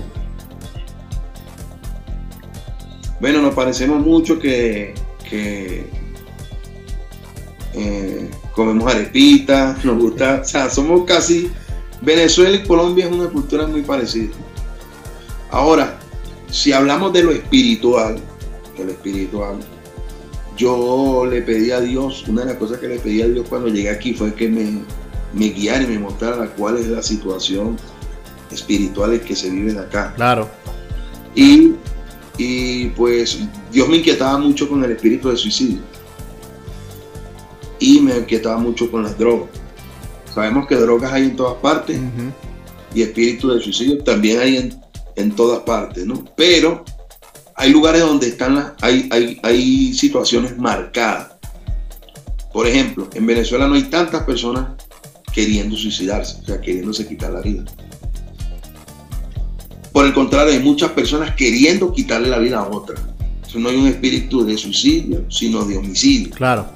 Bueno, 3.19 3.41
nos 3.43 3.53
parecemos 3.53 3.99
mucho 3.99 4.39
que, 4.39 4.95
eh, 5.31 5.89
comemos 8.51 8.91
arepitas, 8.91 9.85
nos 9.85 10.01
gusta, 10.01 10.41
o 10.41 10.43
sea, 10.43 10.69
somos 10.71 11.03
casi, 11.05 11.51
Venezuela 12.01 12.57
y 12.57 12.63
Colombia 12.63 13.05
es 13.05 13.11
una 13.11 13.29
cultura 13.29 13.67
muy 13.67 13.83
parecida. 13.83 14.33
Ahora, 15.51 15.99
si 16.49 16.73
hablamos 16.73 17.13
de 17.13 17.23
lo 17.23 17.31
espiritual, 17.31 18.19
de 18.77 18.85
lo 18.85 18.91
espiritual, 18.91 19.57
yo 20.57 21.25
le 21.29 21.41
pedí 21.41 21.71
a 21.71 21.79
Dios, 21.79 22.27
una 22.27 22.41
de 22.41 22.47
las 22.47 22.57
cosas 22.57 22.79
que 22.79 22.87
le 22.87 22.99
pedí 22.99 23.21
a 23.21 23.27
Dios 23.27 23.45
cuando 23.47 23.67
llegué 23.67 23.89
aquí 23.89 24.13
fue 24.13 24.33
que 24.33 24.49
me, 24.49 24.81
me 25.33 25.49
guiara 25.49 25.83
y 25.83 25.87
me 25.87 25.99
mostrara 25.99 26.47
cuál 26.55 26.77
es 26.77 26.87
la 26.87 27.03
situación 27.03 27.77
espiritual 28.51 29.19
que 29.21 29.35
se 29.35 29.49
vive 29.49 29.77
acá. 29.77 30.13
Claro. 30.15 30.49
Y, 31.35 31.73
y 32.37 32.87
pues 32.89 33.39
Dios 33.71 33.87
me 33.87 33.97
inquietaba 33.97 34.39
mucho 34.39 34.67
con 34.67 34.83
el 34.83 34.91
espíritu 34.91 35.29
de 35.29 35.37
suicidio. 35.37 35.79
Y 37.79 37.99
me 37.99 38.17
inquietaba 38.17 38.57
mucho 38.57 38.89
con 38.89 39.03
las 39.03 39.17
drogas. 39.17 39.49
Sabemos 40.33 40.67
que 40.67 40.75
drogas 40.75 41.13
hay 41.13 41.23
en 41.25 41.35
todas 41.35 41.55
partes 41.61 41.99
y 42.93 43.01
espíritu 43.01 43.49
de 43.49 43.61
suicidio 43.61 44.03
también 44.03 44.39
hay 44.39 44.57
en 44.57 44.86
en 45.17 45.31
todas 45.31 45.59
partes, 45.61 46.05
¿no? 46.05 46.23
Pero 46.37 46.85
hay 47.55 47.71
lugares 47.71 48.01
donde 48.01 48.27
están 48.27 48.55
las, 48.55 48.71
hay, 48.81 49.09
hay, 49.11 49.39
hay 49.43 49.93
situaciones 49.93 50.57
marcadas. 50.57 51.33
Por 52.53 52.67
ejemplo, 52.67 53.09
en 53.13 53.25
Venezuela 53.25 53.67
no 53.67 53.75
hay 53.75 53.83
tantas 53.83 54.23
personas 54.23 54.69
queriendo 55.33 55.75
suicidarse, 55.75 56.39
o 56.41 56.45
sea, 56.45 56.61
queriéndose 56.61 57.07
quitar 57.07 57.31
la 57.31 57.41
vida. 57.41 57.65
Por 59.91 60.05
el 60.05 60.13
contrario, 60.13 60.53
hay 60.53 60.59
muchas 60.59 60.91
personas 60.91 61.35
queriendo 61.35 61.91
quitarle 61.91 62.29
la 62.29 62.37
vida 62.37 62.59
a 62.59 62.67
otra. 62.67 62.95
no 63.55 63.69
hay 63.69 63.75
un 63.75 63.87
espíritu 63.87 64.45
de 64.45 64.55
suicidio, 64.55 65.25
sino 65.29 65.65
de 65.65 65.77
homicidio. 65.77 66.29
Claro. 66.35 66.67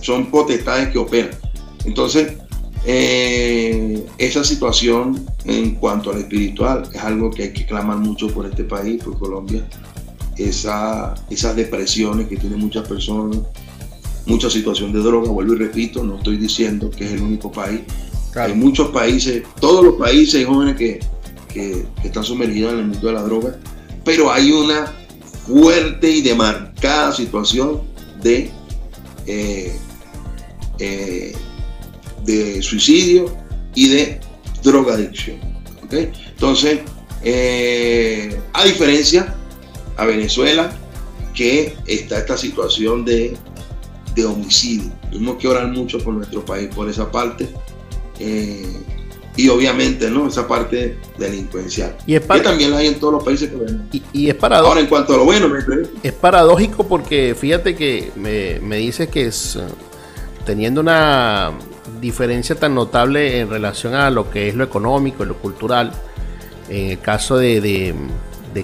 Son 0.00 0.30
potestades 0.30 0.88
que 0.88 0.98
operan. 0.98 1.32
Entonces, 1.84 2.38
eh, 2.86 4.06
esa 4.18 4.44
situación 4.44 5.26
en 5.44 5.76
cuanto 5.76 6.10
al 6.10 6.18
espiritual 6.18 6.88
es 6.92 7.00
algo 7.00 7.30
que 7.30 7.44
hay 7.44 7.52
que 7.52 7.64
clamar 7.64 7.98
mucho 7.98 8.28
por 8.28 8.46
este 8.46 8.64
país, 8.64 9.02
por 9.02 9.18
Colombia. 9.18 9.66
Esa, 10.36 11.14
esas 11.30 11.56
depresiones 11.56 12.28
que 12.28 12.36
tienen 12.36 12.58
muchas 12.58 12.86
personas, 12.86 13.38
mucha 14.26 14.50
situación 14.50 14.92
de 14.92 15.00
droga, 15.00 15.30
vuelvo 15.30 15.54
y 15.54 15.58
repito, 15.58 16.02
no 16.02 16.16
estoy 16.16 16.36
diciendo 16.36 16.90
que 16.90 17.04
es 17.04 17.12
el 17.12 17.22
único 17.22 17.50
país. 17.50 17.80
Hay 18.34 18.54
muchos 18.54 18.88
países, 18.88 19.44
todos 19.60 19.84
los 19.84 19.94
países 19.94 20.34
hay 20.34 20.44
jóvenes 20.44 20.76
que, 20.76 20.98
que, 21.48 21.86
están 22.02 22.24
sumergidos 22.24 22.72
en 22.72 22.78
el 22.80 22.86
mundo 22.86 23.06
de 23.06 23.12
la 23.12 23.22
droga, 23.22 23.58
pero 24.04 24.30
hay 24.30 24.50
una 24.50 24.92
fuerte 25.46 26.10
y 26.10 26.20
demarcada 26.20 27.12
situación 27.12 27.82
de 28.20 28.50
eh, 29.26 29.76
eh, 30.80 31.34
de 32.24 32.62
suicidio 32.62 33.36
y 33.74 33.88
de 33.88 34.20
drogadicción. 34.62 35.38
¿okay? 35.84 36.10
Entonces, 36.28 36.80
eh, 37.22 38.38
a 38.52 38.64
diferencia 38.64 39.34
a 39.96 40.04
Venezuela, 40.04 40.76
que 41.34 41.76
está 41.86 42.18
esta 42.18 42.36
situación 42.36 43.04
de, 43.04 43.36
de 44.14 44.24
homicidio. 44.24 44.92
Tenemos 45.10 45.36
que 45.36 45.48
orar 45.48 45.68
mucho 45.68 45.98
por 45.98 46.14
nuestro 46.14 46.44
país, 46.44 46.68
por 46.74 46.88
esa 46.88 47.10
parte. 47.10 47.48
Eh, 48.20 48.72
y 49.36 49.48
obviamente, 49.48 50.08
¿no? 50.10 50.28
Esa 50.28 50.46
parte 50.46 50.96
delincuencial. 51.18 51.96
Y 52.06 52.14
es 52.14 52.20
que 52.20 52.40
también 52.40 52.70
la 52.70 52.78
hay 52.78 52.86
en 52.86 53.00
todos 53.00 53.14
los 53.14 53.24
países 53.24 53.50
que 53.50 54.00
Y, 54.12 54.28
es 54.28 54.34
paradójico. 54.36 54.68
Ahora, 54.68 54.80
en 54.80 54.86
cuanto 54.86 55.14
a 55.14 55.16
lo 55.16 55.24
bueno, 55.24 55.50
es 56.02 56.12
paradójico 56.12 56.86
porque 56.86 57.34
fíjate 57.34 57.74
que 57.74 58.12
me, 58.14 58.60
me 58.60 58.76
dice 58.76 59.08
que 59.08 59.26
es, 59.26 59.58
teniendo 60.46 60.80
una 60.80 61.52
diferencia 62.04 62.54
tan 62.54 62.74
notable 62.74 63.40
en 63.40 63.48
relación 63.48 63.94
a 63.94 64.10
lo 64.10 64.30
que 64.30 64.48
es 64.48 64.54
lo 64.54 64.62
económico 64.62 65.24
y 65.24 65.26
lo 65.26 65.36
cultural, 65.36 65.90
en 66.68 66.90
el 66.90 67.00
caso 67.00 67.38
de, 67.38 67.94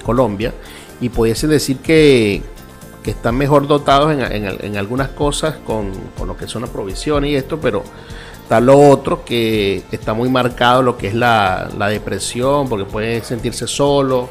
Colombia, 0.04 0.52
y 1.00 1.08
pudiese 1.08 1.46
decir 1.46 1.78
que, 1.78 2.42
están 3.06 3.34
mejor 3.34 3.66
dotados 3.66 4.12
en, 4.12 4.76
algunas 4.76 5.08
cosas 5.08 5.56
con, 5.66 5.90
lo 6.24 6.36
que 6.36 6.46
son 6.46 6.62
las 6.62 6.70
provisiones 6.70 7.30
y 7.30 7.34
esto, 7.34 7.58
pero 7.58 7.82
está 8.42 8.60
lo 8.60 8.78
otro 8.78 9.24
que 9.24 9.82
está 9.90 10.12
muy 10.12 10.28
marcado 10.28 10.82
lo 10.82 10.96
que 10.98 11.08
es 11.08 11.14
la, 11.14 11.68
depresión, 11.88 12.68
porque 12.68 12.84
puede 12.84 13.22
sentirse 13.22 13.66
solo. 13.66 14.28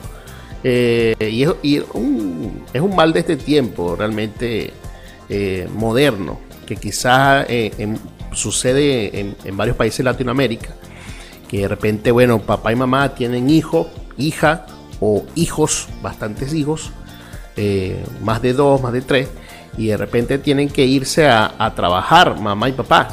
Eh, 0.63 1.15
y, 1.19 1.43
es, 1.43 1.83
un, 1.93 2.63
es, 2.71 2.81
un, 2.81 2.95
mal 2.95 3.11
de 3.11 3.21
este 3.21 3.37
tiempo 3.37 3.95
realmente 3.95 4.71
eh, 5.29 5.67
moderno, 5.73 6.39
que 6.67 6.75
quizás 6.75 7.45
eh, 7.49 7.71
en, 7.77 7.97
sucede 8.33 9.19
en, 9.19 9.57
varios 9.57 9.75
países 9.75 9.99
de 9.99 10.03
Latinoamérica, 10.05 10.69
que 11.47 11.61
de 11.61 11.67
repente, 11.67 12.11
bueno, 12.11 12.39
papá 12.39 12.71
y 12.71 12.75
mamá 12.75 13.15
tienen 13.15 13.49
hijo, 13.49 13.89
hija 14.17 14.65
o 14.99 15.25
hijos, 15.35 15.87
bastantes 16.01 16.53
hijos, 16.53 16.91
eh, 17.55 18.03
más 18.21 18.41
de 18.41 18.53
dos, 18.53 18.81
más 18.81 18.93
de 18.93 19.01
tres, 19.01 19.27
y 19.77 19.87
de 19.87 19.97
repente 19.97 20.37
tienen 20.37 20.69
que 20.69 20.85
irse 20.85 21.27
a, 21.27 21.73
trabajar, 21.75 22.39
mamá 22.39 22.69
y 22.69 22.73
papá, 22.73 23.09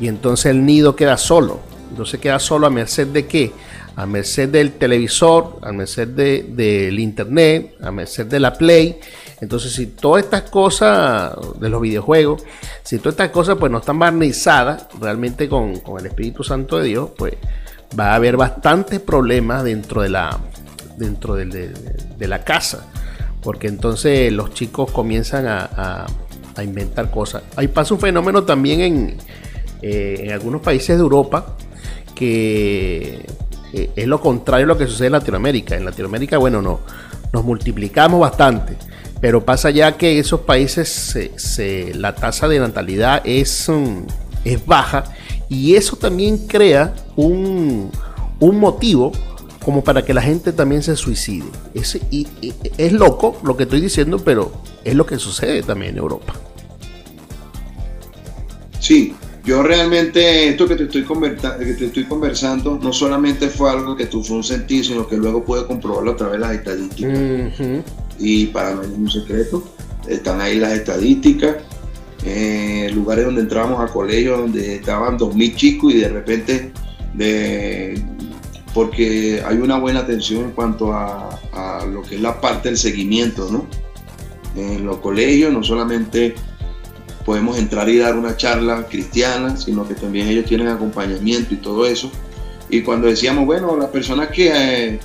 y 0.00 0.08
entonces 0.08 0.46
el 0.46 0.64
nido 0.64 0.96
queda 0.96 1.16
solo, 1.16 1.60
entonces 1.90 2.20
queda 2.20 2.38
solo 2.38 2.66
a 2.66 2.70
merced 2.70 3.08
de 3.08 3.26
qué? 3.26 3.52
A 3.96 4.06
merced 4.06 4.48
del 4.48 4.72
televisor, 4.72 5.58
a 5.62 5.72
merced 5.72 6.08
del 6.08 6.56
de, 6.56 6.94
internet, 6.98 7.74
a 7.82 7.90
merced 7.90 8.26
de 8.26 8.40
la 8.40 8.54
play, 8.54 8.98
entonces, 9.42 9.72
si 9.72 9.86
todas 9.88 10.22
estas 10.22 10.42
cosas 10.42 11.34
de 11.58 11.68
los 11.68 11.82
videojuegos, 11.82 12.44
si 12.84 12.98
todas 12.98 13.14
estas 13.14 13.30
cosas 13.30 13.56
pues 13.58 13.72
no 13.72 13.78
están 13.78 13.98
barnizadas 13.98 14.86
realmente 15.00 15.48
con, 15.48 15.82
el 15.98 16.06
Espíritu 16.06 16.44
Santo 16.44 16.78
de 16.78 16.84
Dios, 16.84 17.10
pues 17.18 17.34
va 17.98 18.12
a 18.12 18.14
haber 18.14 18.36
bastantes 18.36 19.00
problemas 19.00 19.64
dentro 19.64 20.00
de 20.00 20.10
la, 20.10 20.38
dentro 20.96 21.34
de, 21.34 21.74
la 22.20 22.44
casa. 22.44 22.86
Porque 23.42 23.66
entonces 23.66 24.32
los 24.32 24.54
chicos 24.54 24.92
comienzan 24.92 25.46
a, 25.48 26.06
inventar 26.62 27.10
cosas. 27.10 27.42
Ahí 27.56 27.66
pasa 27.66 27.94
un 27.94 28.00
fenómeno 28.00 28.44
también 28.44 28.80
en, 28.80 29.16
eh, 29.82 30.20
en 30.20 30.30
algunos 30.30 30.60
países 30.60 30.96
de 30.98 31.02
Europa 31.02 31.56
que 32.14 33.26
eh, 33.72 33.90
es 33.94 34.06
lo 34.06 34.20
contrario 34.20 34.64
a 34.64 34.68
lo 34.68 34.78
que 34.78 34.86
sucede 34.86 35.06
en 35.06 35.12
Latinoamérica. 35.12 35.76
En 35.76 35.84
Latinoamérica, 35.84 36.38
bueno, 36.38 36.62
no, 36.62 36.80
nos 37.32 37.44
multiplicamos 37.44 38.20
bastante 38.20 38.76
pero 39.22 39.44
pasa 39.44 39.70
ya 39.70 39.96
que 39.96 40.14
en 40.14 40.18
esos 40.18 40.40
países 40.40 41.16
la 41.94 42.12
tasa 42.12 42.48
de 42.48 42.58
natalidad 42.58 43.22
es, 43.24 43.68
mm, 43.68 43.98
es 44.44 44.66
baja 44.66 45.04
y 45.48 45.76
eso 45.76 45.94
también 45.94 46.48
crea 46.48 46.92
un, 47.14 47.92
motivo 48.40 49.12
como 49.64 49.84
para 49.84 50.04
que 50.04 50.12
la 50.12 50.22
gente 50.22 50.52
también 50.52 50.82
se 50.82 50.96
suicide. 50.96 51.44
Es 51.72 52.92
loco 52.92 53.38
lo 53.44 53.56
que 53.56 53.62
estoy 53.62 53.80
diciendo, 53.80 54.18
pero 54.18 54.50
es 54.82 54.96
lo 54.96 55.06
que 55.06 55.16
sucede 55.20 55.62
también 55.62 55.92
en 55.92 55.98
Europa. 55.98 56.34
Sí, 58.80 59.14
yo 59.44 59.62
realmente 59.62 60.48
esto 60.48 60.68
que 60.68 60.76
te 60.76 60.84
estoy, 60.84 61.04
que 61.04 61.74
te 61.74 61.86
estoy 61.86 62.04
conversando 62.04 62.78
no 62.80 62.92
solamente 62.92 63.48
fue 63.48 63.70
algo 63.70 63.96
que 63.96 64.06
tú 64.06 64.22
fue 64.22 64.36
un 64.36 64.44
sentir, 64.44 64.84
sino 64.84 65.06
que 65.06 65.16
luego 65.16 65.44
pude 65.44 65.66
comprobarlo 65.66 66.12
a 66.12 66.16
través 66.16 66.34
de 66.34 66.46
las 66.46 66.54
estadísticas 66.54 67.18
y 68.18 68.46
para 68.46 68.74
no 68.74 68.82
es 68.82 68.88
un 68.88 69.10
secreto, 69.10 69.64
están 70.06 70.40
ahí 70.40 70.58
las 70.58 70.72
estadísticas, 70.72 71.56
eh, 72.24 72.90
lugares 72.94 73.24
donde 73.24 73.40
entrábamos 73.40 73.80
a 73.80 73.92
colegios 73.92 74.38
donde 74.38 74.76
estaban 74.76 75.18
2.000 75.18 75.56
chicos 75.56 75.92
y 75.92 75.98
de 75.98 76.08
repente, 76.08 76.72
de, 77.14 78.00
porque 78.72 79.42
hay 79.44 79.56
una 79.56 79.78
buena 79.78 80.00
atención 80.00 80.44
en 80.44 80.50
cuanto 80.52 80.92
a, 80.92 81.38
lo 81.92 82.02
que 82.02 82.14
es 82.14 82.20
la 82.20 82.40
parte 82.40 82.68
del 82.68 82.78
seguimiento, 82.78 83.50
¿no? 83.50 83.66
En 84.54 84.86
los 84.86 84.98
colegios 84.98 85.52
no 85.52 85.62
solamente 85.64 86.34
podemos 87.24 87.58
entrar 87.58 87.88
y 87.88 87.98
dar 87.98 88.16
una 88.16 88.36
charla 88.36 88.86
cristiana, 88.88 89.56
sino 89.56 89.86
que 89.86 89.94
también 89.94 90.28
ellos 90.28 90.44
tienen 90.44 90.68
acompañamiento 90.68 91.54
y 91.54 91.58
todo 91.58 91.86
eso. 91.86 92.10
Y 92.68 92.82
cuando 92.82 93.08
decíamos, 93.08 93.46
bueno, 93.46 93.76
las 93.76 93.90
personas 93.90 94.28
que 94.28 94.98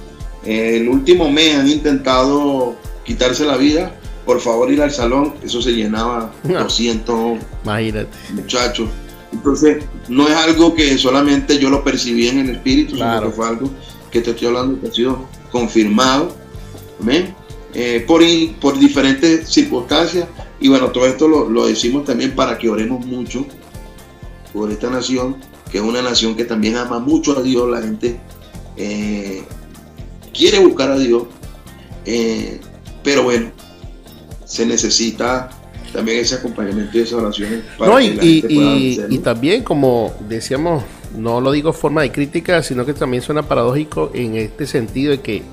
eh, 0.44 0.78
el 0.78 0.88
último 0.88 1.30
mes 1.30 1.56
han 1.56 1.70
intentado 1.70 2.76
quitarse 3.04 3.46
la 3.46 3.58
vida, 3.58 3.92
por 4.26 4.40
favor 4.40 4.72
ir 4.72 4.82
al 4.82 4.92
salón, 4.92 5.36
eso 5.44 5.62
se 5.62 5.72
llenaba 5.72 6.32
200 6.44 7.38
muchachos. 8.34 8.90
Entonces, 9.32 9.84
no 10.08 10.28
es 10.28 10.36
algo 10.36 10.74
que 10.74 10.98
solamente 10.98 11.60
yo 11.60 11.70
lo 11.70 11.84
percibí 11.84 12.28
en 12.28 12.40
el 12.40 12.50
espíritu, 12.52 12.96
sino 12.96 13.22
que 13.22 13.30
fue 13.30 13.48
algo 13.48 13.70
que 14.10 14.22
te 14.22 14.32
estoy 14.32 14.48
hablando 14.48 14.80
que 14.80 14.88
ha 14.88 14.94
sido 14.94 15.26
confirmado 15.52 16.34
Amén. 17.00 17.36
Eh, 17.74 18.04
por, 18.08 18.24
por 18.60 18.80
diferentes 18.80 19.50
circunstancias. 19.50 20.28
Y 20.60 20.70
bueno, 20.70 20.90
todo 20.90 21.06
esto 21.06 21.28
lo, 21.28 21.68
decimos 21.68 22.06
también 22.06 22.36
para 22.36 22.58
que 22.58 22.70
oremos 22.70 23.06
mucho 23.06 23.46
por 24.54 24.72
esta 24.72 24.90
nación, 24.90 25.38
que 25.72 25.78
es 25.78 25.84
una 25.84 26.02
nación 26.02 26.36
que 26.36 26.46
también 26.46 26.78
ama 26.78 27.00
mucho 27.00 27.38
a 27.38 27.42
Dios. 27.42 27.70
La 27.70 27.82
gente 27.82 28.20
eh, 28.76 29.44
quiere 30.34 30.60
buscar 30.60 30.92
a 30.92 30.98
Dios, 30.98 31.24
eh, 32.06 32.60
pero 33.04 33.24
bueno, 33.24 33.52
se 34.46 34.66
necesita 34.66 35.50
también 35.94 36.20
ese 36.20 36.36
acompañamiento 36.36 36.98
y 36.98 37.02
esas 37.02 37.14
oraciones. 37.14 37.64
Para 37.78 38.02
y, 38.02 38.44
y, 39.10 39.18
también, 39.20 39.64
como 39.64 40.14
decíamos, 40.28 40.84
no 41.16 41.40
lo 41.40 41.52
digo 41.52 41.72
forma 41.72 42.02
de 42.02 42.12
crítica, 42.12 42.64
sino 42.64 42.86
que 42.86 42.94
también 42.94 43.22
suena 43.22 43.44
paradójico 43.44 44.12
en 44.14 44.36
este 44.36 44.66
sentido 44.66 45.12
de 45.12 45.22
que 45.22 45.44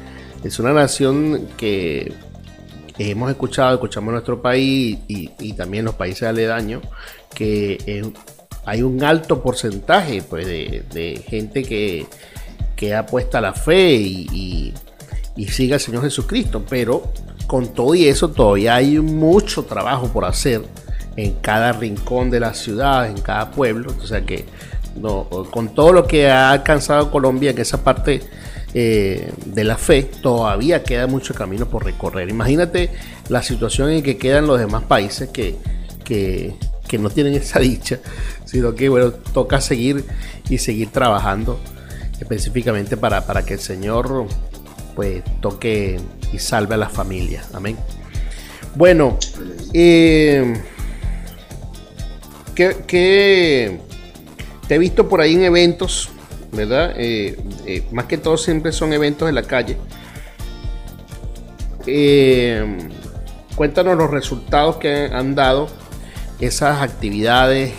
es 0.42 0.58
una 0.58 0.72
nación 0.72 1.48
que 1.56 2.12
hemos 2.98 3.30
escuchado, 3.30 3.74
escuchamos 3.74 4.12
nuestro 4.12 4.40
país 4.40 4.98
y, 5.08 5.52
también 5.54 5.84
los 5.84 5.94
países 5.94 6.24
aledaños, 6.24 6.82
que 7.34 8.02
hay 8.64 8.82
un 8.82 9.02
alto 9.02 9.42
porcentaje 9.42 10.22
pues, 10.22 10.46
de, 10.46 11.24
gente 11.26 11.62
que, 11.62 12.06
que 12.76 12.94
apuesta 12.94 13.38
a 13.38 13.40
la 13.40 13.52
fe 13.52 13.94
y, 13.94 14.74
y 15.36 15.48
sigue 15.48 15.74
al 15.74 15.80
Señor 15.80 16.02
Jesucristo, 16.02 16.64
pero 16.68 17.12
con 17.46 17.68
todo 17.68 17.94
y 17.94 18.06
eso 18.06 18.30
todavía 18.30 18.76
hay 18.76 18.98
mucho 18.98 19.64
trabajo 19.64 20.08
por 20.08 20.24
hacer 20.24 20.62
en 21.16 21.32
cada 21.34 21.72
rincón 21.72 22.30
de 22.30 22.40
la 22.40 22.54
ciudad, 22.54 23.08
en 23.08 23.20
cada 23.20 23.50
pueblo. 23.50 23.92
O 24.02 24.06
sea 24.06 24.22
que 24.24 24.46
con 25.50 25.74
todo 25.74 25.92
lo 25.92 26.06
que 26.06 26.30
ha 26.30 26.52
alcanzado 26.52 27.10
Colombia 27.10 27.50
en 27.50 27.58
esa 27.58 27.82
parte 27.82 28.22
eh, 28.74 29.32
de 29.46 29.64
la 29.64 29.76
fe, 29.76 30.02
todavía 30.02 30.82
queda 30.82 31.06
mucho 31.06 31.34
camino 31.34 31.66
por 31.66 31.84
recorrer. 31.84 32.28
Imagínate 32.28 32.90
la 33.28 33.42
situación 33.42 33.90
en 33.90 34.02
que 34.02 34.16
quedan 34.18 34.46
los 34.46 34.58
demás 34.58 34.82
países 34.84 35.28
que, 35.30 35.56
que, 36.04 36.54
que 36.86 36.98
no 36.98 37.10
tienen 37.10 37.34
esa 37.34 37.58
dicha, 37.60 38.00
sino 38.44 38.74
que 38.74 38.88
bueno, 38.88 39.12
toca 39.12 39.60
seguir 39.60 40.04
y 40.48 40.58
seguir 40.58 40.90
trabajando 40.90 41.58
específicamente 42.20 42.96
para, 42.96 43.26
para 43.26 43.44
que 43.44 43.54
el 43.54 43.60
Señor 43.60 44.26
pues 44.94 45.22
toque 45.40 46.00
y 46.32 46.38
salve 46.38 46.74
a 46.74 46.78
la 46.78 46.88
familia. 46.88 47.44
Amén. 47.52 47.76
Bueno, 48.76 49.18
eh, 49.72 50.54
que, 52.54 53.78
te 54.66 54.74
he 54.74 54.78
visto 54.78 55.08
por 55.08 55.20
ahí 55.20 55.34
en 55.34 55.44
eventos, 55.44 56.10
¿verdad? 56.54 56.94
Eh, 56.96 57.36
eh, 57.66 57.86
más 57.92 58.06
que 58.06 58.18
todo 58.18 58.36
siempre 58.36 58.72
son 58.72 58.92
eventos 58.92 59.28
en 59.28 59.34
la 59.34 59.42
calle. 59.42 59.76
cuéntanos 63.56 63.96
los 63.96 64.10
resultados 64.10 64.76
que 64.76 65.10
han 65.12 65.34
dado 65.34 65.68
esas 66.40 66.82
actividades 66.82 67.72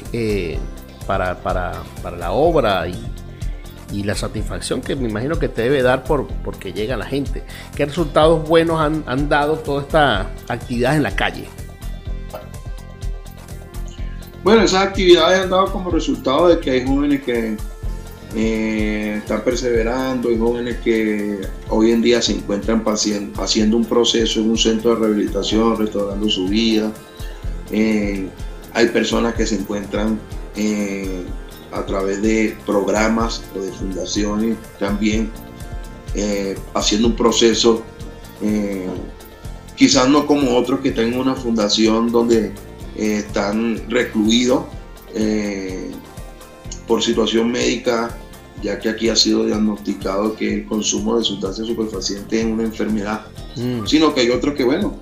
para, 1.06 1.40
para, 1.40 1.74
para 2.02 2.18
la 2.18 2.32
obra 2.32 2.88
y 2.88 4.04
la 4.04 4.16
satisfacción 4.16 4.82
que 4.82 4.96
me 4.96 5.08
imagino 5.10 5.38
que 5.40 5.48
te 5.48 5.64
debe 5.64 5.82
dar 5.82 6.04
por 6.04 6.28
porque 6.44 6.74
llega 6.74 6.98
la 6.98 7.06
gente. 7.06 7.44
¿Qué 7.76 7.86
resultados 7.86 8.48
buenos 8.48 8.80
han, 8.80 9.30
dado 9.30 9.58
toda 9.58 9.82
esta 9.82 10.30
actividad 10.48 10.96
en 10.96 11.04
la 11.04 11.16
calle? 11.16 11.48
Bueno, 14.44 14.62
esas 14.62 14.84
actividades 14.88 15.44
han 15.44 15.50
dado 15.50 15.72
como 15.72 15.90
resultado 15.90 16.48
de 16.48 16.60
que 16.60 16.72
hay 16.72 16.86
jóvenes 16.86 17.24
que 17.24 17.58
eh, 18.38 19.20
están 19.20 19.46
perseverando, 19.46 20.28
hay 20.28 20.38
jóvenes 20.38 20.80
que 20.84 21.40
hoy 21.70 21.92
en 21.92 22.02
día 22.02 22.22
se 22.22 22.34
encuentran 22.34 22.84
haciendo 23.38 23.78
un 23.78 23.86
proceso 23.86 24.42
en 24.42 24.50
un 24.50 24.58
centro 24.58 24.94
de 24.94 25.00
rehabilitación, 25.00 25.78
restaurando 25.78 26.28
su 26.28 26.50
vida. 26.50 26.92
Eh, 27.72 28.28
hay 28.74 28.88
personas 28.90 29.36
que 29.36 29.48
se 29.48 29.56
encuentran 29.56 30.20
eh, 30.58 31.24
a 31.72 31.86
través 31.86 32.22
de 32.22 32.58
programas 32.66 33.42
o 33.56 33.60
de 33.62 33.72
fundaciones, 33.72 34.58
también 34.80 35.32
haciendo 36.74 37.10
un 37.10 37.16
proceso, 37.16 37.84
quizás 39.76 40.08
no 40.08 40.26
como 40.26 40.56
otros 40.56 40.80
que 40.80 40.90
están 40.90 41.12
en 41.12 41.20
una 41.20 41.36
fundación 41.36 42.10
donde 42.10 42.54
están 42.96 43.90
recluidos 43.90 44.64
por 46.88 47.04
situación 47.04 47.52
médica, 47.52 48.18
ya 48.66 48.80
que 48.80 48.90
aquí 48.90 49.10
ha 49.10 49.16
sido 49.16 49.46
diagnosticado 49.46 50.36
que 50.36 50.56
el 50.56 50.66
consumo 50.66 51.18
de 51.18 51.24
sustancias 51.24 51.68
superfacientes 51.68 52.40
es 52.40 52.46
una 52.46 52.64
enfermedad, 52.64 53.26
mm. 53.56 53.86
sino 53.86 54.14
que 54.14 54.22
hay 54.22 54.30
otros 54.30 54.56
que, 54.56 54.64
bueno, 54.64 55.00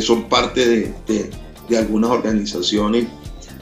son 0.00 0.28
parte 0.28 0.66
de, 0.66 0.94
de, 1.06 1.30
de 1.68 1.78
algunas 1.78 2.10
organizaciones 2.10 3.06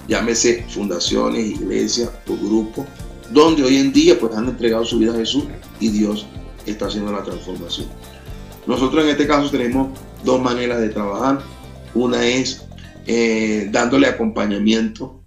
llámese 0.08 0.64
fundaciones, 0.68 1.46
iglesias 1.46 2.10
o 2.28 2.36
grupos, 2.36 2.86
donde 3.30 3.62
hoy 3.62 3.76
en 3.78 3.92
día 3.92 4.18
pues 4.18 4.34
han 4.34 4.48
entregado 4.48 4.84
su 4.84 4.98
vida 4.98 5.12
a 5.12 5.16
Jesús 5.16 5.44
y 5.80 5.88
Dios 5.88 6.26
está 6.66 6.86
haciendo 6.86 7.12
la 7.12 7.22
transformación. 7.22 7.88
Nosotros 8.66 9.04
en 9.04 9.10
este 9.10 9.26
caso 9.26 9.50
tenemos 9.50 9.98
dos 10.24 10.40
maneras 10.40 10.80
de 10.80 10.88
trabajar. 10.88 11.40
Una 11.94 12.26
es 12.26 12.64
eh, 13.06 13.68
dándole 13.70 14.06
acompañamiento 14.06 15.20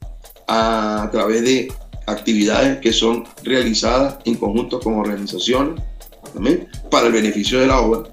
a, 0.47 1.09
través 1.11 1.43
de 1.43 1.71
actividades 2.07 2.79
que 2.79 2.91
son 2.91 3.25
realizadas 3.43 4.17
en 4.25 4.35
conjunto 4.35 4.79
con 4.79 4.95
organizaciones 4.95 5.81
para 6.89 7.07
el 7.07 7.13
beneficio 7.13 7.59
de 7.59 7.67
la 7.67 7.79
obra. 7.79 8.09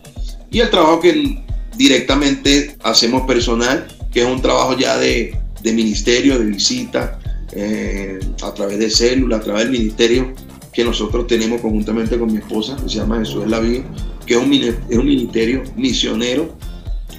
Y 0.51 0.61
el 0.61 0.71
trabajo 0.71 1.01
que 1.01 1.43
directamente 1.77 2.77
hacemos 2.83 3.23
personal, 3.23 3.89
que 4.13 4.23
es 4.23 4.27
un 4.27 4.41
trabajo 4.41 4.77
ya 4.77 4.99
de 4.99 5.37
de 5.65 5.73
ministerio, 5.73 6.39
de 6.39 6.45
visita, 6.45 7.19
eh, 7.53 8.21
a 8.43 8.53
través 8.53 8.79
de 8.79 8.91
célula, 8.91 9.39
a 9.39 9.41
través 9.41 9.65
del 9.65 9.73
ministerio 9.73 10.35
que 10.73 10.85
nosotros 10.85 11.27
tenemos 11.27 11.61
conjuntamente 11.63 12.19
con 12.19 12.31
mi 12.31 12.39
esposa, 12.39 12.77
que 12.77 12.89
se 12.89 12.97
llama 12.97 13.19
Jesús 13.19 13.47
la 13.49 13.61
que 13.61 14.35
es 14.35 14.37
un, 14.37 14.53
es 14.53 14.99
un 14.99 15.07
ministerio 15.07 15.63
misionero 15.77 16.55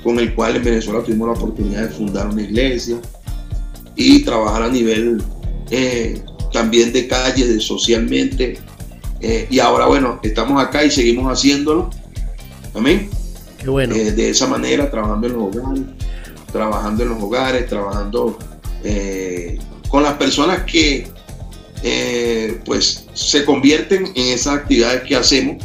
con 0.04 0.20
el 0.20 0.36
cual 0.36 0.58
en 0.58 0.64
Venezuela 0.64 1.04
tuvimos 1.04 1.28
la 1.28 1.34
oportunidad 1.34 1.82
de 1.84 1.90
fundar 1.90 2.28
una 2.28 2.44
iglesia 2.44 2.98
y 3.96 4.24
trabajar 4.24 4.64
a 4.64 4.70
nivel 4.70 5.24
eh, 5.72 6.22
también 6.52 6.94
de 6.94 7.08
calle, 7.08 7.48
de 7.48 7.60
socialmente. 7.60 8.58
Eh, 9.22 9.48
y 9.50 9.60
ahora, 9.60 9.86
bueno, 9.88 10.20
estamos 10.24 10.62
acá 10.62 10.84
y 10.84 10.92
seguimos 10.92 11.32
haciéndolo. 11.32 11.90
Amén. 12.74 13.10
Qué 13.58 13.70
bueno. 13.70 13.96
de 13.96 14.30
esa 14.30 14.48
manera, 14.48 14.92
trabajando 14.92 15.28
en 15.28 15.34
los 15.34 15.44
hogares 15.44 15.84
trabajando 16.56 17.04
en 17.04 17.10
los 17.10 17.22
hogares, 17.22 17.68
trabajando 17.68 18.40
eh, 18.82 19.60
con 19.90 20.04
las 20.04 20.14
personas 20.14 20.64
que 20.64 21.06
eh, 21.84 22.62
pues 22.64 23.08
se 23.14 23.44
convierten 23.44 24.06
en 24.16 24.28
esas 24.30 24.60
actividades 24.60 25.02
que 25.04 25.18
hacemos. 25.18 25.58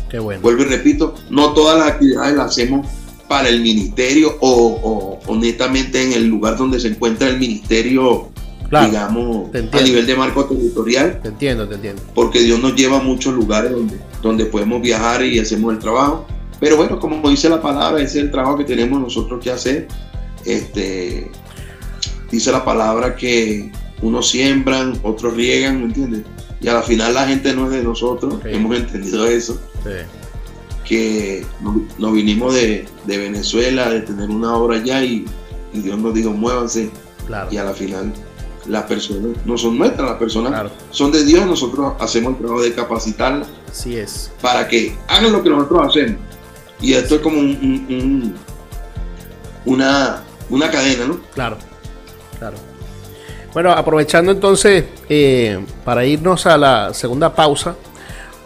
Vuelvo 0.42 0.62
y 0.62 0.64
repito, 0.64 1.14
no 1.30 1.52
todas 1.52 1.78
las 1.78 1.88
actividades 1.92 2.36
las 2.36 2.46
hacemos 2.50 2.88
para 3.28 3.48
el 3.48 3.60
ministerio 3.60 4.36
o, 4.40 5.20
o, 5.24 5.36
netamente 5.36 6.02
en 6.02 6.12
el 6.12 6.26
lugar 6.26 6.56
donde 6.56 6.80
se 6.80 6.88
encuentra 6.88 7.28
el 7.28 7.38
ministerio, 7.38 8.29
digamos, 8.70 9.48
a 9.54 9.80
nivel 9.80 10.06
de 10.06 10.16
marco 10.16 10.44
territorial. 10.44 11.20
Te 11.20 11.28
entiendo, 11.28 11.68
te 11.68 11.74
entiendo. 11.74 12.02
Porque 12.14 12.40
Dios 12.40 12.60
nos 12.60 12.74
lleva 12.76 12.98
a 12.98 13.02
muchos 13.02 13.34
lugares 13.34 13.72
donde, 13.72 13.98
donde 14.22 14.46
podemos 14.46 14.80
viajar 14.80 15.24
y 15.24 15.38
hacemos 15.38 15.72
el 15.72 15.78
trabajo. 15.78 16.26
Pero 16.60 16.76
bueno, 16.76 17.00
como 17.00 17.28
dice 17.30 17.48
la 17.48 17.60
palabra, 17.60 18.02
ese 18.02 18.18
es 18.18 18.24
el 18.24 18.30
trabajo 18.30 18.58
que 18.58 18.64
tenemos 18.64 19.00
nosotros 19.00 19.42
que 19.42 19.50
hacer 19.50 19.88
este, 20.44 21.30
dice 22.30 22.52
la 22.52 22.64
palabra 22.64 23.16
que 23.16 23.70
unos 24.02 24.30
siembran, 24.30 24.98
otros 25.02 25.34
riegan, 25.34 25.80
¿me 25.80 25.86
entiendes? 25.86 26.22
Y 26.60 26.68
a 26.68 26.74
la 26.74 26.82
final 26.82 27.14
la 27.14 27.26
gente 27.26 27.54
no 27.54 27.66
es 27.66 27.72
de 27.72 27.82
nosotros, 27.82 28.34
hemos 28.44 28.76
entendido 28.76 29.26
eso. 29.26 29.60
Que 30.84 31.46
nos, 31.98 32.12
vinimos 32.12 32.54
de, 32.54 32.86
Venezuela, 33.06 33.90
de 33.90 34.00
tener 34.00 34.28
una 34.28 34.54
obra 34.56 34.76
allá 34.76 35.04
y, 35.04 35.24
Dios 35.72 35.98
nos 35.98 36.14
dijo, 36.14 36.32
muévanse. 36.32 36.90
Y 37.50 37.56
a 37.58 37.64
la 37.64 37.72
final 37.72 38.12
las 38.66 38.84
personas 38.84 39.36
no 39.44 39.56
son 39.56 39.78
nuestras, 39.78 40.11
las 40.11 40.18
personas 40.18 40.70
son 40.90 41.12
de 41.12 41.24
Dios, 41.24 41.46
nosotros 41.46 41.94
hacemos 41.98 42.32
el 42.32 42.38
trabajo 42.38 42.62
de 42.62 42.74
capacitarlas. 42.74 43.48
Así 43.70 43.96
es. 43.96 44.30
Para 44.40 44.68
que 44.68 44.96
hagan 45.08 45.32
lo 45.32 45.42
que 45.42 45.50
nosotros 45.50 45.88
hacemos. 45.88 46.20
Y 46.80 46.94
esto 46.94 47.16
es 47.16 47.20
como 47.20 47.38
un, 47.38 48.34
una, 49.64 50.22
una 50.48 50.70
cadena, 50.70 51.06
¿no? 51.06 51.20
Claro, 51.34 51.56
claro. 52.38 52.56
Bueno, 53.52 53.72
aprovechando 53.72 54.30
entonces 54.30 54.84
eh, 55.08 55.64
para 55.84 56.04
irnos 56.04 56.46
a 56.46 56.56
la 56.56 56.94
segunda 56.94 57.34
pausa, 57.34 57.74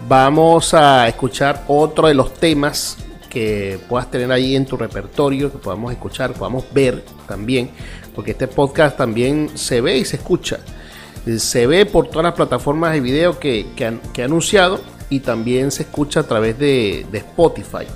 vamos 0.09 0.73
a 0.75 1.07
escuchar 1.09 1.65
otro 1.69 2.09
de 2.09 2.15
los 2.15 2.35
temas 2.35 2.97
que 3.29 3.79
puedas 3.89 4.11
tener 4.11 4.31
ahí 4.33 4.57
en 4.57 4.65
tu 4.65 4.77
repertorio, 4.77 5.51
que 5.51 5.59
podamos 5.59 5.93
escuchar, 5.93 6.33
podamos 6.33 6.65
ver 6.73 7.05
también, 7.27 7.71
porque 8.15 8.33
este 8.33 8.49
podcast 8.49 8.97
también 8.97 9.51
se 9.55 9.81
ve 9.81 9.99
y 9.99 10.05
se 10.05 10.17
escucha. 10.17 10.61
Se 11.39 11.67
ve 11.67 11.87
por 11.87 12.09
todas 12.09 12.25
las 12.25 12.35
plataformas 12.35 12.93
de 12.93 13.01
video 13.01 13.39
que, 13.39 13.67
que, 13.75 13.87
han, 13.87 14.01
anunciado 14.23 14.81
y 15.09 15.21
también 15.21 15.71
se 15.71 15.85
escucha 15.85 16.21
a 16.21 16.23
través 16.25 16.59
de, 16.59 17.07
de 17.11 17.19
Spotify. 17.19 17.87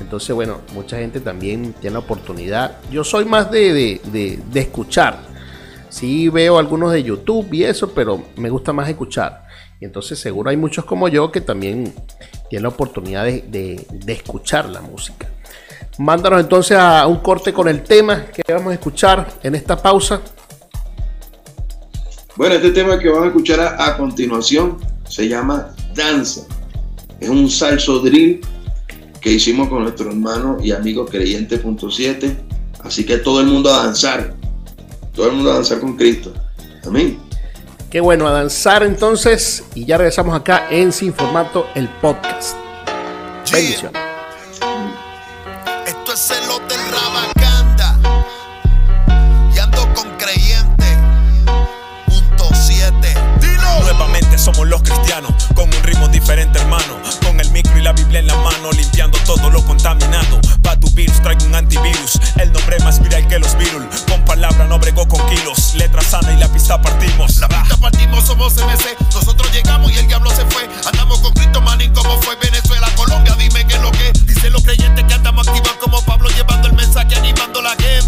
Entonces, 0.00 0.34
bueno, 0.34 0.60
mucha 0.74 0.98
gente 0.98 1.20
también 1.20 1.72
tiene 1.80 1.94
la 1.94 2.00
oportunidad. 2.00 2.78
Yo 2.90 3.04
soy 3.04 3.24
más 3.24 3.50
de, 3.50 4.00
de, 4.04 4.60
escuchar. 4.60 5.18
Sí 5.88 6.28
veo 6.28 6.58
algunos 6.58 6.92
de 6.92 7.02
YouTube 7.02 7.52
y 7.52 7.64
eso, 7.64 7.92
pero 7.94 8.22
me 8.36 8.50
gusta 8.50 8.72
más 8.72 8.88
escuchar. 8.88 9.46
Y 9.80 9.84
entonces 9.84 10.18
seguro 10.18 10.50
hay 10.50 10.56
muchos 10.56 10.84
como 10.84 11.08
yo 11.08 11.30
que 11.30 11.40
también 11.40 11.94
tienen 12.50 12.64
la 12.64 12.68
oportunidad 12.68 13.24
de, 13.24 13.86
de 13.90 14.12
escuchar 14.12 14.68
la 14.68 14.80
música. 14.80 15.28
Mándanos 15.98 16.40
entonces 16.40 16.76
a 16.76 17.06
un 17.06 17.18
corte 17.18 17.52
con 17.52 17.68
el 17.68 17.82
tema 17.82 18.26
que 18.26 18.42
vamos 18.52 18.72
a 18.72 18.74
escuchar 18.74 19.28
en 19.42 19.54
esta 19.54 19.80
pausa. 19.80 20.20
Bueno, 22.36 22.56
este 22.56 22.70
tema 22.70 22.98
que 22.98 23.08
vamos 23.08 23.24
a 23.24 23.28
escuchar 23.28 23.76
a, 23.78 23.96
continuación 23.96 24.78
se 25.08 25.28
llama 25.28 25.72
Danza. 25.94 26.42
Es 27.20 27.28
un 27.28 27.48
salso 27.48 28.00
drill 28.00 28.40
que 29.20 29.30
hicimos 29.30 29.68
con 29.68 29.84
nuestro 29.84 30.10
hermano 30.10 30.58
y 30.60 30.72
amigo 30.72 31.06
Creyente.7. 31.06 32.36
Así 32.82 33.06
que 33.06 33.18
todo 33.18 33.40
el 33.40 33.46
mundo 33.46 33.72
a 33.72 33.84
danzar. 33.84 34.34
Todo 35.14 35.28
el 35.28 35.36
mundo 35.36 35.52
a 35.52 35.54
danzar 35.54 35.78
con 35.78 35.96
Cristo. 35.96 36.34
Amén. 36.84 37.18
Qué 37.88 38.00
bueno, 38.00 38.26
a 38.26 38.32
danzar 38.32 38.82
entonces. 38.82 39.62
Y 39.76 39.84
ya 39.84 39.96
regresamos 39.96 40.34
acá 40.34 40.66
en 40.70 40.92
Sin 40.92 41.14
Formato, 41.14 41.68
el 41.76 41.88
podcast. 41.88 42.56
Bendiciones. 43.52 44.03
Limpiando 58.72 59.18
todo 59.26 59.50
lo 59.50 59.64
contaminado. 59.64 60.40
Pa' 60.62 60.76
tu 60.76 60.90
virus 60.90 61.20
traigo 61.22 61.44
un 61.46 61.54
antivirus. 61.54 62.18
El 62.36 62.52
nombre 62.52 62.78
más 62.80 63.00
viral 63.00 63.26
que 63.28 63.38
los 63.38 63.56
virus. 63.58 63.84
Con 64.08 64.24
palabra 64.24 64.66
no 64.66 64.78
bregó 64.78 65.06
con 65.06 65.24
kilos. 65.26 65.74
Letra 65.74 66.02
sana 66.02 66.32
y 66.32 66.36
la 66.38 66.48
pista 66.48 66.80
partimos. 66.80 67.36
La 67.38 67.48
pista 67.48 67.76
partimos, 67.76 68.24
somos 68.24 68.54
MC. 68.54 68.96
Nosotros 69.14 69.52
llegamos 69.52 69.92
y 69.92 69.98
el 69.98 70.06
diablo 70.06 70.30
se 70.30 70.44
fue. 70.46 70.68
Andamos 70.86 71.20
con 71.20 71.32
Cristo 71.34 71.60
Manín 71.60 71.92
como 71.92 72.20
fue 72.22 72.36
Venezuela, 72.36 72.88
Colombia. 72.96 73.34
Dime 73.38 73.66
qué 73.66 73.74
es 73.74 73.82
lo 73.82 73.90
que 73.92 74.12
dicen 74.24 74.52
los 74.52 74.62
creyentes 74.62 75.04
que 75.04 75.14
andamos 75.14 75.46
activados 75.48 75.76
como 75.80 76.00
Pablo 76.02 76.28
llevando 76.30 76.68
el 76.68 76.74
mensaje, 76.74 77.16
animando 77.16 77.60
la 77.60 77.70
gente. 77.70 78.03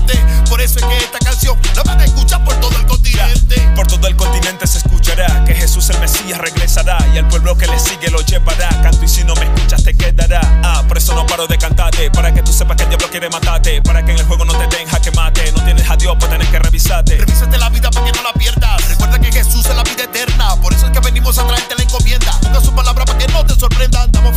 Por 0.49 0.61
eso 0.61 0.79
es 0.79 0.85
que 0.85 0.97
esta 0.99 1.19
canción 1.19 1.59
la 1.75 1.83
van 1.83 2.01
a 2.01 2.05
escuchar 2.05 2.45
por 2.45 2.55
todo 2.61 2.77
el 2.79 2.87
continente. 2.87 3.57
Por 3.75 3.87
todo 3.87 4.07
el 4.07 4.17
continente 4.17 4.67
se 4.67 4.79
escuchará 4.79 5.45
que 5.45 5.55
Jesús 5.55 5.91
el 5.91 5.99
Mesías 6.01 6.39
regresará 6.39 6.99
y 7.13 7.19
el 7.19 7.27
pueblo 7.27 7.57
que 7.57 7.67
le 7.67 7.79
sigue 7.79 8.11
lo 8.11 8.21
llevará. 8.21 8.69
Canto 8.83 9.05
y 9.05 9.09
si 9.09 9.25
no 9.25 9.35
me 9.35 9.45
escuchas 9.45 9.83
te 9.83 9.97
quedará. 9.97 10.41
Ah, 10.63 10.85
por 10.87 10.99
eso 10.99 11.15
no 11.15 11.27
paro 11.27 11.47
de 11.47 11.59
cantarte. 11.59 12.11
Para 12.11 12.33
que 12.33 12.43
tú 12.43 12.53
sepas 12.53 12.77
que 12.77 12.85
el 12.85 12.91
diablo 12.91 13.09
quiere 13.11 13.29
matarte. 13.29 13.83
Para 13.83 14.05
que 14.05 14.13
en 14.13 14.19
el 14.19 14.25
juego 14.25 14.45
no 14.45 14.53
te 14.55 14.67
den 14.77 14.87
que 15.03 15.11
mate. 15.13 15.53
No 15.53 15.63
tienes 15.65 15.89
a 15.89 15.97
Dios, 15.97 16.17
pues 16.19 16.31
tienes 16.31 16.49
que 16.49 16.59
revisarte. 16.59 17.17
Revísate 17.17 17.59
la 17.59 17.69
vida 17.69 17.91
para 17.91 18.07
que 18.07 18.13
no 18.13 18.23
la 18.23 18.33
pierdas. 18.33 18.89
Recuerda 18.89 19.19
que 19.19 19.33
Jesús 19.33 19.67
es 19.67 19.77
la 19.77 19.83
vida 19.83 20.05
eterna. 20.05 20.57
Por 20.61 20.73
eso 20.73 20.87
es 20.87 20.93
que 20.93 21.01
venimos 21.01 21.39
a 21.39 21.47
traerte 21.47 21.75
la 21.77 21.83
encomienda. 21.83 22.39
Ponga 22.41 22.61
su 22.61 22.75
palabra 22.75 23.05
para 23.05 23.19
que 23.19 23.29
no 23.29 23.45
te 23.45 23.55
sorprendan. 23.55 24.07
Estamos 24.07 24.35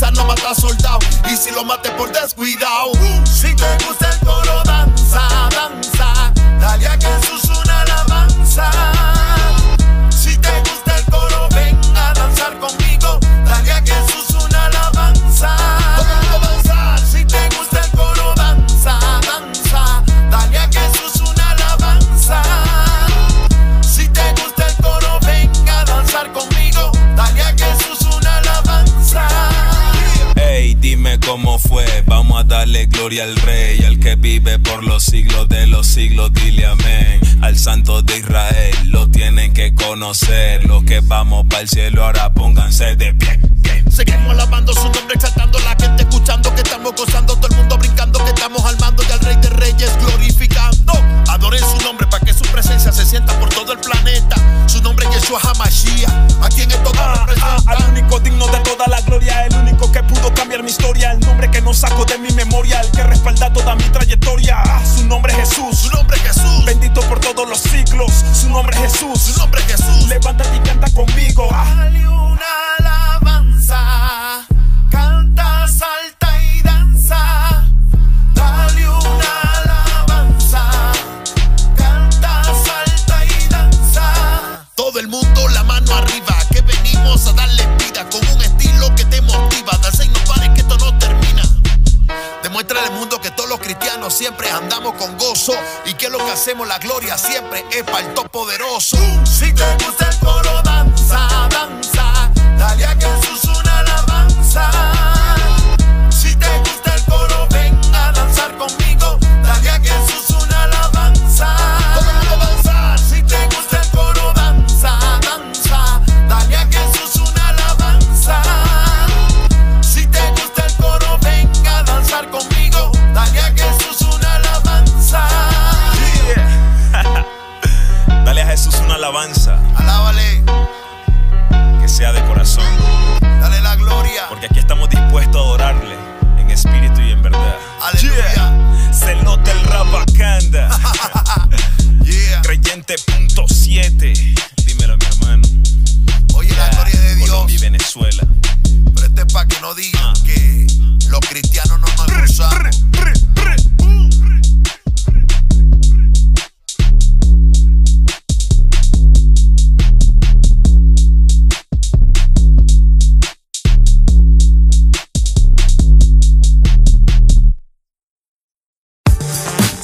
Pisar 0.00 0.14
no 0.14 0.24
mata 0.24 0.54
soldado. 0.54 0.98
Y 1.30 1.36
si 1.36 1.50
lo 1.50 1.62
mate 1.62 1.90
por 1.90 2.10
descuidado. 2.10 2.92
Si 3.26 3.54
te 3.54 3.66
gusta 3.84 4.08
el 4.10 4.20
gloria 33.00 33.24
al 33.24 33.34
Rey, 33.36 33.82
al 33.84 33.98
que 33.98 34.14
vive 34.14 34.58
por 34.58 34.84
los 34.84 35.04
siglos 35.04 35.48
de 35.48 35.66
los 35.66 35.86
siglos. 35.86 36.30
Dile 36.34 36.66
amén. 36.66 37.18
Al 37.40 37.56
Santo 37.56 38.02
de 38.02 38.18
Israel 38.18 38.76
lo 38.90 39.08
tienen 39.08 39.54
que 39.54 39.74
conocer. 39.74 40.66
Los 40.66 40.84
que 40.84 41.00
vamos 41.00 41.46
para 41.48 41.62
el 41.62 41.68
cielo 41.70 42.04
ahora 42.04 42.30
pónganse 42.34 42.96
de 42.96 43.14
pie. 43.14 43.40
Seguimos 43.90 44.30
alabando 44.30 44.74
su 44.74 44.84
nombre, 44.84 45.14
exaltando 45.14 45.58
a 45.58 45.62
la 45.62 45.76
gente, 45.80 46.02
escuchando 46.02 46.54
que 46.54 46.60
estamos 46.60 46.94
gozando, 46.94 47.34
todo 47.36 47.46
el 47.46 47.56
mundo 47.56 47.78
brincando, 47.78 48.22
que 48.22 48.30
estamos 48.30 48.62
almando 48.66 49.02
y 49.02 49.10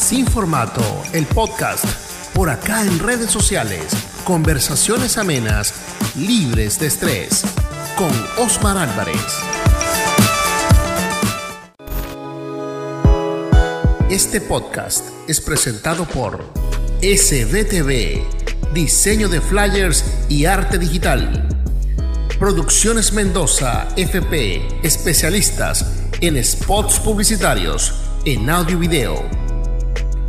Sin 0.07 0.25
formato, 0.25 1.03
el 1.13 1.27
podcast. 1.27 1.85
Por 2.33 2.49
acá 2.49 2.83
en 2.83 3.01
redes 3.01 3.29
sociales. 3.29 3.93
Conversaciones 4.23 5.19
amenas, 5.19 5.75
libres 6.15 6.79
de 6.79 6.87
estrés. 6.87 7.43
Con 7.99 8.13
Osmar 8.39 8.79
Álvarez. 8.79 9.17
Este 14.09 14.41
podcast 14.41 15.09
es 15.27 15.41
presentado 15.41 16.05
por 16.05 16.45
SBTV, 17.03 18.23
diseño 18.73 19.29
de 19.29 19.41
flyers 19.41 20.05
y 20.29 20.45
arte 20.45 20.79
digital. 20.79 21.49
Producciones 22.39 23.13
Mendoza, 23.13 23.89
FP, 23.97 24.87
especialistas 24.87 25.85
en 26.21 26.45
spots 26.45 27.01
publicitarios, 27.01 27.93
en 28.25 28.49
audio 28.49 28.77
y 28.77 28.87
video. 28.87 29.45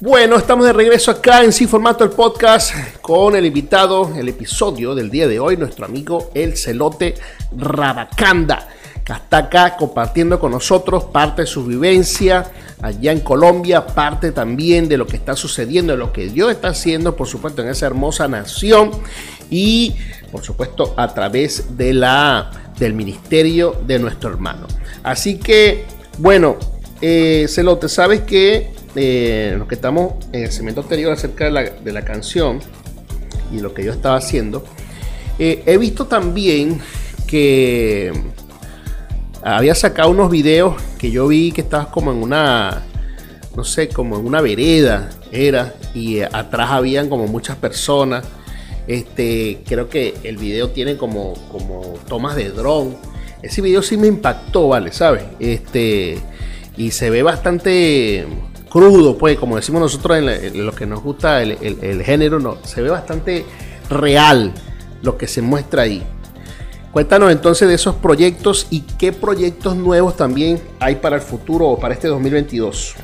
Bueno, 0.01 0.37
estamos 0.37 0.67
de 0.67 0.73
regreso 0.73 1.13
acá 1.13 1.45
en 1.45 1.53
Sin 1.53 1.69
Formato 1.69 2.03
el 2.03 2.11
podcast 2.11 2.75
con 3.03 3.37
el 3.37 3.47
invitado, 3.47 4.11
el 4.17 4.31
episodio 4.31 4.97
del 4.97 5.11
día 5.11 5.29
de 5.29 5.39
hoy, 5.39 5.57
nuestro 5.57 5.85
amigo 5.85 6.33
El 6.35 6.57
Celote 6.57 7.15
Rabacanda, 7.57 8.67
que 9.11 9.25
está 9.25 9.39
acá 9.39 9.77
compartiendo 9.77 10.39
con 10.39 10.53
nosotros 10.53 11.05
parte 11.05 11.43
de 11.43 11.47
su 11.47 11.65
vivencia 11.65 12.51
allá 12.81 13.13
en 13.13 13.21
Colombia, 13.21 13.87
parte 13.87 14.31
también 14.31 14.89
de 14.89 14.97
lo 14.97 15.07
que 15.07 15.17
está 15.17 15.35
sucediendo, 15.35 15.93
de 15.93 15.99
lo 15.99 16.13
que 16.13 16.29
Dios 16.29 16.51
está 16.51 16.69
haciendo, 16.69 17.17
por 17.17 17.27
supuesto, 17.27 17.63
en 17.63 17.69
esa 17.69 17.87
hermosa 17.87 18.29
nación 18.29 18.91
y, 19.51 19.97
por 20.31 20.43
supuesto, 20.43 20.95
a 20.97 21.13
través 21.13 21.77
de 21.77 21.93
la, 21.93 22.51
del 22.79 22.95
ministerio 22.95 23.81
de 23.87 23.99
nuestro 23.99 24.31
hermano. 24.31 24.67
Así 25.03 25.39
que, 25.39 25.85
bueno, 26.19 26.57
eh, 27.01 27.47
Celote, 27.49 27.89
sabes 27.89 28.21
que 28.21 28.73
eh, 28.97 29.61
que 29.69 29.75
estamos 29.75 30.15
en 30.33 30.45
el 30.45 30.53
segmento 30.53 30.81
anterior 30.81 31.13
acerca 31.13 31.45
de 31.45 31.93
la, 31.93 32.03
canción 32.03 32.61
y 33.53 33.61
lo 33.61 33.73
que 33.73 33.85
yo 33.85 33.93
estaba 33.93 34.17
haciendo, 34.17 34.65
eh, 35.39 35.63
he 35.67 35.79
visto 35.79 36.07
también 36.07 36.81
que 37.29 38.13
había 39.43 39.75
sacado 39.75 40.11
unos 40.11 40.31
videos 40.31 40.81
que 40.99 41.11
yo 41.11 41.29
vi 41.29 41.53
que 41.53 41.63
estabas 41.63 41.89
como 41.89 42.13
en 42.13 42.23
una, 42.23 42.83
no 43.57 43.65
sé, 43.65 43.89
como 43.89 44.19
en 44.19 44.27
una 44.27 44.41
vereda, 44.41 45.11
era, 45.33 45.75
y 45.95 46.21
atrás 46.21 46.71
habían 46.71 47.09
como 47.09 47.27
muchas 47.27 47.57
personas. 47.57 48.25
Este, 48.87 49.63
creo 49.67 49.89
que 49.89 50.15
el 50.25 50.37
video 50.37 50.71
tiene 50.71 50.97
como, 50.97 51.35
como 51.51 51.95
tomas 52.09 52.37
de 52.37 52.51
dron. 52.51 52.97
Ese 53.43 53.63
video 53.63 53.83
sí 53.83 53.97
me 53.97 54.09
impactó, 54.09 54.69
¿vale? 54.69 54.93
¿Sabes? 54.93 55.25
Este, 55.39 56.19
y 56.77 56.91
se 56.91 57.11
ve 57.11 57.23
bastante 57.23 58.27
crudo, 58.71 59.19
pues, 59.19 59.39
como 59.39 59.57
decimos 59.57 59.81
nosotros 59.81 60.19
en, 60.19 60.65
lo 60.65 60.73
que 60.73 60.87
nos 60.87 61.03
gusta 61.03 61.43
el, 61.43 62.03
género, 62.03 62.39
no, 62.39 62.59
se 62.65 62.81
ve 62.81 62.91
bastante 62.91 63.45
real 63.89 64.53
lo 65.03 65.19
que 65.19 65.27
se 65.27 65.43
muestra 65.43 65.83
ahí. 65.83 66.03
Cuéntanos 66.93 67.31
entonces 67.31 67.69
de 67.69 67.75
esos 67.75 67.95
proyectos 67.95 68.67
y 68.69 68.81
qué 68.81 69.13
proyectos 69.13 69.77
nuevos 69.77 70.17
también 70.17 70.61
hay 70.81 70.97
para 70.97 71.17
el 71.17 71.23
futuro 71.23 71.69
o 71.69 71.79
para 71.79 71.95
este 71.95 72.09
2022. 72.09 72.95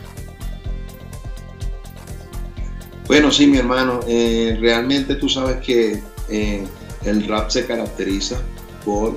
Bueno, 3.07 3.31
sí, 3.31 3.47
mi 3.47 3.59
hermano, 3.59 4.01
eh, 4.09 4.59
realmente 4.61 5.15
tú 5.15 5.29
sabes 5.29 5.59
que 5.59 6.03
eh, 6.29 6.67
el 7.05 7.29
rap 7.29 7.49
se 7.51 7.65
caracteriza 7.65 8.41
por 8.85 9.17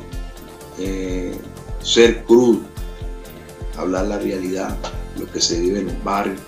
eh, 0.77 1.35
ser 1.81 2.23
crudo, 2.23 2.61
hablar 3.75 4.05
la 4.05 4.19
realidad, 4.19 4.77
lo 5.17 5.25
que 5.31 5.41
se 5.41 5.59
vive 5.59 5.79
en 5.79 5.87
los 5.87 6.03
barrios. 6.03 6.39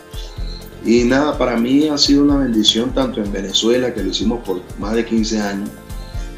Y 0.86 1.04
nada, 1.06 1.36
para 1.40 1.58
mí 1.58 1.88
ha 1.88 1.98
sido 1.98 2.24
una 2.24 2.38
bendición 2.38 2.94
tanto 2.94 3.24
en 3.24 3.32
Venezuela, 3.32 3.92
que 3.92 4.04
lo 4.04 4.10
hicimos 4.10 4.44
por 4.44 4.62
más 4.78 4.94
de 4.94 5.06
15 5.06 5.42
años, 5.42 5.70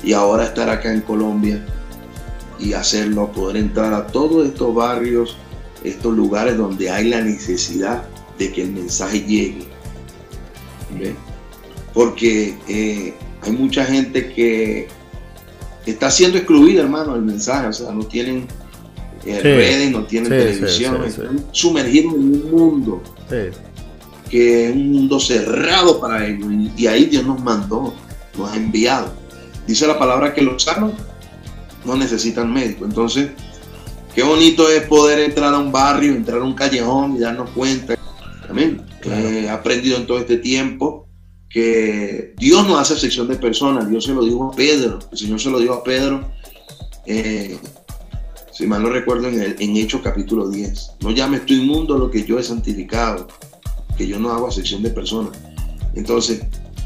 y 0.04 0.14
ahora 0.14 0.46
estar 0.46 0.70
acá 0.70 0.94
en 0.94 1.02
Colombia 1.02 1.66
y 2.60 2.74
hacerlo, 2.74 3.32
poder 3.32 3.58
entrar 3.58 3.94
a 3.94 4.08
todos 4.08 4.46
estos 4.48 4.74
barrios, 4.74 5.38
estos 5.84 6.16
lugares 6.16 6.58
donde 6.58 6.90
hay 6.90 7.10
la 7.10 7.22
necesidad 7.22 8.04
de 8.38 8.52
que 8.52 8.64
el 8.64 8.72
mensaje 8.72 9.22
llegue. 9.22 9.66
Porque 11.94 12.56
eh, 12.68 13.14
hay 13.42 13.52
mucha 13.52 13.86
gente 13.86 14.32
que 14.34 14.88
está 15.86 16.10
siendo 16.12 16.38
excluida, 16.38 16.82
hermano, 16.82 17.14
del 17.14 17.24
mensaje, 17.24 17.68
o 17.68 17.74
sea, 17.74 17.92
no 17.92 18.06
tienen 18.06 18.48
eh, 19.26 19.40
redes, 19.42 19.92
no 19.92 20.06
tienen 20.06 20.30
televisión, 20.30 21.04
están 21.04 21.46
sumergidos 21.52 22.14
en 22.14 22.20
un 22.20 22.52
mundo 22.52 23.02
que 24.34 24.70
es 24.70 24.76
un 24.76 24.92
mundo 24.92 25.20
cerrado 25.20 26.00
para 26.00 26.26
ellos 26.26 26.52
y, 26.76 26.88
ahí 26.88 27.06
Dios 27.06 27.24
nos 27.24 27.40
mandó, 27.44 27.94
nos 28.36 28.52
ha 28.52 28.56
enviado. 28.56 29.14
Dice 29.68 29.88
la 29.88 29.98
palabra 29.98 30.34
que 30.34 30.42
los 30.42 30.64
sanos 30.64 30.94
no 31.86 31.96
necesitan 31.96 32.52
médico. 32.52 32.86
Entonces, 32.86 33.32
qué 34.14 34.24
bonito 34.24 34.70
es 34.70 34.84
poder 34.84 35.20
entrar 35.20 35.54
a 35.54 35.60
un 35.60 35.72
barrio, 35.72 36.14
entrar 36.14 36.40
a 36.40 36.44
un 36.44 36.54
callejón 36.54 37.16
y 37.16 37.20
darnos 37.20 37.50
cuenta. 37.52 37.96
También 38.48 38.82
he 39.06 39.50
aprendido 39.50 39.98
en 39.98 40.06
todo 40.06 40.20
este 40.20 40.38
tiempo 40.38 41.08
que 41.50 42.34
Dios 42.38 42.68
no 42.68 42.78
hace 42.78 42.98
sección 42.98 43.28
de 43.28 43.36
personas. 43.36 43.90
Dios 43.90 44.06
se 44.06 44.14
lo 44.14 44.24
dijo 44.24 44.52
a 44.52 44.56
Pedro, 44.56 45.00
el 45.12 45.18
Señor 45.18 45.40
se 45.40 45.50
lo 45.50 45.60
dijo 45.60 45.74
a 45.74 45.84
Pedro. 45.84 46.30
Eh, 47.06 47.58
si 48.52 48.68
mal 48.68 48.84
no 48.84 48.90
recuerdo, 48.90 49.28
en, 49.28 49.42
el, 49.42 49.56
en 49.60 49.78
Hechos 49.78 50.02
capítulo 50.04 50.50
10. 50.50 50.92
No 51.02 51.12
llames 51.12 51.46
tu 51.46 51.54
inmundo 51.54 51.98
lo 51.98 52.12
que 52.12 52.24
yo 52.24 52.38
he 52.38 52.44
santificado, 52.44 53.28
que 53.98 54.08
yo 54.08 54.20
no 54.20 54.32
hago 54.32 54.48
acepción 54.48 54.84
de 54.84 54.90
personas. 54.90 55.38
Entonces, 55.96 56.42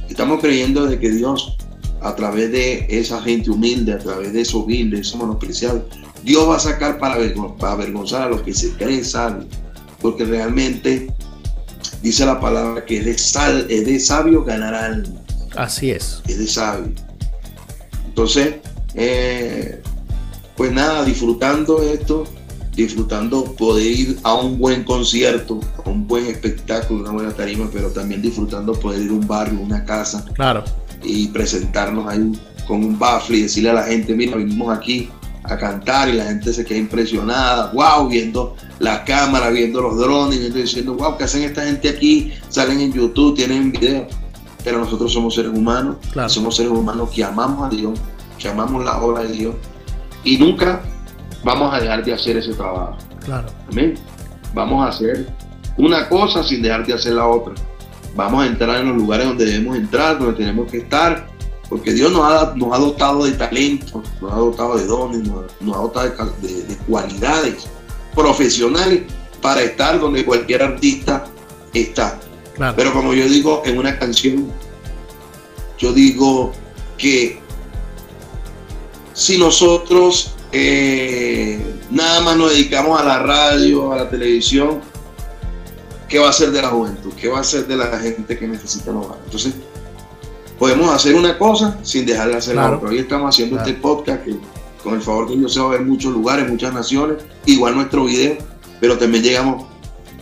estamos 0.10 0.40
creyendo 0.40 0.86
de 0.86 1.00
que 1.00 1.10
Dios, 1.10 1.58
a 2.02 2.16
través 2.16 2.52
de 2.52 2.86
esa 2.90 3.22
gente 3.22 3.50
humilde, 3.50 3.94
a 3.94 4.00
través 4.00 4.34
de 4.34 4.42
esos 4.42 4.56
humildes, 4.56 5.02
esos 5.02 5.20
menospreciados, 5.20 5.84
Dios 6.24 6.48
va 6.48 6.58
a 6.58 6.60
sacar 6.60 7.00
para, 7.00 7.18
para 7.58 7.74
avergonzar 7.74 8.24
a 8.24 8.30
los 8.30 8.42
que 8.42 8.54
se 8.54 8.72
creen 8.74 9.04
sabios. 9.04 9.46
Porque 10.02 10.26
realmente 10.26 11.12
dice 12.02 12.26
la 12.26 12.40
palabra 12.40 12.86
que 12.86 13.00
es 13.00 13.06
de, 13.06 13.18
sal, 13.18 13.66
es 13.70 13.86
de 13.86 14.00
sabio 14.00 14.44
ganarán. 14.44 15.06
Así 15.56 15.92
es. 15.92 16.22
Es 16.28 16.38
de 16.38 16.48
sabio. 16.48 16.92
Entonces, 18.06 18.56
eh, 18.94 19.82
pues 20.56 20.72
nada, 20.72 21.04
disfrutando 21.04 21.82
esto, 21.82 22.26
disfrutando 22.76 23.44
poder 23.56 23.86
ir 23.86 24.20
a 24.24 24.36
un 24.36 24.58
buen 24.58 24.84
concierto, 24.84 25.60
a 25.84 25.90
un 25.90 26.08
buen 26.08 26.28
espectáculo, 26.28 27.02
una 27.02 27.12
buena 27.12 27.32
tarima, 27.32 27.70
pero 27.72 27.90
también 27.90 28.22
disfrutando 28.22 28.74
poder 28.74 29.02
ir 29.02 29.10
a 29.10 29.14
un 29.14 29.28
barrio, 29.28 29.60
una 29.60 29.84
casa. 29.84 30.26
Claro. 30.34 30.64
Y 31.04 31.28
presentarnos 31.28 32.08
ahí 32.08 32.32
con 32.68 32.84
un 32.84 33.00
baffle 33.00 33.38
y 33.38 33.42
decirle 33.44 33.70
a 33.70 33.74
la 33.74 33.84
gente, 33.84 34.14
mira, 34.14 34.36
vinimos 34.36 34.76
aquí 34.76 35.10
a 35.44 35.58
cantar 35.58 36.10
y 36.10 36.14
la 36.14 36.26
gente 36.26 36.52
se 36.52 36.66
queda 36.66 36.78
impresionada, 36.78 37.72
wow, 37.72 38.10
viendo 38.10 38.56
la 38.80 39.06
cámara, 39.06 39.50
viendo 39.50 39.82
los 39.82 39.98
drones, 39.98 40.40
y 40.40 40.50
diciendo, 40.50 40.96
wow, 40.96 41.18
¿qué 41.18 41.24
hacen 41.24 41.44
esta 41.44 41.64
gente 41.64 41.88
aquí? 41.88 42.34
Salen 42.50 42.82
en 42.82 42.92
YouTube, 42.92 43.36
tienen 43.36 43.72
video. 43.72 44.08
Pero 44.64 44.80
nosotros 44.80 45.14
somos 45.14 45.36
seres 45.36 45.52
humanos, 45.54 45.96
somos 46.28 46.58
seres 46.58 46.72
humanos 46.72 47.10
que 47.12 47.24
amamos 47.24 47.68
a 47.68 47.70
Dios, 47.74 47.98
que 48.38 48.50
amamos 48.50 48.84
la 48.84 49.02
obra 49.02 49.24
de 49.24 49.32
Dios 49.32 49.56
y 50.28 50.38
nunca 50.38 50.82
vamos 51.44 51.74
a 51.74 51.80
dejar 51.80 52.04
de 52.04 52.14
hacer 52.14 52.36
ese 52.36 52.54
trabajo. 52.54 52.98
Claro. 53.24 53.48
Amén. 53.72 53.96
Vamos 54.54 54.86
a 54.86 54.90
hacer 54.90 55.28
una 55.78 56.10
cosa 56.10 56.44
sin 56.44 56.62
dejar 56.62 56.86
de 56.86 56.94
hacer 56.94 57.14
la 57.14 57.28
otra. 57.28 57.54
Vamos 58.18 58.44
a 58.44 58.48
entrar 58.48 58.82
en 58.82 58.88
los 58.88 58.98
lugares 58.98 59.28
donde 59.28 59.46
debemos 59.46 59.78
entrar, 59.78 60.18
donde 60.18 60.34
tenemos 60.34 60.72
que 60.72 60.80
estar, 60.80 61.28
porque 61.70 61.94
Dios 61.94 62.12
nos 62.12 62.24
ha, 62.24 62.56
nos 62.56 62.74
ha 62.74 62.80
dotado 62.80 63.26
de 63.26 63.34
talento, 63.34 64.02
nos 64.20 64.34
ha 64.34 64.38
dotado 64.38 64.76
de 64.76 64.88
dones, 64.88 65.28
nos, 65.60 65.78
ha 65.78 65.80
dotado 65.80 66.34
de, 66.42 66.78
cualidades 66.88 67.68
profesionales 68.16 69.04
para 69.40 69.62
estar 69.62 70.00
donde 70.00 70.26
cualquier 70.26 70.64
artista 70.64 71.26
está. 71.76 72.20
Pero 72.76 72.92
como 72.92 73.14
yo 73.14 73.30
digo 73.30 73.62
en 73.66 73.78
una 73.78 74.00
canción, 74.00 74.52
yo 75.78 75.94
digo 75.94 76.54
que 76.98 77.40
si 79.14 79.38
nosotros 79.38 80.34
eh, 80.52 81.62
nada 81.92 82.22
más 82.22 82.36
nos 82.36 82.50
dedicamos 82.50 83.00
a 83.00 83.04
la 83.04 83.20
radio, 83.20 83.92
a 83.92 83.98
la 83.98 84.10
televisión, 84.10 84.82
¿qué 86.08 86.20
va 86.20 86.30
a 86.30 86.34
ser 86.34 86.52
de 86.52 86.62
la 86.62 86.70
juventud? 86.70 87.14
¿Qué 87.20 87.28
va 87.28 87.40
a 87.40 87.44
ser 87.44 87.68
de 87.68 87.76
la 87.76 87.98
gente 88.00 88.38
que 88.38 88.48
necesita 88.48 88.92
hogar? 88.92 89.20
Entonces, 89.26 89.54
podemos 90.58 90.90
hacer 90.90 91.16
una 91.16 91.38
cosa 91.38 91.80
sin 91.84 92.06
dejar 92.06 92.30
de 92.30 92.36
hacer 92.36 92.56
la 92.56 92.76
otra. 92.76 92.90
Hoy 92.90 93.00
estamos 93.00 93.34
haciendo 93.34 93.58
este 93.58 93.74
podcast 93.74 94.24
que 94.24 94.36
con 94.84 94.96
el 94.96 95.02
favor 95.02 95.30
de 95.30 95.38
Dios 95.38 95.54
se 95.54 95.60
va 95.60 95.68
a 95.68 95.70
ver 95.70 95.82
en 95.82 95.90
muchos 95.90 96.14
lugares, 96.14 96.50
muchas 96.50 96.74
naciones, 96.74 97.24
igual 97.46 97.76
nuestro 97.76 98.06
video, 98.06 98.38
pero 98.80 98.98
también 98.98 99.24
llegamos 99.24 99.66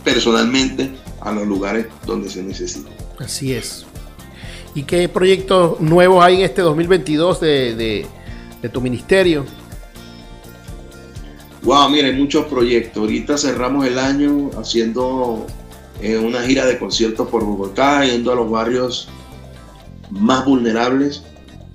personalmente 0.02 0.92
a 1.20 1.32
los 1.32 1.46
lugares 1.46 1.86
donde 2.04 2.28
se 2.30 2.42
necesita. 2.42 2.90
Así 3.18 3.52
es. 3.52 3.86
¿Y 4.74 4.82
qué 4.82 5.08
proyectos 5.08 5.80
nuevos 5.80 6.22
hay 6.22 6.36
en 6.36 6.40
este 6.42 6.62
2022 6.62 7.40
de 7.40 8.06
de 8.62 8.68
tu 8.68 8.80
ministerio? 8.80 9.44
Wow, 11.62 11.88
mire, 11.90 12.12
muchos 12.12 12.46
proyectos. 12.46 12.98
Ahorita 12.98 13.36
cerramos 13.36 13.86
el 13.86 13.98
año 13.98 14.50
haciendo 14.58 15.46
eh, 16.00 16.16
una 16.18 16.42
gira 16.42 16.66
de 16.66 16.78
conciertos 16.78 17.28
por 17.28 17.44
Bogotá, 17.44 18.04
yendo 18.04 18.32
a 18.32 18.34
los 18.34 18.50
barrios 18.50 19.08
más 20.10 20.44
vulnerables 20.44 21.22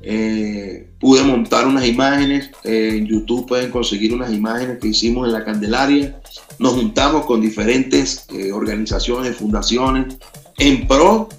eh, 0.04 0.88
pude 1.00 1.24
montar 1.24 1.68
unas 1.68 1.86
imágenes. 1.86 2.50
eh, 2.64 2.96
en 2.98 3.06
YouTube 3.06 3.48
pueden 3.48 3.72
conseguir 3.72 4.14
unas 4.14 4.32
imágenes 4.32 4.80
que 4.80 4.88
hicimos 4.90 5.28
en 5.28 5.34
la 5.34 5.44
Candelaria. 5.46 6.20
Nos 6.60 6.74
juntamos 6.74 7.26
con 7.26 7.42
diferentes 7.42 8.26
eh, 8.30 8.52
organizaciones, 8.52 9.36
fundaciones, 9.36 10.18
en 10.58 10.88
pro 10.88 11.30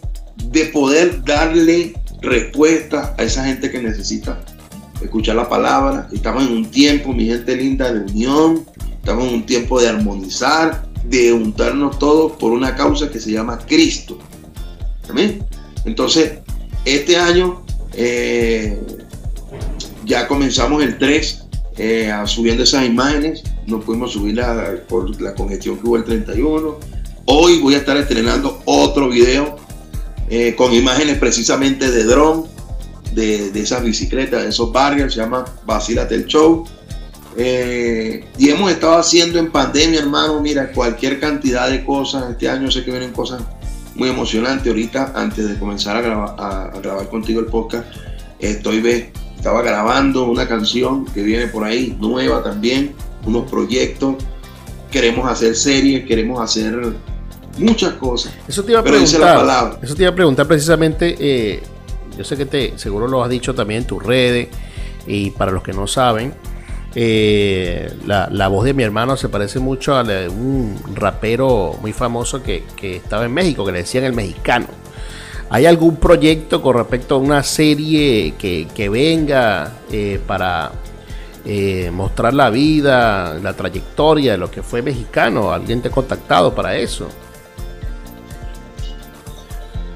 de 0.50 0.66
poder 0.66 1.22
darle 1.24 1.94
respuesta 2.20 3.14
a 3.18 3.22
esa 3.22 3.44
gente 3.44 3.70
que 3.70 3.82
necesita 3.82 4.40
escuchar 5.00 5.36
la 5.36 5.48
palabra. 5.48 6.08
Estamos 6.12 6.44
en 6.46 6.52
un 6.52 6.70
tiempo, 6.70 7.12
mi 7.12 7.26
gente 7.26 7.56
linda, 7.56 7.92
de 7.92 8.00
unión. 8.00 8.64
Estamos 8.94 9.26
en 9.26 9.34
un 9.34 9.46
tiempo 9.46 9.80
de 9.80 9.88
armonizar, 9.88 10.88
de 11.04 11.32
juntarnos 11.32 11.98
todos 11.98 12.32
por 12.32 12.52
una 12.52 12.74
causa 12.76 13.10
que 13.10 13.20
se 13.20 13.32
llama 13.32 13.58
Cristo. 13.66 14.18
Amén. 15.08 15.44
Entonces, 15.84 16.38
este 16.84 17.16
año 17.16 17.62
eh, 17.94 18.78
ya 20.04 20.26
comenzamos 20.28 20.82
el 20.82 20.98
3 20.98 21.44
eh, 21.78 22.12
subiendo 22.26 22.62
esas 22.62 22.86
imágenes. 22.86 23.42
No 23.66 23.80
pudimos 23.80 24.12
subirla 24.12 24.84
por 24.88 25.20
la 25.20 25.34
congestión 25.34 25.78
que 25.78 25.86
hubo 25.86 25.96
el 25.96 26.04
31. 26.04 26.78
Hoy 27.26 27.60
voy 27.60 27.74
a 27.74 27.78
estar 27.78 27.96
estrenando 27.96 28.62
otro 28.64 29.08
video 29.08 29.56
eh, 30.28 30.54
con 30.56 30.72
imágenes 30.72 31.18
precisamente 31.18 31.90
de 31.90 32.04
dron, 32.04 32.46
de, 33.12 33.50
de 33.50 33.60
esas 33.60 33.82
bicicletas, 33.82 34.42
de 34.42 34.48
esos 34.48 34.72
barrios, 34.72 35.14
se 35.14 35.20
llama 35.20 35.44
Vacílate 35.66 36.14
el 36.14 36.26
Show. 36.26 36.64
Eh, 37.36 38.24
y 38.38 38.50
hemos 38.50 38.70
estado 38.70 38.98
haciendo 38.98 39.38
en 39.38 39.50
pandemia, 39.50 40.00
hermano, 40.00 40.40
mira, 40.40 40.72
cualquier 40.72 41.18
cantidad 41.20 41.70
de 41.70 41.84
cosas. 41.84 42.30
Este 42.30 42.48
año 42.48 42.70
sé 42.70 42.84
que 42.84 42.90
vienen 42.90 43.12
cosas 43.12 43.42
muy 43.94 44.08
emocionantes. 44.08 44.66
Ahorita, 44.66 45.12
antes 45.14 45.48
de 45.48 45.58
comenzar 45.58 45.96
a 45.96 46.00
grabar, 46.02 46.34
a, 46.38 46.62
a 46.66 46.80
grabar 46.80 47.08
contigo 47.08 47.40
el 47.40 47.46
podcast, 47.46 47.86
estoy 48.38 48.80
ve, 48.80 49.12
estaba 49.36 49.62
grabando 49.62 50.24
una 50.24 50.46
canción 50.46 51.04
que 51.06 51.22
viene 51.22 51.46
por 51.46 51.64
ahí, 51.64 51.96
nueva 52.00 52.42
también, 52.42 52.94
unos 53.24 53.50
proyectos. 53.50 54.16
Queremos 54.90 55.30
hacer 55.30 55.56
series, 55.56 56.06
queremos 56.06 56.40
hacer 56.40 56.78
muchas 57.58 57.94
cosas. 57.94 58.32
Eso 58.46 58.62
te 58.62 58.72
iba 58.72 58.80
a 58.80 58.82
Pero 58.82 58.98
preguntar. 58.98 59.78
Eso 59.82 59.94
te 59.94 60.02
iba 60.02 60.10
a 60.10 60.14
preguntar 60.14 60.46
precisamente. 60.46 61.16
eh, 61.18 61.62
yo 62.16 62.24
sé 62.24 62.36
que 62.36 62.44
te 62.44 62.76
seguro 62.76 63.08
lo 63.08 63.24
has 63.24 63.30
dicho 63.30 63.54
también 63.54 63.80
en 63.82 63.86
tus 63.86 64.02
redes. 64.02 64.48
Y 65.06 65.30
para 65.30 65.50
los 65.50 65.62
que 65.62 65.72
no 65.72 65.86
saben, 65.86 66.34
eh, 66.94 67.92
la, 68.06 68.28
la 68.30 68.48
voz 68.48 68.64
de 68.64 68.74
mi 68.74 68.82
hermano 68.82 69.16
se 69.16 69.28
parece 69.28 69.58
mucho 69.58 69.96
a 69.96 70.02
la 70.02 70.12
de 70.12 70.28
un 70.28 70.78
rapero 70.94 71.78
muy 71.80 71.92
famoso 71.92 72.42
que, 72.42 72.64
que 72.76 72.96
estaba 72.96 73.24
en 73.24 73.32
México, 73.32 73.64
que 73.64 73.72
le 73.72 73.78
decían 73.78 74.04
el 74.04 74.12
mexicano. 74.12 74.66
¿Hay 75.50 75.66
algún 75.66 75.96
proyecto 75.96 76.62
con 76.62 76.76
respecto 76.76 77.16
a 77.16 77.18
una 77.18 77.42
serie 77.42 78.34
que, 78.38 78.66
que 78.74 78.88
venga 78.88 79.80
eh, 79.90 80.18
para 80.26 80.72
eh, 81.44 81.90
mostrar 81.92 82.32
la 82.32 82.48
vida, 82.48 83.34
la 83.34 83.52
trayectoria 83.52 84.32
de 84.32 84.38
lo 84.38 84.50
que 84.50 84.62
fue 84.62 84.80
mexicano? 84.80 85.52
¿Alguien 85.52 85.82
te 85.82 85.88
ha 85.88 85.90
contactado 85.90 86.54
para 86.54 86.76
eso? 86.76 87.08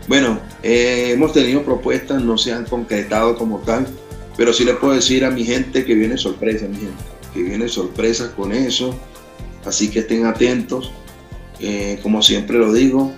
Bueno, 0.06 0.38
hemos 0.62 1.32
tenido 1.32 1.62
propuestas, 1.62 2.22
no 2.22 2.36
se 2.36 2.52
han 2.52 2.64
concretado 2.66 3.34
como 3.36 3.58
tal, 3.58 3.86
pero 4.36 4.52
sí 4.52 4.64
les 4.64 4.76
puedo 4.76 4.94
decir 4.94 5.24
a 5.24 5.30
mi 5.30 5.44
gente 5.44 5.84
que 5.84 5.94
viene 5.94 6.16
sorpresa, 6.18 6.66
mi 6.68 6.76
gente, 6.76 7.04
que 7.32 7.42
viene 7.42 7.68
sorpresa 7.68 8.34
con 8.34 8.52
eso, 8.52 8.94
así 9.64 9.88
que 9.88 10.00
estén 10.00 10.26
atentos. 10.26 10.92
Eh, 11.58 11.98
como 12.02 12.22
siempre 12.22 12.58
lo 12.58 12.72
digo, 12.72 13.12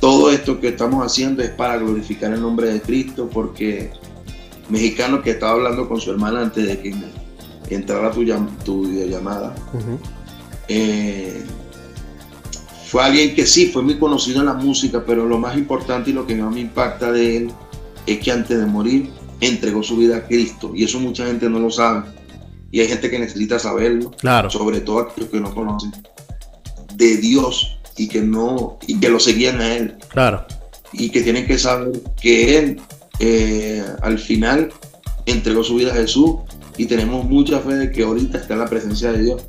todo 0.00 0.30
esto 0.30 0.60
que 0.60 0.68
estamos 0.68 1.04
haciendo 1.04 1.42
es 1.42 1.50
para 1.50 1.78
glorificar 1.78 2.32
el 2.32 2.42
nombre 2.42 2.70
de 2.72 2.82
Cristo, 2.82 3.28
porque 3.32 3.90
mexicano 4.68 5.22
que 5.22 5.30
estaba 5.30 5.52
hablando 5.52 5.88
con 5.88 6.00
su 6.00 6.10
hermana 6.10 6.42
antes 6.42 6.66
de 6.66 6.78
que 6.78 6.94
entrara 7.74 8.10
tu, 8.10 8.24
tu 8.64 8.86
videollamada, 8.86 9.54
eh, 10.68 11.42
fue 12.86 13.02
alguien 13.02 13.34
que 13.34 13.46
sí, 13.46 13.66
fue 13.66 13.82
muy 13.82 13.98
conocido 13.98 14.40
en 14.40 14.46
la 14.46 14.54
música, 14.54 15.04
pero 15.06 15.24
lo 15.24 15.38
más 15.38 15.56
importante 15.56 16.10
y 16.10 16.12
lo 16.12 16.26
que 16.26 16.34
más 16.34 16.52
me 16.52 16.60
impacta 16.60 17.12
de 17.12 17.36
él 17.36 17.50
es 18.06 18.18
que 18.18 18.32
antes 18.32 18.58
de 18.58 18.66
morir 18.66 19.10
entregó 19.40 19.82
su 19.82 19.96
vida 19.96 20.18
a 20.18 20.26
Cristo. 20.26 20.72
Y 20.74 20.84
eso 20.84 20.98
mucha 21.00 21.26
gente 21.26 21.48
no 21.48 21.58
lo 21.58 21.70
sabe. 21.70 22.04
Y 22.70 22.80
hay 22.80 22.88
gente 22.88 23.10
que 23.10 23.18
necesita 23.18 23.58
saberlo, 23.58 24.10
Claro. 24.12 24.48
sobre 24.50 24.80
todo 24.80 25.00
aquellos 25.00 25.30
que 25.30 25.40
no 25.40 25.52
conocen 25.54 25.92
de 26.94 27.16
Dios 27.16 27.78
y 27.96 28.06
que 28.08 28.20
no 28.22 28.78
y 28.86 28.98
que 29.00 29.08
lo 29.08 29.18
seguían 29.18 29.60
a 29.60 29.74
él 29.74 29.96
Claro. 30.08 30.44
y 30.92 31.10
que 31.10 31.22
tienen 31.22 31.46
que 31.46 31.58
saber 31.58 31.90
que 32.20 32.58
él 32.58 32.80
eh, 33.18 33.84
al 34.02 34.18
final 34.18 34.72
entregó 35.26 35.64
su 35.64 35.74
vida 35.76 35.90
a 35.92 35.96
Jesús 35.96 36.36
y 36.76 36.86
tenemos 36.86 37.24
mucha 37.24 37.58
fe 37.60 37.74
de 37.74 37.90
que 37.92 38.02
ahorita 38.04 38.38
está 38.38 38.54
en 38.54 38.60
la 38.60 38.66
presencia 38.68 39.12
de 39.12 39.22
Dios. 39.24 39.42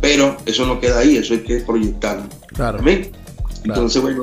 Pero 0.00 0.36
eso 0.46 0.66
no 0.66 0.80
queda 0.80 0.98
ahí, 1.00 1.16
eso 1.16 1.34
hay 1.34 1.40
que 1.40 1.56
proyectarlo. 1.60 2.24
Claro. 2.48 2.78
Amén. 2.80 3.10
Entonces, 3.64 4.00
bueno, 4.02 4.22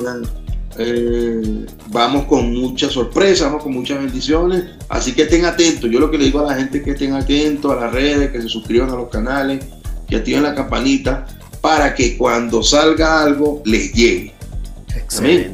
eh, 0.78 1.66
vamos 1.88 2.26
con 2.26 2.54
muchas 2.54 2.92
sorpresas, 2.92 3.48
vamos 3.48 3.64
con 3.64 3.74
muchas 3.74 4.00
bendiciones. 4.00 4.64
Así 4.90 5.14
que 5.14 5.24
estén 5.24 5.46
atentos. 5.46 5.90
Yo 5.90 6.00
lo 6.00 6.12
que 6.12 6.18
le 6.18 6.26
digo 6.26 6.40
a 6.40 6.52
la 6.52 6.56
gente 6.56 6.80
es 6.80 6.84
que 6.84 6.92
estén 6.92 7.14
atentos 7.14 7.72
a 7.72 7.76
las 7.76 7.92
redes, 7.92 8.32
que 8.32 8.42
se 8.42 8.50
suscriban 8.50 8.90
a 8.90 8.96
los 8.96 9.10
canales, 9.10 9.66
que 10.08 10.16
activen 10.16 10.44
la 10.44 10.56
campanita 10.56 11.26
para 11.62 11.94
que 11.94 12.18
cuando 12.18 12.64
salga 12.64 13.24
algo 13.24 13.62
les 13.66 13.94
llegue. 13.94 14.34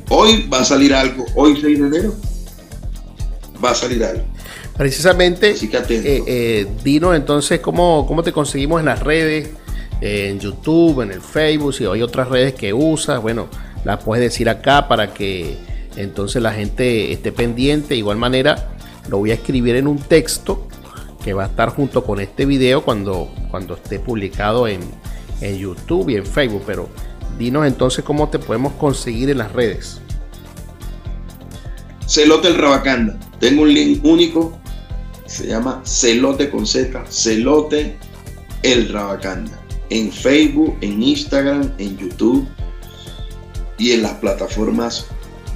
Hoy 0.09 0.47
va 0.51 0.59
a 0.59 0.65
salir 0.65 0.93
algo, 0.93 1.25
hoy 1.35 1.57
6 1.59 1.79
de 1.79 1.87
enero 1.87 2.15
va 3.63 3.71
a 3.71 3.75
salir 3.75 4.03
algo. 4.03 4.23
Precisamente, 4.77 5.51
Así 5.51 5.67
que 5.67 5.77
eh, 5.77 6.23
eh, 6.25 6.67
dinos 6.83 7.15
entonces 7.15 7.59
cómo, 7.59 8.05
cómo 8.07 8.23
te 8.23 8.31
conseguimos 8.31 8.79
en 8.79 8.87
las 8.87 8.99
redes, 8.99 9.49
en 10.01 10.39
YouTube, 10.39 11.01
en 11.01 11.11
el 11.11 11.21
Facebook, 11.21 11.73
si 11.73 11.85
hay 11.85 12.01
otras 12.01 12.27
redes 12.27 12.53
que 12.53 12.73
usas, 12.73 13.21
bueno, 13.21 13.47
las 13.83 14.03
puedes 14.03 14.23
decir 14.23 14.49
acá 14.49 14.87
para 14.87 15.13
que 15.13 15.57
entonces 15.95 16.41
la 16.41 16.53
gente 16.53 17.11
esté 17.11 17.31
pendiente. 17.31 17.89
De 17.89 17.97
igual 17.97 18.17
manera, 18.17 18.69
lo 19.09 19.17
voy 19.19 19.31
a 19.31 19.35
escribir 19.35 19.75
en 19.75 19.87
un 19.87 19.97
texto 19.99 20.67
que 21.23 21.33
va 21.33 21.43
a 21.43 21.47
estar 21.47 21.69
junto 21.69 22.03
con 22.03 22.19
este 22.19 22.45
video 22.45 22.83
cuando, 22.83 23.29
cuando 23.49 23.75
esté 23.75 23.99
publicado 23.99 24.67
en, 24.67 24.81
en 25.41 25.57
YouTube 25.57 26.09
y 26.09 26.15
en 26.15 26.25
Facebook. 26.25 26.63
Pero 26.65 26.89
dinos 27.37 27.65
entonces 27.65 28.03
cómo 28.03 28.29
te 28.29 28.39
podemos 28.39 28.73
conseguir 28.73 29.29
en 29.29 29.39
las 29.39 29.51
redes. 29.51 29.99
Celote 32.07 32.49
el 32.49 32.55
Rabacanda. 32.55 33.17
Tengo 33.39 33.63
un 33.63 33.73
link 33.73 34.03
único. 34.03 34.57
Se 35.25 35.47
llama 35.47 35.81
Celote 35.85 36.49
con 36.49 36.65
Z. 36.65 37.03
Celote 37.09 37.97
el 38.61 38.89
Rabacanda. 38.89 39.59
En 39.89 40.11
Facebook, 40.11 40.77
en 40.81 41.03
Instagram, 41.03 41.71
en 41.77 41.97
YouTube 41.97 42.47
y 43.77 43.91
en 43.91 44.01
las 44.03 44.13
plataformas 44.15 45.05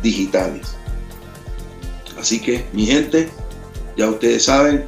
digitales. 0.01 0.75
Así 2.19 2.39
que, 2.41 2.65
mi 2.73 2.85
gente, 2.85 3.29
ya 3.95 4.09
ustedes 4.09 4.45
saben, 4.45 4.85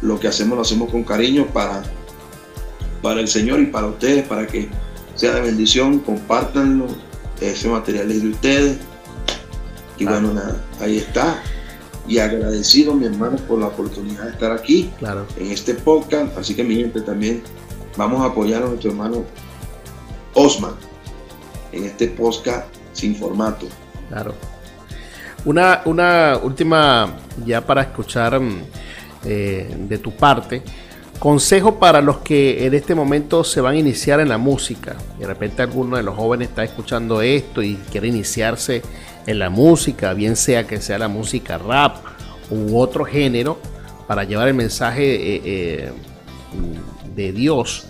lo 0.00 0.18
que 0.18 0.28
hacemos 0.28 0.56
lo 0.56 0.62
hacemos 0.62 0.90
con 0.90 1.04
cariño 1.04 1.46
para, 1.52 1.82
para 3.00 3.20
el 3.20 3.28
Señor 3.28 3.60
y 3.60 3.66
para 3.66 3.86
ustedes, 3.86 4.26
para 4.26 4.46
que 4.46 4.68
sea 5.14 5.34
de 5.34 5.40
bendición. 5.42 6.00
Compártanlo. 6.00 6.86
Ese 7.40 7.68
material 7.68 8.10
es 8.10 8.22
de 8.22 8.28
ustedes. 8.30 8.76
Y 9.98 10.04
Claro. 10.04 10.20
bueno, 10.28 10.40
nada, 10.40 10.64
ahí 10.80 10.98
está. 10.98 11.40
Y 12.08 12.18
agradecido, 12.18 12.94
mi 12.94 13.06
hermano, 13.06 13.36
por 13.46 13.60
la 13.60 13.68
oportunidad 13.68 14.24
de 14.24 14.30
estar 14.32 14.50
aquí 14.50 14.90
Claro. 14.98 15.26
en 15.36 15.52
este 15.52 15.74
podcast. 15.74 16.36
Así 16.36 16.54
que, 16.54 16.64
mi 16.64 16.74
gente, 16.76 17.00
también 17.02 17.42
vamos 17.96 18.20
a 18.22 18.26
apoyar 18.26 18.62
a 18.64 18.66
nuestro 18.66 18.90
hermano 18.90 19.24
Osman 20.34 20.74
en 21.72 21.84
este 21.84 22.08
podcast 22.08 22.66
sin 22.92 23.16
formato. 23.16 23.66
Claro. 24.08 24.34
Una, 25.44 25.82
una 25.86 26.38
última, 26.42 27.16
ya 27.44 27.60
para 27.60 27.82
escuchar 27.82 28.38
mm, 28.38 28.62
eh, 29.24 29.74
de 29.88 29.98
tu 29.98 30.12
parte, 30.12 30.62
consejo 31.18 31.78
para 31.78 32.00
los 32.00 32.18
que 32.18 32.66
en 32.66 32.74
este 32.74 32.94
momento 32.94 33.42
se 33.42 33.60
van 33.60 33.74
a 33.74 33.78
iniciar 33.78 34.20
en 34.20 34.28
la 34.28 34.38
música. 34.38 34.96
De 35.18 35.26
repente 35.26 35.62
alguno 35.62 35.96
de 35.96 36.02
los 36.02 36.16
jóvenes 36.16 36.48
está 36.48 36.64
escuchando 36.64 37.22
esto 37.22 37.62
y 37.62 37.76
quiere 37.90 38.08
iniciarse 38.08 38.82
en 39.26 39.38
la 39.38 39.50
música, 39.50 40.14
bien 40.14 40.36
sea 40.36 40.66
que 40.66 40.80
sea 40.80 40.98
la 40.98 41.08
música 41.08 41.58
rap 41.58 41.96
u 42.50 42.78
otro 42.78 43.04
género, 43.04 43.58
para 44.06 44.24
llevar 44.24 44.48
el 44.48 44.54
mensaje 44.54 45.14
eh, 45.14 45.42
eh, 45.44 45.92
de 47.14 47.32
Dios. 47.32 47.86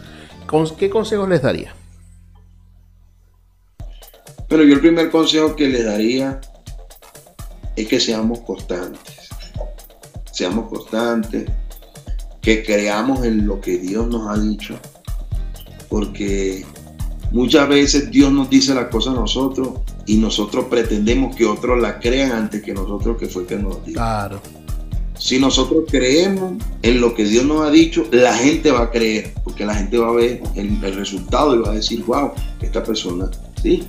¿Qué 0.78 0.90
consejos 0.90 1.28
les 1.28 1.42
daría? 1.42 1.74
Pero 4.52 4.64
yo 4.64 4.74
el 4.74 4.80
primer 4.80 5.10
consejo 5.10 5.56
que 5.56 5.66
le 5.66 5.82
daría 5.82 6.38
es 7.74 7.88
que 7.88 7.98
seamos 7.98 8.40
constantes. 8.40 9.30
Seamos 10.30 10.68
constantes, 10.68 11.50
que 12.42 12.62
creamos 12.62 13.24
en 13.24 13.46
lo 13.46 13.62
que 13.62 13.78
Dios 13.78 14.06
nos 14.08 14.28
ha 14.28 14.38
dicho. 14.38 14.78
Porque 15.88 16.66
muchas 17.30 17.66
veces 17.66 18.10
Dios 18.10 18.30
nos 18.30 18.50
dice 18.50 18.74
las 18.74 18.88
cosas 18.88 19.14
a 19.14 19.20
nosotros 19.20 19.70
y 20.04 20.18
nosotros 20.18 20.66
pretendemos 20.66 21.34
que 21.34 21.46
otros 21.46 21.80
la 21.80 21.98
crean 21.98 22.32
antes 22.32 22.60
que 22.62 22.74
nosotros 22.74 23.16
que 23.16 23.28
fue 23.28 23.46
que 23.46 23.56
nos 23.56 23.82
dijo. 23.86 23.94
Claro. 23.94 24.38
Si 25.18 25.38
nosotros 25.38 25.84
creemos 25.90 26.62
en 26.82 27.00
lo 27.00 27.14
que 27.14 27.24
Dios 27.24 27.46
nos 27.46 27.62
ha 27.62 27.70
dicho, 27.70 28.04
la 28.10 28.34
gente 28.34 28.70
va 28.70 28.82
a 28.82 28.90
creer, 28.90 29.32
porque 29.44 29.64
la 29.64 29.76
gente 29.76 29.96
va 29.96 30.10
a 30.10 30.12
ver 30.12 30.42
el, 30.56 30.78
resultado 30.94 31.56
y 31.56 31.60
va 31.60 31.70
a 31.70 31.74
decir, 31.76 32.04
wow, 32.04 32.32
esta 32.60 32.84
persona, 32.84 33.30
sí. 33.62 33.82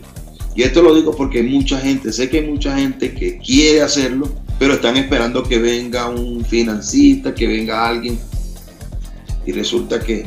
Y 0.55 0.63
esto 0.63 0.81
lo 0.81 0.93
digo 0.93 1.15
porque 1.15 1.39
hay 1.39 1.47
mucha 1.47 1.79
gente, 1.79 2.13
sé 2.13 2.29
que 2.29 2.39
hay 2.39 2.47
mucha 2.47 2.77
gente 2.77 3.13
que 3.13 3.39
quiere 3.39 3.81
hacerlo, 3.81 4.29
pero 4.59 4.73
están 4.73 4.97
esperando 4.97 5.43
que 5.43 5.57
venga 5.57 6.09
un 6.09 6.45
financista, 6.45 7.33
que 7.33 7.47
venga 7.47 7.87
alguien. 7.87 8.19
Y 9.45 9.51
resulta 9.51 9.99
que 9.99 10.25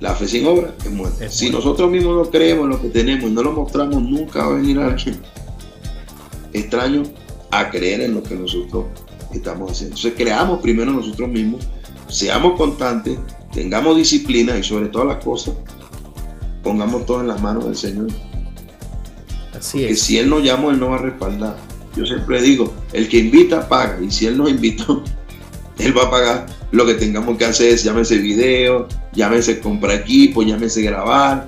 la 0.00 0.14
fe 0.14 0.28
sin 0.28 0.46
obra 0.46 0.74
es 0.84 0.90
muerte. 0.90 1.28
si 1.30 1.50
nosotros 1.50 1.90
mismos 1.90 2.16
no 2.16 2.30
creemos 2.30 2.64
en 2.64 2.70
lo 2.70 2.82
que 2.82 2.88
tenemos 2.88 3.30
y 3.30 3.32
no 3.32 3.42
lo 3.42 3.52
mostramos, 3.52 4.02
nunca 4.02 4.44
va 4.46 4.54
a 4.54 4.56
venir 4.56 4.78
alguien 4.78 5.20
extraño 6.52 7.02
a 7.50 7.70
creer 7.70 8.02
en 8.02 8.14
lo 8.14 8.22
que 8.22 8.34
nosotros 8.34 8.86
estamos 9.32 9.72
haciendo. 9.72 9.96
Entonces 9.96 10.14
creamos 10.16 10.60
primero 10.60 10.92
nosotros 10.92 11.28
mismos, 11.28 11.66
seamos 12.08 12.56
constantes, 12.56 13.18
tengamos 13.52 13.96
disciplina 13.96 14.56
y 14.56 14.62
sobre 14.62 14.88
todas 14.88 15.08
las 15.08 15.24
cosas, 15.24 15.54
pongamos 16.62 17.06
todo 17.06 17.20
en 17.20 17.28
las 17.28 17.40
manos 17.40 17.64
del 17.64 17.76
Señor. 17.76 18.08
Así 19.60 19.84
es. 19.84 19.88
Que 19.88 19.96
si 19.96 20.18
Él 20.18 20.28
nos 20.28 20.42
llama, 20.42 20.72
Él 20.72 20.80
nos 20.80 20.90
va 20.90 20.96
a 20.96 21.02
respaldar. 21.02 21.56
Yo 21.94 22.04
siempre 22.06 22.40
digo, 22.40 22.74
el 22.92 23.08
que 23.08 23.18
invita 23.18 23.68
paga 23.68 24.00
y 24.00 24.10
si 24.10 24.26
Él 24.26 24.36
nos 24.36 24.50
invitó, 24.50 25.04
Él 25.78 25.96
va 25.96 26.04
a 26.04 26.10
pagar 26.10 26.46
lo 26.72 26.86
que 26.86 26.94
tengamos 26.94 27.36
que 27.36 27.44
hacer, 27.44 27.76
llámese 27.76 28.18
video, 28.18 28.88
llámese 29.12 29.60
comprar 29.60 29.96
equipo, 29.96 30.42
llámese 30.42 30.82
grabar. 30.82 31.46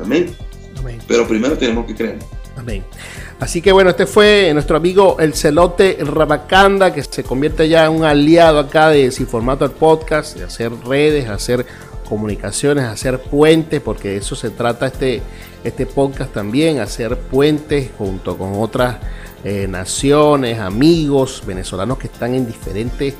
Amén. 0.00 0.34
Amén. 0.78 0.98
Pero 1.06 1.26
primero 1.26 1.56
tenemos 1.56 1.86
que 1.86 1.94
creer. 1.94 2.18
Amén. 2.56 2.84
Así 3.38 3.60
que 3.60 3.72
bueno, 3.72 3.90
este 3.90 4.06
fue 4.06 4.50
nuestro 4.52 4.76
amigo 4.76 5.16
el 5.18 5.34
celote 5.34 5.98
Rabacanda, 6.00 6.92
que 6.92 7.02
se 7.02 7.24
convierte 7.24 7.68
ya 7.68 7.86
en 7.86 7.92
un 7.92 8.04
aliado 8.04 8.58
acá 8.58 8.88
de 8.88 9.10
Sin 9.10 9.26
Formato 9.26 9.64
al 9.64 9.72
Podcast, 9.72 10.36
de 10.36 10.44
hacer 10.44 10.72
redes, 10.84 11.28
hacer 11.28 11.66
comunicaciones, 12.08 12.84
hacer 12.84 13.20
puentes, 13.20 13.80
porque 13.80 14.10
de 14.10 14.16
eso 14.18 14.36
se 14.36 14.50
trata 14.50 14.86
este, 14.86 15.22
este 15.64 15.86
podcast 15.86 16.32
también, 16.32 16.80
hacer 16.80 17.16
puentes 17.18 17.90
junto 17.96 18.36
con 18.36 18.54
otras 18.54 18.96
eh, 19.44 19.66
naciones, 19.68 20.58
amigos 20.58 21.42
venezolanos 21.46 21.98
que 21.98 22.06
están 22.06 22.34
en 22.34 22.46
diferentes 22.46 23.14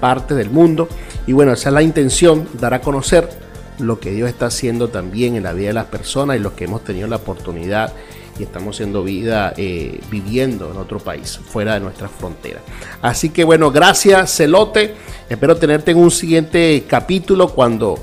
partes 0.00 0.36
del 0.36 0.50
mundo. 0.50 0.88
Y 1.26 1.32
bueno, 1.32 1.52
esa 1.52 1.68
es 1.70 1.74
la 1.74 1.82
intención, 1.82 2.48
dar 2.54 2.74
a 2.74 2.80
conocer 2.80 3.28
lo 3.78 4.00
que 4.00 4.10
Dios 4.10 4.28
está 4.28 4.46
haciendo 4.46 4.88
también 4.88 5.36
en 5.36 5.44
la 5.44 5.52
vida 5.52 5.68
de 5.68 5.74
las 5.74 5.86
personas 5.86 6.36
y 6.36 6.40
los 6.40 6.52
que 6.52 6.64
hemos 6.64 6.82
tenido 6.82 7.06
la 7.06 7.16
oportunidad 7.16 7.92
y 8.38 8.44
estamos 8.44 8.76
siendo 8.76 9.02
vida 9.02 9.52
eh, 9.56 10.00
viviendo 10.10 10.70
en 10.70 10.76
otro 10.76 10.98
país, 10.98 11.38
fuera 11.44 11.74
de 11.74 11.80
nuestra 11.80 12.08
frontera. 12.08 12.60
Así 13.02 13.30
que 13.30 13.44
bueno, 13.44 13.70
gracias 13.70 14.36
Celote. 14.36 14.94
Espero 15.28 15.56
tenerte 15.56 15.90
en 15.90 15.98
un 15.98 16.10
siguiente 16.10 16.84
capítulo 16.88 17.48
cuando 17.48 17.98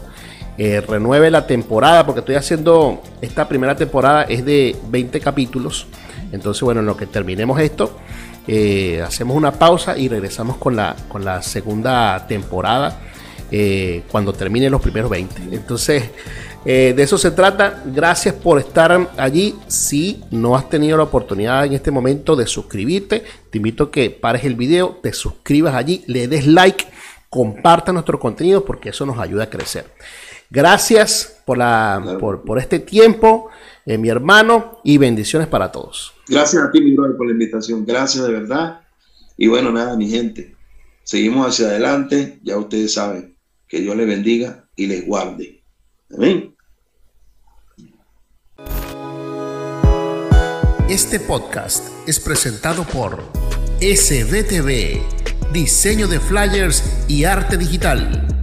eh, 0.58 0.82
renueve 0.82 1.32
la 1.32 1.48
temporada, 1.48 2.06
porque 2.06 2.20
estoy 2.20 2.36
haciendo 2.36 3.02
esta 3.22 3.48
primera 3.48 3.76
temporada 3.76 4.24
es 4.24 4.46
de 4.46 4.76
20 4.90 5.20
capítulos. 5.20 5.88
Entonces, 6.32 6.62
bueno, 6.64 6.82
en 6.82 6.86
lo 6.86 6.98
que 6.98 7.06
terminemos 7.06 7.60
esto, 7.60 7.98
eh, 8.48 9.02
hacemos 9.06 9.36
una 9.36 9.52
pausa 9.52 9.98
y 9.98 10.08
regresamos 10.08 10.58
con 10.58 10.76
la, 10.76 10.96
con 11.08 11.26
la 11.26 11.42
segunda 11.42 12.26
temporada 12.28 13.00
cuando 14.12 14.34
termine 14.34 14.70
los 14.70 14.82
primeros 14.82 15.10
20. 15.10 15.56
Entonces, 15.56 16.04
eh, 16.66 16.94
de 16.96 17.04
eso 17.04 17.18
se 17.18 17.32
trata. 17.32 17.84
Gracias 17.86 18.34
por 18.34 18.60
estar 18.60 19.10
allí. 19.18 19.56
Si 19.68 20.24
no 20.32 20.56
has 20.56 20.68
tenido 20.68 20.98
la 20.98 21.04
oportunidad 21.04 21.66
en 21.66 21.74
este 21.74 21.92
momento 21.92 22.36
de 22.36 22.48
suscribirte, 22.48 23.24
te 23.52 23.60
invito 23.60 23.86
a 23.86 23.92
que 23.92 24.10
pares 24.10 24.44
el 24.44 24.56
video, 24.56 25.00
te 25.02 25.14
suscribas 25.14 25.76
allí, 25.76 26.04
le 26.08 26.28
des 26.28 26.48
like, 26.48 26.86
comparta 27.30 27.94
nuestro 27.94 28.20
contenido 28.20 28.66
porque 28.66 28.90
eso 28.90 29.06
nos 29.06 29.20
ayuda 29.20 29.44
a 29.44 29.50
crecer. 29.50 29.86
Gracias 30.50 31.42
por, 31.46 31.58
la, 31.58 32.18
por, 32.20 32.60
este 32.60 32.80
tiempo, 32.80 33.50
eh, 33.86 33.98
mi 33.98 34.10
hermano, 34.10 34.80
y 34.84 34.98
bendiciones 34.98 35.48
para 35.48 35.72
todos. 35.72 36.14
Gracias 36.28 36.64
a 36.64 36.72
ti, 36.72 36.82
mi 36.82 36.96
brother, 36.96 37.18
por 37.18 37.28
la 37.28 37.34
invitación. 37.34 37.86
Gracias 37.86 38.26
de 38.26 38.32
verdad. 38.32 38.82
Y 39.38 39.48
bueno, 39.48 39.72
nada, 39.72 39.96
mi 39.96 40.10
gente. 40.10 40.56
Seguimos 41.04 41.48
hacia 41.48 41.68
adelante. 41.68 42.40
Ya 42.44 42.58
ustedes 42.58 42.94
saben. 42.94 43.36
Que 43.68 43.82
Dios 43.82 43.96
les 43.96 44.08
bendiga 44.08 44.66
y 44.76 44.88
les 44.88 45.06
guarde. 45.06 45.62
Amén. 46.14 46.56
Este 50.90 51.20
podcast 51.20 51.84
es 52.08 52.20
presentado 52.20 52.84
por 52.84 53.24
SBTV, 53.82 55.02
diseño 55.52 56.08
de 56.08 56.20
flyers 56.20 56.84
y 57.08 57.24
arte 57.24 57.58
digital. 57.58 58.35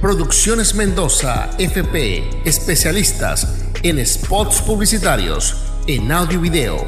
Producciones 0.00 0.74
Mendoza, 0.76 1.50
FP, 1.58 2.42
especialistas 2.44 3.64
en 3.82 3.98
spots 4.06 4.62
publicitarios, 4.62 5.56
en 5.88 6.12
audio 6.12 6.38
y 6.38 6.42
video. 6.42 6.86